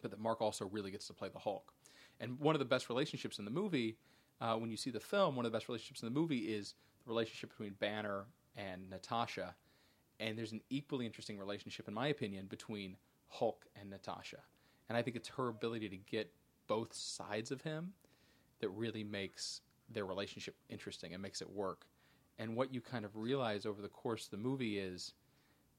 but 0.00 0.10
that 0.10 0.20
Mark 0.20 0.40
also 0.40 0.66
really 0.66 0.90
gets 0.90 1.06
to 1.08 1.12
play 1.12 1.28
the 1.28 1.38
Hulk. 1.38 1.72
And 2.20 2.38
one 2.40 2.54
of 2.54 2.58
the 2.58 2.64
best 2.64 2.88
relationships 2.88 3.38
in 3.38 3.44
the 3.44 3.50
movie, 3.50 3.96
uh, 4.40 4.54
when 4.54 4.70
you 4.70 4.76
see 4.76 4.90
the 4.90 5.00
film, 5.00 5.36
one 5.36 5.44
of 5.44 5.52
the 5.52 5.56
best 5.56 5.68
relationships 5.68 6.02
in 6.02 6.12
the 6.12 6.18
movie 6.18 6.54
is 6.54 6.74
the 7.04 7.10
relationship 7.10 7.50
between 7.50 7.74
Banner 7.74 8.24
and 8.56 8.88
Natasha. 8.88 9.54
And 10.20 10.36
there's 10.36 10.52
an 10.52 10.62
equally 10.68 11.06
interesting 11.06 11.38
relationship, 11.38 11.88
in 11.88 11.94
my 11.94 12.08
opinion, 12.08 12.46
between 12.46 12.96
Hulk 13.28 13.66
and 13.80 13.88
Natasha. 13.88 14.38
And 14.88 14.96
I 14.98 15.02
think 15.02 15.16
it's 15.16 15.28
her 15.28 15.48
ability 15.48 15.88
to 15.90 15.96
get 15.96 16.32
both 16.66 16.92
sides 16.92 17.50
of 17.50 17.62
him 17.62 17.92
that 18.60 18.68
really 18.70 19.04
makes 19.04 19.60
their 19.88 20.04
relationship 20.04 20.56
interesting 20.68 21.14
and 21.14 21.22
makes 21.22 21.40
it 21.40 21.50
work. 21.50 21.86
And 22.38 22.56
what 22.56 22.72
you 22.72 22.80
kind 22.80 23.04
of 23.04 23.16
realize 23.16 23.66
over 23.66 23.82
the 23.82 23.88
course 23.88 24.24
of 24.24 24.30
the 24.30 24.36
movie 24.36 24.78
is 24.78 25.14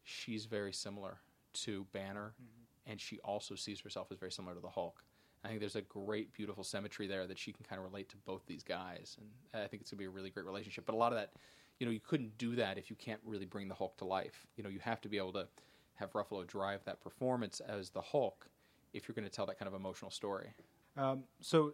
she's 0.04 0.46
very 0.46 0.74
similar 0.74 1.20
to 1.54 1.86
Banner, 1.92 2.34
mm-hmm. 2.36 2.92
and 2.92 3.02
she 3.02 3.20
also 3.20 3.56
sees 3.56 3.80
herself 3.80 4.12
as 4.12 4.18
very 4.18 4.32
similar 4.32 4.56
to 4.56 4.62
the 4.62 4.70
Hulk. 4.70 5.04
I 5.44 5.48
think 5.48 5.62
there's 5.62 5.78
a 5.78 5.82
great, 5.82 6.34
beautiful 6.34 6.64
symmetry 6.64 7.08
there 7.08 7.26
that 7.26 7.38
she 7.38 7.54
can 7.54 7.64
kind 7.64 7.80
of 7.80 7.86
relate 7.86 8.10
to 8.10 8.18
both 8.18 8.46
these 8.46 8.64
guys, 8.64 9.18
and 9.54 9.64
I 9.64 9.68
think 9.68 9.82
it's 9.82 9.92
gonna 9.92 10.00
be 10.00 10.06
a 10.06 10.10
really 10.10 10.30
great 10.30 10.46
relationship. 10.46 10.86
But 10.86 10.96
a 10.96 10.98
lot 10.98 11.14
of 11.14 11.18
that, 11.18 11.32
you 11.80 11.86
know, 11.86 11.92
you 11.92 12.02
couldn't 12.02 12.38
do 12.38 12.56
that 12.56 12.78
if 12.78 12.90
you 12.90 12.96
can't 12.96 13.22
really 13.26 13.46
bring 13.46 13.68
the 13.68 13.76
Hulk 13.76 13.98
to 13.98 14.06
life. 14.06 14.46
You 14.58 14.64
know, 14.64 14.70
you 14.70 14.80
have 14.80 15.02
to 15.02 15.10
be 15.10 15.18
able 15.18 15.34
to 15.34 15.48
have 15.96 16.12
Ruffalo 16.14 16.46
drive 16.46 16.84
that 16.86 17.02
performance 17.02 17.62
as 17.62 17.90
the 17.90 18.02
Hulk 18.02 18.50
if 18.94 19.08
you're 19.08 19.16
going 19.16 19.28
to 19.28 19.34
tell 19.34 19.46
that 19.46 19.58
kind 19.58 19.68
of 19.68 19.74
emotional 19.74 20.12
story. 20.12 20.54
Um, 20.98 21.24
so, 21.42 21.74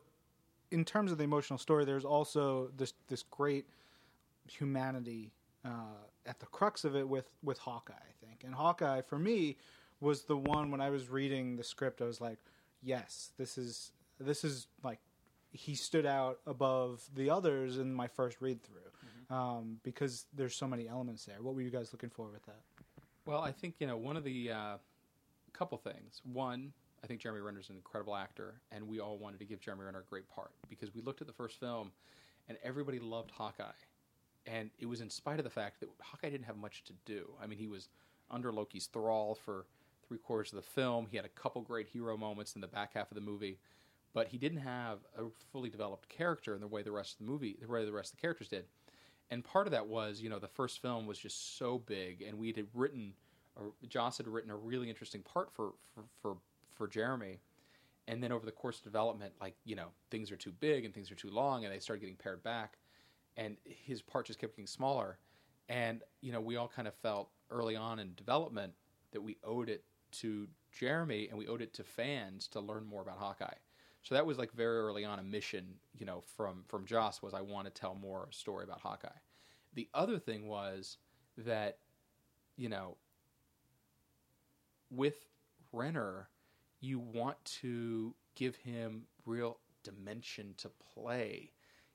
in 0.71 0.85
terms 0.85 1.11
of 1.11 1.17
the 1.17 1.23
emotional 1.23 1.57
story, 1.57 1.85
there's 1.85 2.05
also 2.05 2.71
this 2.77 2.93
this 3.07 3.23
great 3.23 3.65
humanity 4.47 5.31
uh, 5.63 6.03
at 6.25 6.39
the 6.39 6.45
crux 6.47 6.83
of 6.83 6.95
it 6.95 7.07
with 7.07 7.29
with 7.43 7.57
Hawkeye, 7.57 7.93
I 7.93 8.25
think. 8.25 8.43
And 8.43 8.53
Hawkeye, 8.53 9.01
for 9.01 9.17
me, 9.17 9.57
was 9.99 10.23
the 10.23 10.37
one 10.37 10.69
when 10.69 10.81
I 10.81 10.89
was 10.89 11.09
reading 11.09 11.55
the 11.55 11.63
script, 11.63 12.01
I 12.01 12.05
was 12.05 12.21
like, 12.21 12.37
yes, 12.81 13.31
this 13.37 13.57
is 13.57 13.91
this 14.19 14.43
is 14.43 14.67
like 14.83 14.99
he 15.51 15.73
stood 15.73 16.05
out 16.05 16.39
above 16.45 17.03
the 17.15 17.29
others 17.29 17.77
in 17.77 17.93
my 17.93 18.07
first 18.07 18.41
read 18.41 18.61
through 18.61 18.81
um, 19.29 19.77
because 19.83 20.25
there's 20.33 20.55
so 20.55 20.67
many 20.67 20.87
elements 20.87 21.25
there. 21.25 21.41
What 21.41 21.55
were 21.55 21.61
you 21.61 21.69
guys 21.69 21.91
looking 21.91 22.09
for 22.09 22.27
with 22.31 22.45
that? 22.45 22.61
Well, 23.25 23.41
I 23.41 23.51
think 23.51 23.75
you 23.79 23.87
know 23.87 23.97
one 23.97 24.17
of 24.17 24.23
the 24.23 24.51
uh, 24.51 24.77
couple 25.53 25.77
things. 25.77 26.21
One, 26.31 26.73
I 27.03 27.07
think 27.07 27.21
Jeremy 27.21 27.41
Renner's 27.41 27.69
an 27.69 27.75
incredible 27.75 28.15
actor, 28.15 28.55
and 28.71 28.87
we 28.87 28.99
all 28.99 29.17
wanted 29.17 29.39
to 29.39 29.45
give 29.45 29.59
Jeremy 29.59 29.85
Renner 29.85 29.99
a 29.99 30.09
great 30.09 30.29
part 30.29 30.51
because 30.69 30.93
we 30.93 31.01
looked 31.01 31.21
at 31.21 31.27
the 31.27 31.33
first 31.33 31.59
film, 31.59 31.91
and 32.49 32.57
everybody 32.63 32.99
loved 32.99 33.31
Hawkeye, 33.31 33.65
and 34.45 34.69
it 34.79 34.85
was 34.85 35.01
in 35.01 35.09
spite 35.09 35.39
of 35.39 35.43
the 35.43 35.49
fact 35.49 35.79
that 35.79 35.89
Hawkeye 36.01 36.29
didn't 36.29 36.45
have 36.45 36.57
much 36.57 36.83
to 36.85 36.93
do. 37.05 37.31
I 37.41 37.47
mean, 37.47 37.57
he 37.57 37.67
was 37.67 37.89
under 38.29 38.51
Loki's 38.51 38.87
thrall 38.87 39.35
for 39.35 39.65
three 40.07 40.17
quarters 40.17 40.51
of 40.53 40.57
the 40.57 40.69
film. 40.69 41.07
He 41.09 41.17
had 41.17 41.25
a 41.25 41.29
couple 41.29 41.61
great 41.61 41.87
hero 41.87 42.17
moments 42.17 42.53
in 42.55 42.61
the 42.61 42.67
back 42.67 42.93
half 42.93 43.09
of 43.11 43.15
the 43.15 43.21
movie, 43.21 43.57
but 44.13 44.27
he 44.27 44.37
didn't 44.37 44.59
have 44.59 44.99
a 45.17 45.23
fully 45.51 45.69
developed 45.69 46.09
character 46.09 46.53
in 46.53 46.61
the 46.61 46.67
way 46.67 46.83
the 46.83 46.91
rest 46.91 47.13
of 47.13 47.25
the 47.25 47.31
movie, 47.31 47.57
the 47.59 47.67
way 47.67 47.85
the 47.85 47.91
rest 47.91 48.13
of 48.13 48.17
the 48.17 48.21
characters 48.21 48.49
did. 48.49 48.65
And 49.31 49.43
part 49.43 49.67
of 49.67 49.71
that 49.71 49.87
was, 49.87 50.21
you 50.21 50.29
know, 50.29 50.39
the 50.39 50.47
first 50.47 50.81
film 50.81 51.07
was 51.07 51.17
just 51.17 51.57
so 51.57 51.79
big, 51.79 52.21
and 52.21 52.37
we 52.37 52.53
had 52.55 52.67
written, 52.73 53.13
or 53.55 53.71
Joss 53.87 54.17
had 54.17 54.27
written 54.27 54.51
a 54.51 54.55
really 54.55 54.89
interesting 54.89 55.21
part 55.21 55.51
for 55.51 55.73
for 55.93 56.03
for, 56.21 56.37
for 56.73 56.87
Jeremy. 56.87 57.39
And 58.07 58.21
then 58.21 58.31
over 58.31 58.45
the 58.45 58.51
course 58.51 58.77
of 58.77 58.83
development, 58.83 59.33
like 59.41 59.55
you 59.65 59.75
know, 59.75 59.87
things 60.11 60.31
are 60.31 60.35
too 60.35 60.51
big 60.51 60.85
and 60.85 60.93
things 60.93 61.11
are 61.11 61.15
too 61.15 61.31
long, 61.31 61.65
and 61.65 61.73
they 61.73 61.79
started 61.79 62.01
getting 62.01 62.15
pared 62.15 62.43
back, 62.43 62.77
and 63.35 63.57
his 63.65 64.01
part 64.01 64.27
just 64.27 64.39
kept 64.39 64.55
getting 64.55 64.67
smaller. 64.67 65.17
And 65.69 66.01
you 66.21 66.31
know, 66.31 66.41
we 66.41 66.55
all 66.55 66.67
kind 66.67 66.87
of 66.87 66.93
felt 66.93 67.29
early 67.49 67.75
on 67.75 67.99
in 67.99 68.13
development 68.15 68.73
that 69.11 69.21
we 69.21 69.37
owed 69.43 69.69
it 69.69 69.83
to 70.11 70.47
Jeremy 70.71 71.27
and 71.29 71.37
we 71.37 71.47
owed 71.47 71.61
it 71.61 71.73
to 71.73 71.83
fans 71.83 72.47
to 72.49 72.59
learn 72.59 72.85
more 72.85 73.01
about 73.01 73.17
Hawkeye. 73.17 73.55
So 74.05 74.13
that 74.13 74.25
was 74.25 74.37
like 74.37 74.53
very 74.53 74.77
early 74.77 75.03
on 75.03 75.17
a 75.17 75.23
mission, 75.23 75.65
you 75.97 76.05
know, 76.05 76.23
from 76.37 76.63
from 76.67 76.85
Joss 76.85 77.23
was 77.23 77.33
I 77.33 77.41
want 77.41 77.65
to 77.65 77.71
tell 77.71 77.95
more 77.95 78.27
story 78.29 78.63
about 78.63 78.79
Hawkeye. 78.79 79.09
The 79.73 79.89
other 79.95 80.19
thing 80.19 80.47
was 80.47 80.97
that, 81.39 81.79
you 82.55 82.69
know, 82.69 82.97
with 84.91 85.25
Renner, 85.73 86.29
you 86.81 86.99
want 86.99 87.43
to 87.61 88.13
give 88.35 88.55
him 88.57 89.05
real 89.25 89.57
dimension 89.83 90.53
to 90.57 90.69
play. 90.93 91.51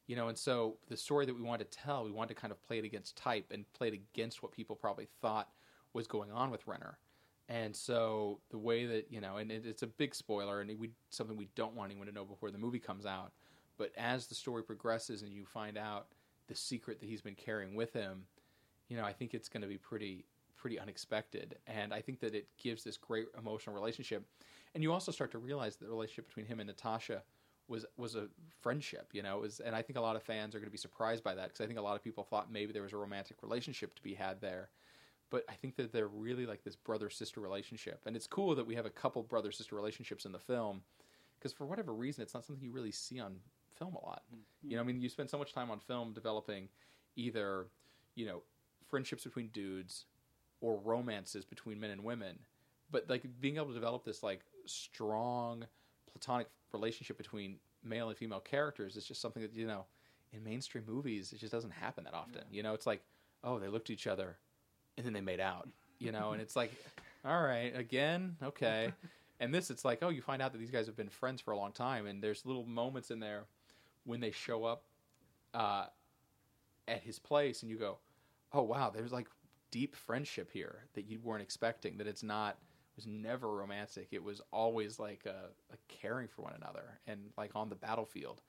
You 0.09 0.16
know, 0.16 0.27
and 0.27 0.37
so 0.37 0.79
the 0.88 0.96
story 0.96 1.27
that 1.27 1.37
we 1.37 1.42
wanted 1.42 1.70
to 1.70 1.79
tell, 1.79 2.05
we 2.05 2.11
wanted 2.11 2.35
to 2.35 2.40
kind 2.40 2.51
of 2.51 2.61
play 2.61 2.81
it 2.81 2.85
against 2.85 3.16
type 3.16 3.53
and 3.53 3.73
play 3.73 3.87
it 3.87 3.94
against 3.94 4.42
what 4.42 4.51
people 4.51 4.75
probably 4.75 5.07
thought 5.23 5.49
was 5.92 6.09
going 6.09 6.33
on 6.33 6.51
with 6.51 6.66
Renner. 6.66 6.99
And 7.50 7.74
so 7.74 8.38
the 8.50 8.58
way 8.58 8.86
that 8.86 9.08
you 9.10 9.20
know, 9.20 9.38
and 9.38 9.50
it, 9.50 9.66
it's 9.66 9.82
a 9.82 9.88
big 9.88 10.14
spoiler, 10.14 10.60
and 10.60 10.78
we 10.78 10.90
something 11.10 11.36
we 11.36 11.48
don't 11.56 11.74
want 11.74 11.90
anyone 11.90 12.06
to 12.06 12.14
know 12.14 12.24
before 12.24 12.52
the 12.52 12.58
movie 12.58 12.78
comes 12.78 13.04
out. 13.04 13.32
But 13.76 13.90
as 13.98 14.28
the 14.28 14.36
story 14.36 14.62
progresses 14.62 15.22
and 15.22 15.32
you 15.32 15.44
find 15.44 15.76
out 15.76 16.06
the 16.46 16.54
secret 16.54 17.00
that 17.00 17.06
he's 17.06 17.22
been 17.22 17.34
carrying 17.34 17.74
with 17.74 17.92
him, 17.92 18.22
you 18.88 18.96
know, 18.96 19.04
I 19.04 19.12
think 19.12 19.34
it's 19.34 19.48
going 19.48 19.62
to 19.62 19.68
be 19.68 19.78
pretty 19.78 20.24
pretty 20.56 20.78
unexpected, 20.78 21.56
and 21.66 21.92
I 21.92 22.00
think 22.00 22.20
that 22.20 22.36
it 22.36 22.46
gives 22.56 22.84
this 22.84 22.96
great 22.96 23.26
emotional 23.36 23.74
relationship. 23.74 24.24
And 24.74 24.84
you 24.84 24.92
also 24.92 25.10
start 25.10 25.32
to 25.32 25.38
realize 25.38 25.74
that 25.76 25.86
the 25.86 25.90
relationship 25.90 26.28
between 26.28 26.46
him 26.46 26.60
and 26.60 26.68
Natasha 26.68 27.24
was 27.66 27.84
was 27.96 28.14
a 28.14 28.28
friendship, 28.60 29.08
you 29.12 29.22
know. 29.22 29.38
Was, 29.38 29.58
and 29.58 29.74
I 29.74 29.82
think 29.82 29.98
a 29.98 30.02
lot 30.02 30.14
of 30.14 30.22
fans 30.22 30.54
are 30.54 30.58
going 30.58 30.68
to 30.68 30.72
be 30.72 30.78
surprised 30.78 31.24
by 31.24 31.34
that 31.34 31.48
because 31.48 31.60
I 31.60 31.66
think 31.66 31.80
a 31.80 31.82
lot 31.82 31.96
of 31.96 32.04
people 32.04 32.22
thought 32.22 32.52
maybe 32.52 32.72
there 32.72 32.84
was 32.84 32.92
a 32.92 32.96
romantic 32.96 33.42
relationship 33.42 33.96
to 33.96 34.02
be 34.04 34.14
had 34.14 34.40
there 34.40 34.70
but 35.30 35.44
I 35.48 35.54
think 35.54 35.76
that 35.76 35.92
they're 35.92 36.08
really 36.08 36.44
like 36.44 36.64
this 36.64 36.76
brother 36.76 37.08
sister 37.08 37.40
relationship, 37.40 38.02
and 38.06 38.16
it's 38.16 38.26
cool 38.26 38.54
that 38.54 38.66
we 38.66 38.74
have 38.74 38.86
a 38.86 38.90
couple 38.90 39.22
brother 39.22 39.52
sister 39.52 39.76
relationships 39.76 40.24
in 40.24 40.32
the 40.32 40.38
film, 40.38 40.82
because 41.38 41.52
for 41.52 41.66
whatever 41.66 41.94
reason, 41.94 42.22
it's 42.22 42.34
not 42.34 42.44
something 42.44 42.62
you 42.64 42.72
really 42.72 42.90
see 42.90 43.20
on 43.20 43.36
film 43.78 43.94
a 43.94 44.04
lot. 44.04 44.22
Mm-hmm. 44.28 44.70
You 44.70 44.76
know, 44.76 44.82
I 44.82 44.84
mean, 44.84 45.00
you 45.00 45.08
spend 45.08 45.30
so 45.30 45.38
much 45.38 45.52
time 45.52 45.70
on 45.70 45.78
film 45.78 46.12
developing 46.12 46.68
either, 47.16 47.66
you 48.14 48.26
know, 48.26 48.42
friendships 48.88 49.24
between 49.24 49.48
dudes 49.48 50.04
or 50.60 50.78
romances 50.84 51.44
between 51.44 51.80
men 51.80 51.90
and 51.90 52.04
women, 52.04 52.38
but 52.90 53.08
like 53.08 53.24
being 53.40 53.56
able 53.56 53.68
to 53.68 53.74
develop 53.74 54.04
this 54.04 54.22
like 54.22 54.40
strong 54.66 55.64
platonic 56.10 56.48
relationship 56.72 57.16
between 57.16 57.56
male 57.82 58.08
and 58.08 58.18
female 58.18 58.40
characters 58.40 58.96
is 58.96 59.06
just 59.06 59.20
something 59.22 59.42
that 59.42 59.54
you 59.54 59.66
know 59.66 59.86
in 60.34 60.44
mainstream 60.44 60.84
movies 60.86 61.32
it 61.32 61.38
just 61.40 61.52
doesn't 61.52 61.70
happen 61.70 62.04
that 62.04 62.14
often. 62.14 62.42
Yeah. 62.50 62.56
You 62.56 62.62
know, 62.62 62.74
it's 62.74 62.86
like 62.86 63.02
oh 63.42 63.58
they 63.58 63.68
looked 63.68 63.88
at 63.88 63.94
each 63.94 64.06
other 64.06 64.36
and 64.96 65.07
then 65.07 65.12
they 65.12 65.20
made 65.20 65.40
out, 65.40 65.68
you 65.98 66.12
know, 66.12 66.33
and 66.33 66.42
it's 66.42 66.57
like, 66.57 66.72
all 67.24 67.42
right, 67.42 67.72
again, 67.76 68.37
okay. 68.42 68.92
And 69.42 69.55
this, 69.55 69.70
it's 69.70 69.87
like, 69.87 70.00
oh, 70.03 70.11
you 70.11 70.20
find 70.20 70.42
out 70.42 70.53
that 70.53 70.59
these 70.59 70.70
guys 70.70 70.85
have 70.85 70.98
been 70.98 71.09
friends 71.09 71.40
for 71.40 71.53
a 71.53 71.57
long 71.57 71.72
time, 71.72 72.05
and 72.05 72.22
there's 72.22 72.44
little 72.44 72.66
moments 72.66 73.11
in 73.11 73.20
there 73.20 73.44
when 74.05 74.20
they 74.20 74.33
show 74.33 74.64
up 74.66 74.85
uh, 75.55 75.87
at 76.87 77.03
his 77.03 77.18
place, 77.18 77.62
and 77.62 77.70
you 77.70 77.79
go, 77.79 77.96
oh 78.53 78.61
wow, 78.61 78.90
there's 78.90 79.12
like 79.12 79.29
deep 79.70 79.96
friendship 79.96 80.50
here 80.53 80.81
that 80.92 81.07
you 81.07 81.20
weren't 81.20 81.40
expecting. 81.40 81.96
That 81.96 82.07
it's 82.07 82.22
not 82.22 82.50
it 82.50 82.96
was 82.96 83.07
never 83.07 83.48
romantic. 83.48 84.09
It 84.11 84.22
was 84.22 84.42
always 84.53 84.98
like 84.98 85.24
a, 85.24 85.48
a 85.72 85.76
caring 85.88 86.29
for 86.29 86.42
one 86.42 86.53
another, 86.55 87.00
and 87.07 87.20
like 87.38 87.53
on 87.55 87.70
the 87.70 87.76
battlefield 87.76 88.42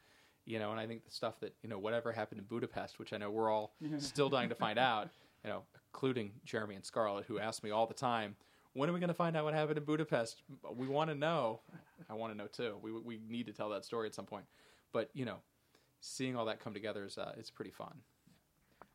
you 0.46 0.60
know, 0.60 0.72
and 0.72 0.80
I 0.80 0.88
think 0.88 1.06
the 1.06 1.12
stuff 1.12 1.40
that 1.42 1.54
you 1.62 1.70
know, 1.70 1.80
whatever 1.80 2.12
happened 2.12 2.40
in 2.40 2.46
Budapest, 2.46 3.00
which 3.00 3.14
I 3.14 3.18
know 3.18 3.30
we're 3.30 3.50
all 3.50 3.74
still 4.00 4.30
dying 4.30 4.50
to 4.50 4.56
find 4.56 4.80
out, 4.80 5.10
you 5.44 5.50
know, 5.50 5.64
including 5.94 6.32
Jeremy 6.46 6.76
and 6.76 6.86
Scarlett, 6.86 7.26
who 7.26 7.38
ask 7.38 7.64
me 7.64 7.72
all 7.72 7.86
the 7.86 7.94
time, 7.94 8.36
when 8.74 8.90
are 8.90 8.94
we 8.94 9.00
going 9.00 9.10
to 9.10 9.14
find 9.14 9.36
out 9.36 9.44
what 9.44 9.54
happened 9.54 9.78
in 9.78 9.84
Budapest? 9.84 10.42
We 10.74 10.88
want 10.88 11.10
to 11.10 11.16
know. 11.16 11.60
I 12.10 12.14
want 12.14 12.32
to 12.32 12.38
know 12.38 12.48
too. 12.48 12.78
We 12.82 12.92
we 12.92 13.20
need 13.28 13.48
to 13.48 13.54
tell 13.54 13.70
that 13.70 13.84
story 13.84 14.08
at 14.08 14.16
some 14.16 14.26
point. 14.26 14.46
But 14.94 15.10
you 15.14 15.26
know, 15.26 15.38
seeing 16.00 16.36
all 16.36 16.46
that 16.46 16.60
come 16.60 16.74
together 16.74 17.06
is 17.06 17.18
uh, 17.18 17.34
it's 17.38 17.50
pretty 17.52 17.72
fun. 17.72 17.94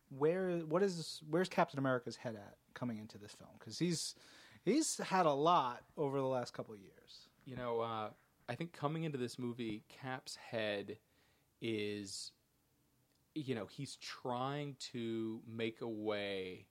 Where 0.09 0.51
what 0.61 0.83
is 0.83 1.21
where's 1.29 1.49
Captain 1.49 1.79
America's 1.79 2.17
head 2.17 2.35
at 2.35 2.57
coming 2.75 2.99
into 2.99 3.19
this 3.19 3.33
film? 3.33 3.51
Because 3.59 3.79
he's 3.79 4.15
he's 4.65 4.97
had 4.99 5.27
a 5.27 5.33
lot 5.33 5.83
over 5.99 6.19
the 6.19 6.27
last 6.27 6.55
couple 6.55 6.75
of 6.75 6.81
years. 6.81 7.29
You 7.45 7.57
know, 7.57 7.81
uh, 7.81 8.09
I 8.49 8.55
think 8.55 8.73
coming 8.73 9.05
into 9.05 9.19
this 9.19 9.39
movie, 9.39 9.83
Cap's 9.89 10.37
head 10.37 10.97
is 11.61 12.33
you 13.35 13.55
know 13.55 13.67
he's 13.67 13.97
trying 13.97 14.77
to 14.93 15.41
make 15.47 15.83
a 15.83 15.89
way 15.89 16.67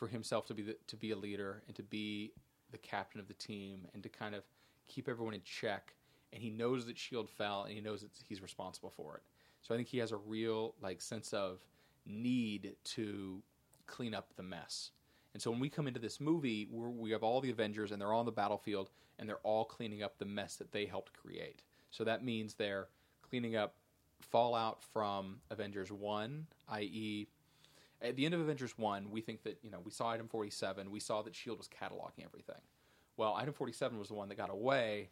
for 0.00 0.08
himself 0.08 0.46
to 0.46 0.54
be 0.54 0.62
the, 0.62 0.76
to 0.88 0.96
be 0.96 1.10
a 1.10 1.16
leader 1.16 1.62
and 1.66 1.76
to 1.76 1.82
be 1.82 2.32
the 2.72 2.78
captain 2.78 3.20
of 3.20 3.28
the 3.28 3.34
team 3.34 3.86
and 3.92 4.02
to 4.02 4.08
kind 4.08 4.34
of 4.34 4.42
keep 4.88 5.08
everyone 5.08 5.34
in 5.34 5.42
check. 5.44 5.94
And 6.32 6.42
he 6.42 6.48
knows 6.48 6.86
that 6.86 6.98
shield 6.98 7.28
fell 7.28 7.64
and 7.64 7.74
he 7.74 7.82
knows 7.82 8.00
that 8.00 8.10
he's 8.26 8.40
responsible 8.40 8.90
for 8.90 9.16
it. 9.16 9.22
So 9.62 9.74
i 9.74 9.76
think 9.76 9.88
he 9.88 9.98
has 9.98 10.10
a 10.10 10.16
real 10.16 10.74
like 10.82 11.02
sense 11.02 11.34
of 11.34 11.58
need 12.06 12.76
to 12.82 13.42
clean 13.86 14.14
up 14.14 14.30
the 14.36 14.42
mess. 14.42 14.90
And 15.34 15.42
so 15.42 15.50
when 15.50 15.60
we 15.60 15.68
come 15.68 15.86
into 15.86 16.00
this 16.00 16.18
movie 16.18 16.66
we 16.72 17.10
have 17.10 17.22
all 17.22 17.42
the 17.42 17.50
avengers 17.50 17.92
and 17.92 18.00
they're 18.00 18.12
all 18.12 18.20
on 18.20 18.26
the 18.26 18.32
battlefield 18.32 18.88
and 19.18 19.28
they're 19.28 19.36
all 19.38 19.66
cleaning 19.66 20.02
up 20.02 20.18
the 20.18 20.24
mess 20.24 20.56
that 20.56 20.72
they 20.72 20.86
helped 20.86 21.12
create. 21.12 21.62
So 21.90 22.04
that 22.04 22.24
means 22.24 22.54
they're 22.54 22.88
cleaning 23.28 23.54
up 23.54 23.74
fallout 24.20 24.82
from 24.82 25.40
Avengers 25.50 25.92
1, 25.92 26.46
i.e., 26.70 27.28
at 28.02 28.16
the 28.16 28.24
end 28.24 28.34
of 28.34 28.40
Avengers 28.40 28.76
1, 28.76 29.10
we 29.10 29.20
think 29.20 29.42
that, 29.42 29.58
you 29.62 29.70
know, 29.70 29.80
we 29.84 29.90
saw 29.90 30.10
item 30.10 30.28
47, 30.28 30.90
we 30.90 31.00
saw 31.00 31.22
that 31.22 31.30
S.H.I.E.L.D. 31.30 31.58
was 31.58 31.68
cataloging 31.68 32.24
everything. 32.24 32.62
Well, 33.16 33.34
item 33.34 33.52
47 33.52 33.98
was 33.98 34.08
the 34.08 34.14
one 34.14 34.28
that 34.28 34.36
got 34.36 34.50
away. 34.50 35.10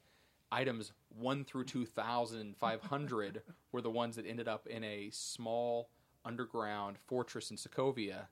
Items 0.51 0.93
1 1.18 1.45
through 1.45 1.64
2,500 1.64 3.43
were 3.72 3.82
the 3.82 3.91
ones 3.91 4.16
that 4.16 4.26
ended 4.26 4.49
up 4.49 4.66
in 4.66 4.82
a 4.84 5.11
small 5.12 5.91
underground 6.24 6.97
fortress 7.07 7.51
in 7.51 7.57
Sokovia. 7.57 8.26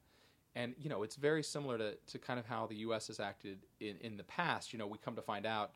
And, 0.54 0.74
you 0.78 0.88
know, 0.88 1.02
it's 1.02 1.16
very 1.16 1.42
similar 1.42 1.76
to, 1.76 1.94
to 1.94 2.18
kind 2.18 2.40
of 2.40 2.46
how 2.46 2.66
the 2.66 2.76
U.S. 2.76 3.08
has 3.08 3.20
acted 3.20 3.58
in, 3.80 3.96
in 4.00 4.16
the 4.16 4.24
past. 4.24 4.72
You 4.72 4.78
know, 4.78 4.86
we 4.86 4.96
come 4.96 5.16
to 5.16 5.22
find 5.22 5.44
out 5.44 5.72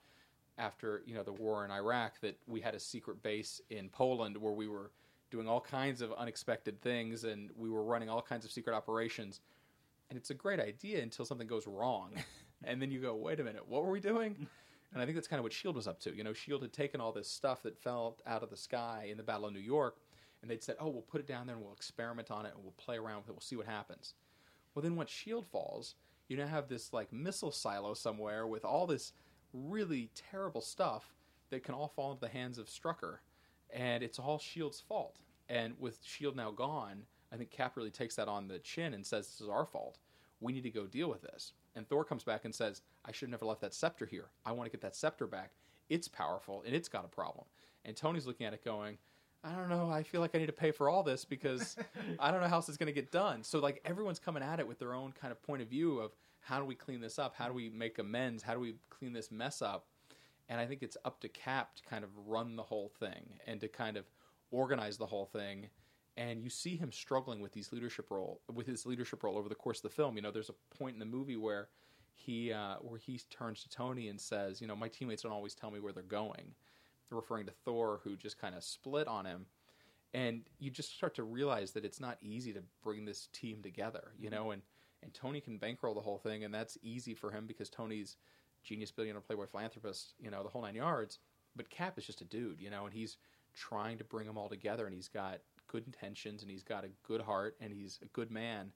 after 0.61 1.03
you 1.07 1.15
know 1.15 1.23
the 1.23 1.33
war 1.33 1.65
in 1.65 1.71
Iraq 1.71 2.21
that 2.21 2.37
we 2.47 2.61
had 2.61 2.75
a 2.75 2.81
secret 2.81 3.23
base 3.23 3.61
in 3.71 3.89
Poland 3.89 4.37
where 4.37 4.53
we 4.53 4.69
were 4.69 4.91
doing 5.31 5.49
all 5.49 5.61
kinds 5.61 6.03
of 6.03 6.13
unexpected 6.15 6.81
things 6.83 7.25
and 7.25 7.51
we 7.57 7.69
were 7.71 7.85
running 7.85 8.09
all 8.09 8.23
kinds 8.23 8.45
of 8.45 8.51
secret 8.51 8.75
operations. 8.75 9.41
and 10.09 10.17
it's 10.19 10.31
a 10.31 10.35
great 10.35 10.59
idea 10.61 11.03
until 11.03 11.25
something 11.25 11.47
goes 11.47 11.67
wrong, 11.67 12.13
and 12.65 12.83
then 12.83 12.91
you 12.91 13.01
go, 13.01 13.15
wait 13.15 13.39
a 13.41 13.45
minute, 13.45 13.67
what 13.69 13.85
were 13.85 13.91
we 13.91 14.01
doing? 14.01 14.47
And 14.93 15.01
I 15.01 15.05
think 15.05 15.15
that's 15.15 15.29
kind 15.29 15.39
of 15.39 15.45
what 15.45 15.53
Shield 15.53 15.77
was 15.77 15.87
up 15.87 16.01
to. 16.01 16.17
You 16.17 16.25
know, 16.25 16.33
Shield 16.33 16.63
had 16.63 16.73
taken 16.73 17.01
all 17.01 17.13
this 17.13 17.31
stuff 17.31 17.63
that 17.63 17.79
fell 17.79 18.17
out 18.27 18.43
of 18.43 18.51
the 18.51 18.57
sky 18.57 19.07
in 19.09 19.17
the 19.17 19.23
Battle 19.23 19.47
of 19.47 19.53
New 19.53 19.61
York, 19.61 19.99
and 20.43 20.51
they'd 20.51 20.65
said, 20.65 20.75
"Oh, 20.81 20.89
we'll 20.89 21.03
put 21.03 21.21
it 21.21 21.29
down 21.29 21.47
there 21.47 21.55
and 21.55 21.65
we'll 21.65 21.73
experiment 21.73 22.29
on 22.33 22.45
it 22.45 22.55
and 22.57 22.65
we'll 22.65 22.73
play 22.73 22.97
around 22.97 23.19
with 23.19 23.29
it. 23.29 23.33
We'll 23.35 23.41
see 23.41 23.55
what 23.55 23.67
happens." 23.67 24.15
Well, 24.75 24.83
then 24.83 24.97
once 24.97 25.11
Shield 25.11 25.47
falls, 25.47 25.95
you 26.27 26.37
now 26.37 26.49
have 26.49 26.67
this 26.69 26.93
like 26.93 27.13
missile 27.13 27.53
silo 27.53 27.95
somewhere 27.95 28.49
with 28.49 28.65
all 28.65 28.89
this 28.89 29.13
really 29.53 30.11
terrible 30.15 30.61
stuff 30.61 31.15
that 31.51 31.63
can 31.63 31.75
all 31.75 31.89
fall 31.89 32.11
into 32.11 32.23
the 32.23 32.29
hands 32.29 32.59
of 32.59 32.67
Strucker, 32.67 33.19
and 33.73 34.03
it's 34.03 34.19
all 34.19 34.39
Shield's 34.39 34.81
fault. 34.81 35.19
And 35.49 35.75
with 35.79 35.99
Shield 36.05 36.37
now 36.37 36.51
gone, 36.51 37.05
I 37.33 37.37
think 37.37 37.51
Cap 37.51 37.77
really 37.77 37.91
takes 37.91 38.17
that 38.17 38.29
on 38.29 38.49
the 38.49 38.59
chin 38.59 38.95
and 38.95 39.05
says, 39.05 39.27
"This 39.27 39.41
is 39.41 39.49
our 39.49 39.67
fault. 39.67 39.99
We 40.41 40.53
need 40.53 40.63
to 40.63 40.71
go 40.71 40.87
deal 40.87 41.09
with 41.09 41.23
this." 41.23 41.53
And 41.75 41.89
Thor 41.89 42.05
comes 42.05 42.25
back 42.25 42.45
and 42.45 42.55
says, 42.55 42.83
"I 43.05 43.13
should 43.13 43.27
have 43.27 43.33
never 43.33 43.47
left 43.47 43.61
that 43.61 43.75
scepter 43.75 44.07
here. 44.07 44.31
I 44.45 44.53
want 44.53 44.67
to 44.67 44.71
get 44.71 44.81
that 44.83 44.97
scepter 44.97 45.27
back. 45.27 45.53
It's 45.89 46.09
powerful 46.09 46.63
and 46.65 46.75
it's 46.75 46.89
got 46.89 47.05
a 47.05 47.09
problem." 47.09 47.47
And 47.85 47.97
Tony's 47.97 48.27
looking 48.27 48.47
at 48.47 48.55
it, 48.55 48.65
going, 48.65 48.99
"I 49.43 49.55
don't 49.55 49.69
know. 49.69 49.91
I 49.91 50.03
feel 50.03 50.21
like 50.21 50.35
I 50.35 50.39
need 50.39 50.47
to 50.47 50.53
pay 50.53 50.71
for 50.71 50.89
all 50.89 51.03
this 51.03 51.25
because 51.25 51.77
I 52.19 52.31
don't 52.31 52.41
know 52.41 52.49
how 52.49 52.57
else 52.57 52.69
it's 52.69 52.79
going 52.79 52.87
to 52.87 52.93
get 52.93 53.11
done." 53.11 53.43
So 53.43 53.59
like 53.59 53.81
everyone's 53.85 54.19
coming 54.19 54.43
at 54.43 54.61
it 54.61 54.69
with 54.69 54.79
their 54.79 54.95
own 54.95 55.13
kind 55.13 55.33
of 55.33 55.43
point 55.43 55.63
of 55.63 55.69
view 55.69 55.99
of 55.99 56.15
how 56.41 56.59
do 56.59 56.65
we 56.65 56.75
clean 56.75 57.01
this 57.01 57.19
up? 57.19 57.35
How 57.37 57.49
do 57.49 57.55
we 57.55 57.69
make 57.69 57.99
amends? 57.99 58.43
How 58.43 58.55
do 58.55 58.61
we 58.61 58.77
clean 58.89 59.13
this 59.13 59.31
mess 59.31 59.63
up? 59.63 59.87
And 60.51 60.61
I 60.61 60.67
think 60.67 60.83
it's 60.83 60.97
up 61.05 61.21
to 61.21 61.29
Cap 61.29 61.77
to 61.77 61.83
kind 61.85 62.03
of 62.03 62.11
run 62.27 62.57
the 62.57 62.65
whole 62.65 62.93
thing 62.99 63.39
and 63.47 63.61
to 63.61 63.69
kind 63.69 63.97
of 63.97 64.05
organize 64.51 64.99
the 64.99 65.07
whole 65.07 65.27
thing. 65.27 65.69
And 66.17 66.43
you 66.43 66.51
see 66.51 66.77
him 66.77 66.91
struggling 66.91 67.41
with 67.41 67.53
these 67.53 67.73
leadership 67.73 68.11
role 68.11 68.41
with 68.53 68.67
his 68.67 68.85
leadership 68.85 69.23
role 69.23 69.39
over 69.39 69.49
the 69.49 69.55
course 69.55 69.79
of 69.79 69.85
the 69.85 69.97
film. 69.97 70.17
You 70.17 70.23
know, 70.23 70.33
there's 70.33 70.51
a 70.51 70.77
point 70.77 70.95
in 70.95 70.99
the 70.99 71.07
movie 71.07 71.37
where 71.37 71.69
he 72.17 72.53
uh, 72.53 72.77
where 72.81 72.99
he 72.99 73.21
turns 73.31 73.63
to 73.63 73.69
Tony 73.69 74.09
and 74.09 74.21
says, 74.21 74.61
"You 74.61 74.67
know, 74.67 74.75
my 74.75 74.89
teammates 74.89 75.23
don't 75.23 75.33
always 75.33 75.55
tell 75.55 75.71
me 75.71 75.79
where 75.79 75.93
they're 75.93 76.03
going," 76.03 76.55
referring 77.11 77.47
to 77.47 77.53
Thor, 77.65 78.01
who 78.03 78.17
just 78.17 78.41
kind 78.41 78.57
of 78.57 78.65
split 78.65 79.07
on 79.07 79.25
him. 79.25 79.47
And 80.13 80.43
you 80.59 80.73
just 80.73 80.97
start 80.97 81.15
to 81.15 81.23
realize 81.23 81.71
that 81.73 81.85
it's 81.85 82.01
not 82.01 82.19
easy 82.21 82.53
to 82.53 82.63
bring 82.83 83.05
this 83.05 83.29
team 83.33 83.63
together. 83.63 84.13
You 84.19 84.31
know, 84.31 84.51
and 84.51 84.63
and 85.01 85.15
Tony 85.15 85.41
can 85.41 85.59
bankroll 85.59 85.95
the 85.95 86.01
whole 86.01 86.19
thing, 86.19 86.43
and 86.43 86.53
that's 86.53 86.77
easy 86.83 87.15
for 87.15 87.31
him 87.31 87.47
because 87.47 87.71
Tony's 87.71 88.17
genius 88.63 88.91
billionaire 88.91 89.21
playboy 89.21 89.47
philanthropist, 89.47 90.15
you 90.21 90.31
know, 90.31 90.43
the 90.43 90.49
whole 90.49 90.63
nine 90.63 90.75
yards. 90.75 91.19
But 91.57 91.71
Cap 91.71 91.99
is 91.99 92.05
just 92.05 92.21
a 92.21 92.25
dude, 92.25 92.61
you 92.61 92.71
know, 92.71 92.85
and 92.85 92.95
he's 92.95 93.17
trying 93.55 93.99
to 93.99 94.05
bring 94.05 94.27
them 94.27 94.39
all 94.39 94.49
together, 94.49 94.87
and 94.87 94.95
he's 94.95 95.09
got 95.09 95.41
good 95.67 95.85
intentions, 95.87 96.43
and 96.43 96.51
he's 96.51 96.63
got 96.63 96.85
a 96.85 96.89
good 97.07 97.21
heart, 97.21 97.57
and 97.61 97.73
he's 97.73 97.99
a 98.03 98.07
good 98.07 98.31
man. 98.31 98.73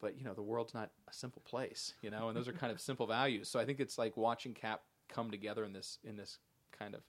But 0.00 0.18
you 0.18 0.24
know, 0.24 0.34
the 0.34 0.42
world's 0.42 0.74
not 0.74 0.90
a 1.08 1.12
simple 1.12 1.42
place, 1.44 1.94
you 2.02 2.10
know, 2.10 2.28
and 2.28 2.36
those 2.36 2.48
are 2.48 2.52
kind 2.52 2.72
of 2.72 2.80
simple 2.80 3.06
values. 3.06 3.48
So 3.48 3.60
I 3.60 3.64
think 3.64 3.80
it's 3.80 3.98
like 3.98 4.16
watching 4.16 4.54
Cap 4.54 4.82
come 5.08 5.30
together 5.30 5.64
in 5.64 5.72
this 5.72 5.98
in 6.04 6.16
this 6.16 6.38
kind 6.76 6.94
of 6.94 7.02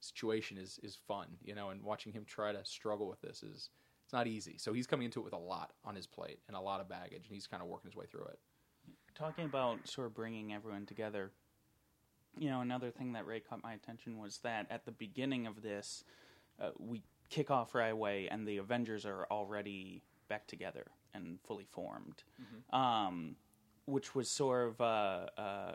situation 0.00 0.56
is 0.58 0.78
is 0.82 0.96
fun, 0.96 1.26
you 1.44 1.54
know, 1.54 1.70
and 1.70 1.82
watching 1.82 2.12
him 2.12 2.24
try 2.24 2.52
to 2.52 2.64
struggle 2.64 3.08
with 3.08 3.20
this 3.20 3.42
is 3.42 3.70
it's 4.08 4.12
not 4.14 4.26
easy. 4.26 4.56
So 4.56 4.72
he's 4.72 4.86
coming 4.86 5.04
into 5.04 5.20
it 5.20 5.24
with 5.24 5.34
a 5.34 5.38
lot 5.38 5.72
on 5.84 5.94
his 5.94 6.06
plate 6.06 6.38
and 6.48 6.56
a 6.56 6.60
lot 6.60 6.80
of 6.80 6.88
baggage, 6.88 7.26
and 7.26 7.34
he's 7.34 7.46
kind 7.46 7.62
of 7.62 7.68
working 7.68 7.90
his 7.90 7.96
way 7.96 8.06
through 8.06 8.24
it. 8.24 8.38
Talking 9.14 9.44
about 9.44 9.86
sort 9.86 10.06
of 10.06 10.14
bringing 10.14 10.54
everyone 10.54 10.86
together, 10.86 11.32
you 12.38 12.48
know, 12.50 12.60
another 12.60 12.90
thing 12.90 13.12
that 13.12 13.26
Ray 13.26 13.40
caught 13.40 13.62
my 13.62 13.72
attention 13.72 14.18
was 14.18 14.38
that 14.38 14.66
at 14.70 14.84
the 14.84 14.92
beginning 14.92 15.46
of 15.46 15.62
this, 15.62 16.04
uh, 16.60 16.70
we 16.78 17.02
kick 17.30 17.50
off 17.50 17.74
right 17.74 17.92
away, 17.92 18.28
and 18.30 18.46
the 18.46 18.58
Avengers 18.58 19.04
are 19.04 19.26
already 19.30 20.02
back 20.28 20.46
together 20.46 20.86
and 21.14 21.38
fully 21.46 21.66
formed, 21.70 22.22
um, 22.72 23.36
which 23.86 24.14
was 24.14 24.30
sort 24.30 24.68
of 24.68 24.80
uh, 24.80 25.26
uh, 25.36 25.72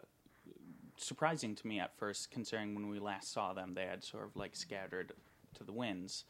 surprising 0.98 1.56
to 1.56 1.68
me 1.68 1.80
at 1.80 1.98
first, 1.98 2.32
considering 2.32 2.76
when 2.76 2.90
we 2.90 3.00
last 3.00 3.32
saw 3.32 3.54
them, 3.54 3.74
they 3.74 3.86
had 3.86 4.04
sort 4.04 4.24
of 4.24 4.36
like 4.36 4.56
scattered 4.56 5.14
to 5.56 5.64
the 5.64 5.74
winds. 5.74 6.26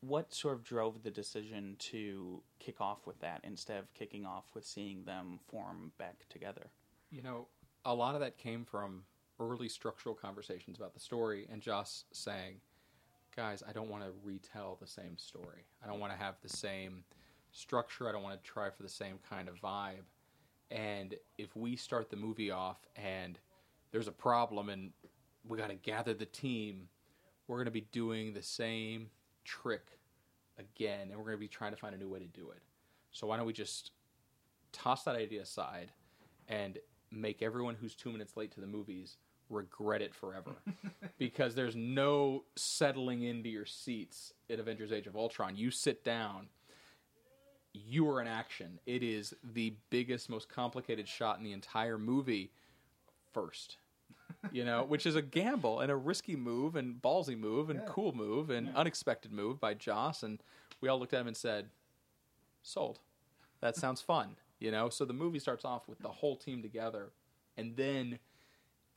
What 0.00 0.32
sort 0.32 0.54
of 0.54 0.62
drove 0.62 1.02
the 1.02 1.10
decision 1.10 1.74
to 1.90 2.40
kick 2.60 2.80
off 2.80 3.06
with 3.06 3.18
that 3.20 3.40
instead 3.42 3.78
of 3.78 3.92
kicking 3.94 4.24
off 4.24 4.44
with 4.54 4.64
seeing 4.64 5.04
them 5.04 5.40
form 5.48 5.92
back 5.98 6.28
together? 6.28 6.70
You 7.10 7.22
know, 7.22 7.48
a 7.84 7.94
lot 7.94 8.14
of 8.14 8.20
that 8.20 8.38
came 8.38 8.64
from 8.64 9.02
early 9.40 9.68
structural 9.68 10.14
conversations 10.14 10.76
about 10.76 10.94
the 10.94 11.00
story 11.00 11.46
and 11.50 11.60
Joss 11.62 12.04
saying, 12.12 12.56
guys, 13.36 13.62
I 13.68 13.72
don't 13.72 13.88
want 13.88 14.04
to 14.04 14.10
retell 14.22 14.76
the 14.80 14.86
same 14.86 15.16
story. 15.16 15.64
I 15.82 15.86
don't 15.86 16.00
want 16.00 16.12
to 16.12 16.18
have 16.18 16.36
the 16.42 16.48
same 16.48 17.04
structure. 17.52 18.08
I 18.08 18.12
don't 18.12 18.22
want 18.22 18.42
to 18.42 18.50
try 18.50 18.70
for 18.70 18.82
the 18.82 18.88
same 18.88 19.18
kind 19.28 19.48
of 19.48 19.60
vibe. 19.60 20.04
And 20.70 21.14
if 21.38 21.54
we 21.56 21.76
start 21.76 22.10
the 22.10 22.16
movie 22.16 22.50
off 22.50 22.78
and 22.96 23.38
there's 23.90 24.08
a 24.08 24.12
problem 24.12 24.68
and 24.68 24.90
we 25.46 25.56
got 25.56 25.70
to 25.70 25.76
gather 25.76 26.14
the 26.14 26.26
team, 26.26 26.88
we're 27.46 27.56
going 27.56 27.66
to 27.66 27.70
be 27.70 27.86
doing 27.92 28.34
the 28.34 28.42
same 28.42 29.08
trick 29.44 29.98
again 30.58 31.08
and 31.08 31.16
we're 31.16 31.24
going 31.24 31.36
to 31.36 31.40
be 31.40 31.48
trying 31.48 31.70
to 31.70 31.76
find 31.78 31.94
a 31.94 31.98
new 31.98 32.08
way 32.08 32.18
to 32.18 32.26
do 32.26 32.50
it. 32.50 32.60
So 33.12 33.26
why 33.28 33.36
don't 33.36 33.46
we 33.46 33.52
just 33.52 33.92
toss 34.72 35.04
that 35.04 35.16
idea 35.16 35.42
aside 35.42 35.92
and 36.48 36.78
make 37.10 37.42
everyone 37.42 37.74
who's 37.74 37.94
two 37.94 38.12
minutes 38.12 38.36
late 38.36 38.52
to 38.52 38.60
the 38.60 38.66
movies 38.66 39.16
regret 39.50 40.02
it 40.02 40.14
forever 40.14 40.52
because 41.18 41.54
there's 41.54 41.76
no 41.76 42.44
settling 42.56 43.22
into 43.22 43.48
your 43.48 43.66
seats 43.66 44.32
at 44.50 44.58
Avengers 44.58 44.92
Age 44.92 45.06
of 45.06 45.16
Ultron. 45.16 45.56
You 45.56 45.70
sit 45.70 46.04
down, 46.04 46.48
you 47.72 48.08
are 48.10 48.20
in 48.20 48.26
action. 48.26 48.78
It 48.86 49.02
is 49.02 49.34
the 49.54 49.74
biggest, 49.90 50.28
most 50.30 50.48
complicated 50.48 51.08
shot 51.08 51.38
in 51.38 51.44
the 51.44 51.52
entire 51.52 51.98
movie 51.98 52.50
first. 53.32 53.76
You 54.52 54.64
know, 54.64 54.84
which 54.84 55.06
is 55.06 55.16
a 55.16 55.22
gamble 55.22 55.80
and 55.80 55.90
a 55.90 55.96
risky 55.96 56.36
move 56.36 56.76
and 56.76 57.00
ballsy 57.02 57.36
move 57.38 57.70
and 57.70 57.80
Yeah. 57.80 57.86
cool 57.88 58.12
move 58.12 58.50
and 58.50 58.74
unexpected 58.76 59.32
move 59.32 59.58
by 59.58 59.74
Joss. 59.74 60.22
And 60.22 60.38
we 60.80 60.88
all 60.88 60.98
looked 60.98 61.12
at 61.14 61.20
him 61.20 61.26
and 61.28 61.36
said, 61.36 61.70
sold. 62.62 63.00
That 63.60 63.74
sounds 63.74 64.00
fun, 64.00 64.36
you 64.60 64.70
know. 64.70 64.90
So 64.90 65.04
the 65.04 65.12
movie 65.14 65.38
starts 65.38 65.64
off 65.64 65.88
with 65.88 65.98
the 66.00 66.08
whole 66.08 66.36
team 66.36 66.62
together, 66.62 67.10
and 67.56 67.74
then 67.76 68.18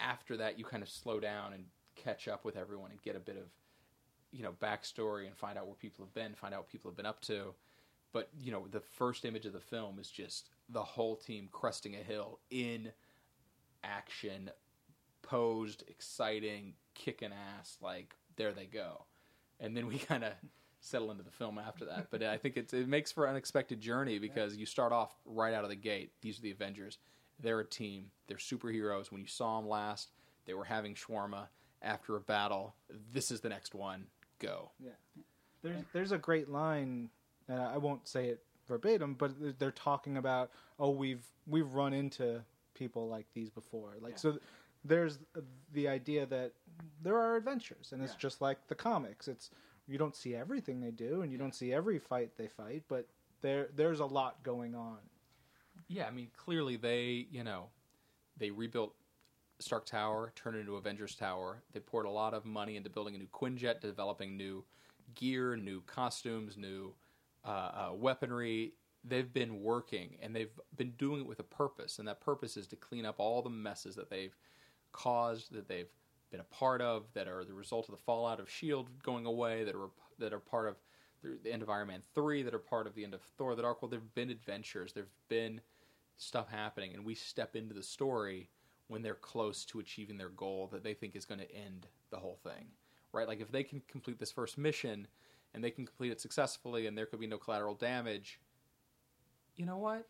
after 0.06 0.38
that, 0.38 0.58
you 0.58 0.66
kind 0.66 0.84
of 0.84 0.90
slow 0.90 1.20
down 1.20 1.54
and 1.54 1.66
catch 1.96 2.28
up 2.28 2.46
with 2.46 2.58
everyone 2.58 2.92
and 2.92 3.02
get 3.02 3.16
a 3.16 3.20
bit 3.20 3.38
of, 3.38 3.50
you 4.32 4.44
know, 4.44 4.54
backstory 4.62 5.28
and 5.28 5.36
find 5.36 5.58
out 5.58 5.66
where 5.66 5.76
people 5.76 6.06
have 6.06 6.14
been, 6.14 6.34
find 6.34 6.54
out 6.54 6.62
what 6.62 6.70
people 6.70 6.90
have 6.90 6.98
been 6.98 7.06
up 7.06 7.22
to. 7.22 7.54
But 8.14 8.30
you 8.40 8.52
know, 8.52 8.68
the 8.70 8.82
first 8.82 9.26
image 9.26 9.46
of 9.46 9.54
the 9.54 9.60
film 9.60 10.00
is 10.00 10.10
just 10.10 10.50
the 10.70 10.84
whole 10.84 11.16
team 11.16 11.48
cresting 11.52 11.96
a 11.96 12.04
hill 12.04 12.40
in 12.50 12.92
action, 13.84 14.52
posed, 15.22 15.84
exciting, 15.88 16.74
kicking 16.94 17.32
ass. 17.58 17.78
Like 17.82 18.16
there 18.36 18.52
they 18.52 18.66
go, 18.66 19.06
and 19.60 19.76
then 19.76 19.88
we 19.88 19.98
kind 20.00 20.24
of 20.24 20.34
settle 20.82 21.12
into 21.12 21.24
the 21.24 21.32
film 21.32 21.58
after 21.58 21.86
that. 21.86 22.08
But 22.10 22.24
I 22.24 22.38
think 22.38 22.58
it's, 22.58 22.74
it 22.74 22.88
makes 22.88 23.12
for 23.12 23.26
an 23.26 23.32
unexpected 23.32 23.80
journey 23.80 24.20
because 24.20 24.58
you 24.58 24.66
start 24.66 24.92
off 24.92 25.14
right 25.26 25.54
out 25.54 25.64
of 25.64 25.70
the 25.70 25.76
gate. 25.76 26.12
These 26.22 26.40
are 26.40 26.42
the 26.42 26.52
Avengers. 26.52 26.98
They're 27.42 27.60
a 27.60 27.66
team. 27.66 28.12
They're 28.28 28.38
superheroes. 28.38 29.12
When 29.12 29.22
you 29.22 29.28
saw 29.28 29.60
them 29.60 29.70
last, 29.70 30.12
they 30.46 30.54
were 30.54 30.64
having 30.66 30.96
shawarma 30.96 31.48
after 31.82 32.16
a 32.16 32.22
battle. 32.22 32.76
This 33.12 33.32
is 33.32 33.42
the 33.42 33.50
next 33.50 33.74
one. 33.74 34.06
Go. 34.40 34.72
Yeah. 34.80 34.92
There's 35.64 35.84
there's 35.94 36.12
a 36.12 36.18
great 36.18 36.50
line. 36.50 37.10
Uh, 37.50 37.54
I 37.74 37.78
won't 37.78 38.08
say 38.08 38.28
it 38.30 38.44
verbatim, 38.68 39.14
but 39.16 39.60
they're- 39.60 39.72
talking 39.72 40.18
about 40.18 40.52
oh 40.80 40.90
we've 40.92 41.26
we've 41.48 41.74
run 41.74 41.94
into 41.94 42.42
people 42.74 43.08
like 43.08 43.26
these 43.34 43.50
before. 43.50 43.94
Like 44.02 44.18
so, 44.18 44.40
there's 44.84 45.20
the 45.74 45.88
idea 45.88 46.26
that 46.26 46.54
there 47.04 47.18
are 47.20 47.36
adventures, 47.36 47.92
and 47.92 48.02
it's 48.02 48.14
Yeah. 48.14 48.20
just 48.20 48.42
like 48.42 48.68
the 48.68 48.76
comics. 48.76 49.28
It's 49.28 49.52
you 49.88 49.98
don't 49.98 50.16
see 50.16 50.36
everything 50.36 50.80
they 50.82 50.92
do, 50.92 51.22
and 51.22 51.32
you 51.32 51.38
don't 51.38 51.54
see 51.54 51.74
every 51.74 52.00
fight 52.00 52.32
they 52.38 52.48
fight, 52.48 52.84
but 52.88 53.08
there 53.42 53.68
there's 53.76 54.00
a 54.00 54.06
lot 54.06 54.42
going 54.44 54.74
on. 54.74 54.98
Yeah, 55.92 56.08
I 56.08 56.12
mean, 56.12 56.30
clearly 56.38 56.78
they, 56.78 57.28
you 57.32 57.44
know, 57.44 57.66
they 58.38 58.50
rebuilt 58.50 58.96
Stark 59.60 59.86
Tower, 59.86 60.32
turned 60.36 60.56
it 60.56 60.62
into 60.62 60.78
Avengers 60.78 61.16
Tower. 61.16 61.64
They 61.74 61.82
poured 61.82 62.06
a 62.06 62.10
lot 62.10 62.34
of 62.34 62.46
money 62.46 62.78
into 62.78 62.90
building 62.90 63.14
a 63.14 63.18
new 63.18 63.28
Quinjet, 63.28 63.82
developing 63.82 64.38
new 64.38 64.64
gear, 65.16 65.58
new 65.58 65.82
costumes, 65.82 66.56
new 66.56 66.94
uh, 67.46 67.50
uh, 67.50 67.90
weaponry. 67.94 68.72
They've 69.04 69.32
been 69.32 69.62
working, 69.62 70.16
and 70.22 70.34
they've 70.34 70.58
been 70.78 70.92
doing 70.92 71.22
it 71.22 71.28
with 71.28 71.40
a 71.40 71.44
purpose, 71.44 72.00
and 72.00 72.08
that 72.08 72.22
purpose 72.22 72.56
is 72.56 72.68
to 72.68 72.78
clean 72.78 73.06
up 73.06 73.16
all 73.18 73.42
the 73.42 73.50
messes 73.50 73.96
that 73.98 74.10
they've 74.10 74.36
caused, 74.94 75.52
that 75.52 75.68
they've 75.68 75.90
been 76.32 76.40
a 76.40 76.46
part 76.46 76.82
of, 76.82 77.04
that 77.16 77.28
are 77.28 77.44
the 77.44 77.54
result 77.54 77.90
of 77.90 77.96
the 77.96 78.02
fallout 78.02 78.40
of 78.40 78.50
Shield 78.50 78.88
going 79.04 79.26
away, 79.26 79.66
that 79.66 79.76
are 79.76 79.90
that 80.20 80.32
are 80.32 80.40
part 80.40 80.70
of 80.70 80.78
the 81.22 81.38
the 81.44 81.52
end 81.52 81.62
of 81.62 81.70
Iron 81.70 81.90
Man 81.90 82.02
three, 82.16 82.44
that 82.44 82.54
are 82.54 82.60
part 82.60 82.88
of 82.88 82.96
the 82.96 83.04
end 83.04 83.14
of 83.14 83.22
Thor: 83.38 83.56
The 83.56 83.64
Dark 83.64 83.82
World. 83.82 83.92
There've 83.92 84.16
been 84.16 84.30
adventures. 84.30 84.94
There've 84.94 85.10
been 85.28 85.60
stuff 86.22 86.50
happening, 86.50 86.94
and 86.94 87.06
we 87.06 87.16
step 87.16 87.56
into 87.56 87.74
the 87.74 87.84
story 87.84 88.50
when 88.88 89.02
they're 89.02 89.16
close 89.16 89.64
to 89.66 89.80
achieving 89.80 90.18
their 90.18 90.30
goal 90.30 90.68
that 90.72 90.84
they 90.84 90.94
think 90.94 91.16
is 91.16 91.26
going 91.26 91.40
to 91.40 91.56
end 91.56 91.88
the 92.10 92.18
whole 92.18 92.38
thing, 92.44 92.68
right? 93.14 93.28
Like 93.28 93.42
if 93.42 93.52
they 93.52 93.64
can 93.64 93.82
complete 93.88 94.20
this 94.20 94.32
first 94.32 94.58
mission 94.58 95.08
and 95.54 95.64
they 95.64 95.72
can 95.72 95.86
complete 95.86 96.12
it 96.12 96.22
successfully, 96.22 96.88
and 96.88 96.98
there 96.98 97.06
could 97.06 97.20
be 97.20 97.28
no 97.28 97.38
collateral 97.38 97.76
damage. 97.76 98.40
You 99.56 99.66
know 99.66 99.78
what? 99.78 100.08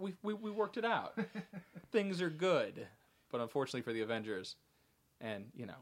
we, 0.00 0.14
we, 0.22 0.34
we 0.34 0.50
worked 0.50 0.76
it 0.76 0.84
out. 0.84 1.18
Things 1.92 2.20
are 2.20 2.30
good. 2.30 2.86
But 3.30 3.40
unfortunately 3.40 3.82
for 3.82 3.92
the 3.92 4.00
Avengers, 4.00 4.56
and, 5.20 5.46
you 5.54 5.66
know, 5.66 5.74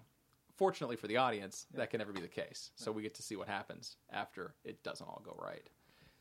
fortunately 0.57 0.97
for 0.97 1.07
the 1.07 1.17
audience, 1.17 1.67
that 1.75 1.91
can 1.91 1.99
never 1.99 2.13
be 2.13 2.21
the 2.21 2.29
case. 2.29 2.73
So 2.75 2.93
we 2.93 3.03
get 3.03 3.15
to 3.15 3.23
see 3.23 3.37
what 3.37 3.49
happens 3.49 3.97
after 4.11 4.55
it 4.65 4.83
doesn't 4.83 5.07
all 5.07 5.23
go 5.25 5.39
right. 5.43 5.67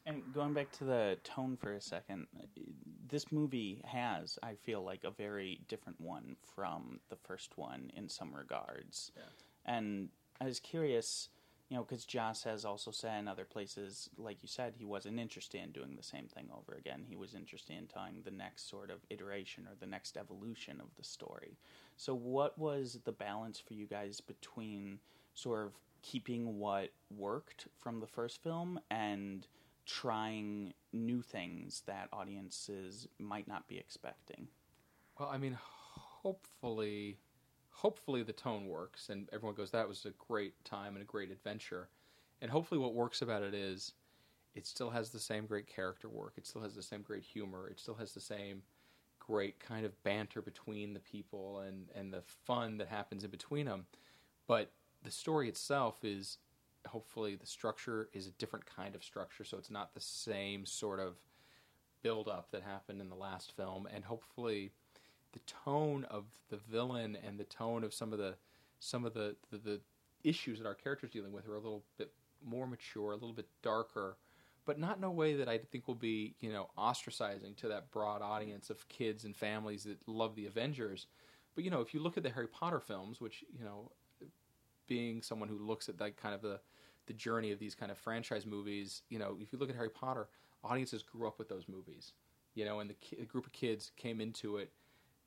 And 0.08 0.24
going 0.34 0.54
back 0.54 0.72
to 0.78 0.86
the 0.86 1.18
tone 1.26 1.58
for 1.58 1.74
a 1.74 1.82
second, 1.82 2.28
this 3.10 3.30
movie 3.30 3.82
has, 3.84 4.40
I 4.42 4.54
feel 4.56 4.82
like, 4.82 5.04
a 5.04 5.12
very 5.12 5.60
different 5.68 6.00
one 6.00 6.38
from 6.56 7.02
the 7.10 7.18
first 7.18 7.58
one 7.58 7.92
in 7.94 8.08
some 8.08 8.34
regards. 8.34 9.12
Yeah. 9.18 9.24
And 9.66 10.08
I 10.40 10.46
was 10.46 10.62
curious, 10.62 11.28
you 11.68 11.76
know, 11.76 11.84
because 11.84 12.06
Joss 12.06 12.44
has 12.46 12.64
also 12.64 12.90
said 12.90 13.20
in 13.20 13.28
other 13.28 13.44
places, 13.44 14.10
like 14.18 14.42
you 14.42 14.48
said, 14.48 14.76
he 14.78 14.86
wasn't 14.86 15.20
interested 15.20 15.62
in 15.62 15.72
doing 15.72 15.98
the 15.98 16.04
same 16.04 16.28
thing 16.28 16.48
over 16.58 16.78
again. 16.78 17.04
He 17.06 17.18
was 17.18 17.36
interested 17.36 17.76
in 17.78 17.88
telling 17.88 18.22
the 18.24 18.32
next 18.32 18.70
sort 18.70 18.90
of 18.90 19.00
iteration 19.10 19.68
or 19.68 19.76
the 19.78 19.88
next 19.88 20.16
evolution 20.16 20.80
of 20.80 20.88
the 20.96 21.04
story. 21.04 21.58
So, 21.98 22.16
what 22.16 22.58
was 22.58 23.00
the 23.04 23.12
balance 23.12 23.60
for 23.60 23.74
you 23.74 23.86
guys 23.88 24.22
between 24.22 25.00
sort 25.34 25.66
of 25.66 25.74
keeping 26.02 26.60
what 26.60 26.92
worked 27.14 27.68
from 27.78 28.00
the 28.00 28.08
first 28.08 28.42
film 28.42 28.80
and 28.90 29.48
trying 29.88 30.74
new 30.94 31.22
things 31.22 31.82
that 31.88 32.10
audiences 32.14 33.08
might 33.18 33.48
not 33.48 33.68
be 33.68 33.78
expecting? 33.78 34.50
Well, 35.18 35.30
I 35.30 35.38
mean, 35.38 35.58
hopefully, 35.62 37.18
hopefully 37.72 38.22
the 38.24 38.34
tone 38.34 38.68
works, 38.68 39.10
and 39.10 39.30
everyone 39.32 39.56
goes, 39.56 39.72
"That 39.72 39.88
was 39.88 40.06
a 40.06 40.12
great 40.12 40.64
time 40.64 40.96
and 40.96 41.02
a 41.02 41.06
great 41.06 41.32
adventure." 41.32 41.90
And 42.42 42.52
hopefully, 42.52 42.80
what 42.80 42.94
works 42.94 43.22
about 43.22 43.42
it 43.42 43.54
is, 43.56 43.94
it 44.54 44.68
still 44.68 44.92
has 44.92 45.10
the 45.12 45.20
same 45.20 45.48
great 45.48 45.68
character 45.68 46.10
work. 46.10 46.38
It 46.38 46.46
still 46.46 46.62
has 46.62 46.76
the 46.76 46.84
same 46.84 47.02
great 47.02 47.24
humor. 47.24 47.68
It 47.70 47.80
still 47.80 47.96
has 47.96 48.14
the 48.14 48.22
same 48.22 48.64
great 49.20 49.60
kind 49.60 49.86
of 49.86 50.04
banter 50.04 50.42
between 50.42 50.94
the 50.94 51.00
people 51.00 51.60
and 51.60 51.90
and 51.96 52.14
the 52.14 52.22
fun 52.22 52.78
that 52.78 52.88
happens 52.88 53.24
in 53.24 53.32
between 53.32 53.66
them. 53.66 53.88
But 54.48 54.72
the 55.04 55.12
story 55.12 55.50
itself 55.50 56.04
is 56.04 56.38
hopefully 56.88 57.36
the 57.36 57.46
structure 57.46 58.10
is 58.14 58.28
a 58.28 58.32
different 58.32 58.66
kind 58.66 58.96
of 58.96 59.04
structure, 59.04 59.44
so 59.44 59.58
it's 59.58 59.72
not 59.72 59.94
the 59.94 60.02
same 60.02 60.66
sort 60.66 61.00
of 61.00 61.16
build 62.02 62.28
up 62.28 62.52
that 62.52 62.64
happened 62.64 63.02
in 63.02 63.10
the 63.10 63.16
last 63.16 63.56
film, 63.56 63.88
and 63.94 64.06
hopefully 64.06 64.72
the 65.34 65.40
tone 65.66 66.06
of 66.10 66.26
the 66.50 66.58
villain 66.58 67.18
and 67.26 67.40
the 67.40 67.44
tone 67.44 67.84
of 67.84 67.94
some 67.94 68.14
of 68.14 68.20
the 68.20 68.36
some 68.80 69.06
of 69.06 69.14
the, 69.14 69.36
the, 69.52 69.58
the 69.58 69.82
issues 70.24 70.60
that 70.60 70.68
our 70.68 70.76
characters 70.76 71.10
dealing 71.10 71.32
with 71.32 71.48
are 71.48 71.56
a 71.56 71.60
little 71.60 71.84
bit 71.98 72.12
more 72.46 72.68
mature, 72.68 73.12
a 73.12 73.16
little 73.16 73.34
bit 73.34 73.48
darker, 73.64 74.18
but 74.66 74.78
not 74.78 74.98
in 74.98 75.04
a 75.04 75.12
way 75.12 75.36
that 75.36 75.50
I 75.50 75.58
think 75.58 75.88
will 75.88 75.96
be 75.96 76.36
you 76.40 76.52
know 76.52 76.70
ostracizing 76.78 77.56
to 77.58 77.68
that 77.70 77.92
broad 77.92 78.22
audience 78.22 78.70
of 78.70 78.88
kids 78.90 79.26
and 79.26 79.36
families 79.36 79.84
that 79.84 79.98
love 80.08 80.36
the 80.36 80.46
Avengers. 80.46 81.08
But 81.56 81.64
you 81.64 81.72
know, 81.72 81.82
if 81.82 81.94
you 81.94 82.00
look 82.00 82.18
at 82.18 82.24
the 82.24 82.30
Harry 82.30 82.48
Potter 82.48 82.80
films, 82.80 83.20
which 83.20 83.44
you 83.58 83.66
know, 83.66 83.92
being 84.88 85.22
someone 85.22 85.50
who 85.50 85.58
looks 85.58 85.90
at 85.90 85.98
that 85.98 86.18
kind 86.18 86.36
of 86.36 86.42
the 86.42 86.60
the 87.08 87.14
journey 87.14 87.52
of 87.52 87.60
these 87.60 87.76
kind 87.76 87.92
of 87.92 87.98
franchise 87.98 88.46
movies, 88.46 89.02
you 89.10 89.20
know, 89.20 89.38
if 89.42 89.52
you 89.52 89.60
look 89.60 89.70
at 89.70 89.76
Harry 89.76 89.90
Potter, 89.90 90.28
audiences 90.64 91.04
grew 91.04 91.28
up 91.28 91.40
with 91.40 91.50
those 91.50 91.68
movies, 91.68 92.14
you 92.56 92.66
know, 92.66 92.80
and 92.80 92.90
the, 92.90 92.96
ki- 92.96 93.18
group 93.26 93.46
of 93.46 93.54
kids 93.54 93.92
came 93.98 94.22
into 94.22 94.58
it 94.58 94.72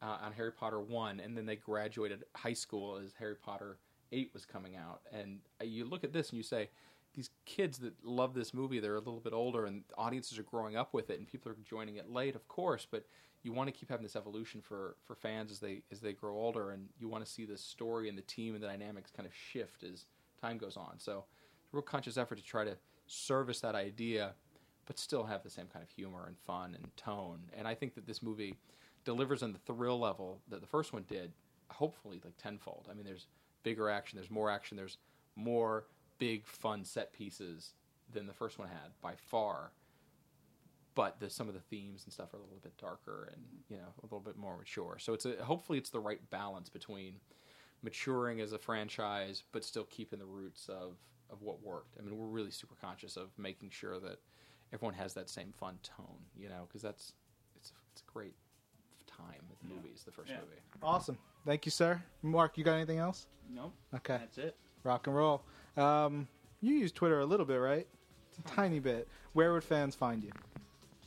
uh, 0.03 0.19
on 0.23 0.33
Harry 0.33 0.53
Potter 0.53 0.81
one, 0.81 1.21
and 1.21 1.37
then 1.37 1.47
they 1.47 1.57
graduated 1.57 2.25
high 2.37 2.53
school 2.53 2.97
as 2.97 3.13
Harry 3.19 3.37
Potter 3.37 3.79
eight 4.13 4.31
was 4.33 4.45
coming 4.45 4.77
out, 4.77 5.01
and 5.13 5.41
uh, 5.61 5.65
you 5.65 5.85
look 5.85 6.05
at 6.05 6.13
this 6.13 6.31
and 6.31 6.37
you 6.37 6.43
say, 6.43 6.69
these 7.15 7.31
kids 7.45 7.79
that 7.79 7.93
love 8.05 8.35
this 8.35 8.55
movie, 8.55 8.79
they're 8.79 8.95
a 8.95 8.99
little 8.99 9.21
bit 9.21 9.33
older, 9.33 9.67
and 9.67 9.83
audiences 9.99 10.39
are 10.39 10.45
growing 10.45 10.77
up 10.77 10.95
with 10.95 11.11
it, 11.11 11.19
and 11.19 11.27
people 11.27 11.51
are 11.51 11.57
joining 11.69 11.97
it 11.97 12.09
late, 12.09 12.37
of 12.37 12.47
course, 12.47 12.87
but 12.89 13.05
you 13.43 13.53
want 13.53 13.67
to 13.69 13.73
keep 13.73 13.89
having 13.89 14.05
this 14.05 14.17
evolution 14.17 14.61
for, 14.61 14.97
for 15.07 15.15
fans 15.15 15.51
as 15.51 15.59
they 15.59 15.83
as 15.91 16.01
they 16.01 16.13
grow 16.13 16.35
older, 16.35 16.71
and 16.71 16.89
you 16.99 17.09
want 17.09 17.25
to 17.25 17.31
see 17.31 17.45
the 17.45 17.57
story 17.57 18.09
and 18.09 18.17
the 18.17 18.23
team 18.23 18.55
and 18.55 18.63
the 18.63 18.69
dynamics 18.69 19.11
kind 19.11 19.27
of 19.27 19.35
shift 19.35 19.83
as 19.83 20.07
time 20.41 20.59
goes 20.59 20.77
on. 20.77 20.99
So 20.99 21.25
real 21.73 21.83
conscious 21.83 22.17
effort 22.17 22.37
to 22.37 22.45
try 22.45 22.65
to 22.65 22.77
service 23.07 23.61
that 23.61 23.75
idea, 23.75 24.35
but 24.87 24.99
still 24.99 25.25
have 25.25 25.43
the 25.43 25.51
same 25.51 25.67
kind 25.67 25.83
of 25.83 25.91
humor 25.91 26.25
and 26.27 26.39
fun 26.39 26.75
and 26.75 26.97
tone. 26.97 27.41
And 27.57 27.67
I 27.67 27.75
think 27.75 27.95
that 27.95 28.07
this 28.07 28.23
movie 28.23 28.57
delivers 29.05 29.43
on 29.43 29.53
the 29.53 29.59
thrill 29.59 29.99
level 29.99 30.41
that 30.49 30.61
the 30.61 30.67
first 30.67 30.93
one 30.93 31.05
did, 31.09 31.33
hopefully 31.71 32.21
like 32.25 32.37
tenfold. 32.37 32.89
I 32.91 32.95
mean, 32.95 33.05
there's 33.05 33.27
bigger 33.63 33.89
action, 33.89 34.17
there's 34.17 34.31
more 34.31 34.51
action, 34.51 34.77
there's 34.77 34.99
more 35.37 35.87
big 36.19 36.47
fun 36.47 36.85
set 36.85 37.13
pieces 37.13 37.75
than 38.13 38.27
the 38.27 38.33
first 38.33 38.59
one 38.59 38.69
had 38.69 38.93
by 39.01 39.15
far. 39.17 39.73
But 40.95 41.21
the, 41.21 41.31
some 41.31 41.49
of 41.49 41.55
the 41.55 41.61
themes 41.61 42.03
and 42.05 42.13
stuff 42.13 42.35
are 42.35 42.39
a 42.39 42.41
little 42.41 42.59
bit 42.63 42.77
darker 42.77 43.31
and 43.33 43.43
you 43.69 43.77
know 43.77 43.95
a 44.03 44.05
little 44.05 44.21
bit 44.21 44.37
more 44.37 44.57
mature. 44.57 44.97
So 44.99 45.15
it's 45.15 45.25
a, 45.25 45.37
hopefully 45.43 45.79
it's 45.79 45.91
the 45.91 46.01
right 46.01 46.21
balance 46.31 46.69
between 46.69 47.15
maturing 47.83 48.41
as 48.41 48.53
a 48.53 48.59
franchise, 48.59 49.45
but 49.53 49.65
still 49.65 49.85
keeping 49.85 50.19
the 50.19 50.27
roots 50.27 50.69
of 50.69 50.97
of 51.31 51.43
what 51.43 51.63
worked. 51.63 51.97
I 51.99 52.03
mean, 52.03 52.17
we're 52.19 52.27
really 52.27 52.51
super 52.51 52.75
conscious 52.81 53.17
of 53.17 53.29
making 53.39 53.71
sure 53.71 53.99
that 54.01 54.19
everyone 54.73 54.95
has 54.95 55.15
that 55.15 55.29
same 55.29 55.53
fun 55.59 55.79
tone, 55.83 56.19
you 56.37 56.49
know, 56.49 56.67
because 56.69 56.83
that's 56.83 57.13
it's 57.57 57.73
it's 57.93 58.03
a 58.03 58.13
great 58.13 58.35
time 59.07 59.43
at 59.51 59.59
the 59.61 59.75
movies, 59.75 60.03
the 60.05 60.13
first 60.13 60.31
Yeah. 60.31 60.37
movie. 60.37 60.61
Awesome. 60.83 61.19
Thank 61.47 61.65
you, 61.67 61.71
sir. 61.71 62.03
Mark, 62.23 62.57
you 62.59 62.65
got 62.65 62.75
anything 62.75 62.99
else? 62.99 63.27
Nope. 63.53 63.73
Okay. 63.97 64.19
That's 64.19 64.39
it. 64.39 64.57
Rock 64.85 65.07
and 65.07 65.17
roll. 65.17 65.43
Um, 65.77 66.29
you 66.61 66.75
use 66.75 66.93
Twitter 66.93 67.21
a 67.21 67.27
little 67.27 67.47
bit, 67.47 67.57
right? 67.57 67.87
A 68.39 68.49
tiny 68.49 68.79
bit. 68.79 69.09
Where 69.33 69.53
would 69.53 69.65
fans 69.65 69.95
find 69.95 70.23
you? 70.23 70.31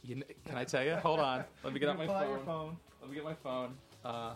You 0.03 0.15
kn- 0.15 0.25
can 0.45 0.57
I 0.57 0.63
tell 0.65 0.83
you? 0.83 0.95
Hold 0.97 1.19
on. 1.19 1.43
Let 1.63 1.73
me 1.73 1.79
get 1.79 1.89
out 1.89 1.97
my 1.97 2.05
Pull 2.05 2.15
out 2.15 2.23
phone. 2.25 2.29
your 2.35 2.39
phone. 2.45 2.77
Let 3.01 3.09
me 3.09 3.15
get 3.15 3.23
my 3.23 3.33
phone. 3.35 3.75
Uh, 4.03 4.33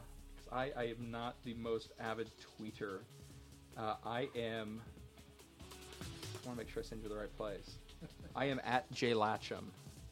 I, 0.52 0.72
I 0.78 0.84
am 0.86 1.12
not 1.12 1.36
the 1.44 1.54
most 1.56 1.92
avid 2.00 2.30
tweeter. 2.60 3.00
Uh, 3.76 3.96
I 4.06 4.30
am. 4.36 4.82
I 6.48 6.50
want 6.50 6.60
to 6.60 6.66
make 6.66 6.74
sure 6.74 6.82
I 6.82 6.86
send 6.86 7.02
you 7.02 7.10
to 7.10 7.14
the 7.14 7.20
right 7.20 7.36
place. 7.36 7.76
I 8.34 8.46
am 8.46 8.62
at 8.64 8.90
J 8.94 9.12
Latcham 9.12 9.66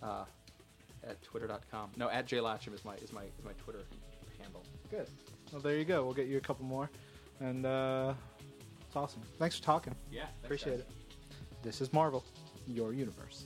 uh, 0.03 0.25
at 1.07 1.21
twitter.com. 1.23 1.91
No, 1.95 2.09
at 2.09 2.25
J 2.25 2.37
Latcham 2.37 2.73
is 2.73 2.83
my 2.83 2.95
is 2.95 3.13
my 3.13 3.23
is 3.23 3.45
my 3.45 3.53
Twitter 3.53 3.83
handle. 4.41 4.61
Good. 4.91 5.07
Well, 5.53 5.61
there 5.61 5.77
you 5.77 5.85
go. 5.85 6.03
We'll 6.03 6.13
get 6.13 6.27
you 6.27 6.35
a 6.35 6.41
couple 6.41 6.65
more, 6.65 6.89
and 7.39 7.65
uh, 7.65 8.13
it's 8.85 8.97
awesome. 8.97 9.21
Thanks 9.39 9.57
for 9.57 9.63
talking. 9.63 9.95
Yeah, 10.11 10.25
Appreciate 10.43 10.81
it. 10.81 10.89
This 11.63 11.79
is 11.79 11.93
Marvel, 11.93 12.25
your 12.67 12.91
universe. 12.91 13.45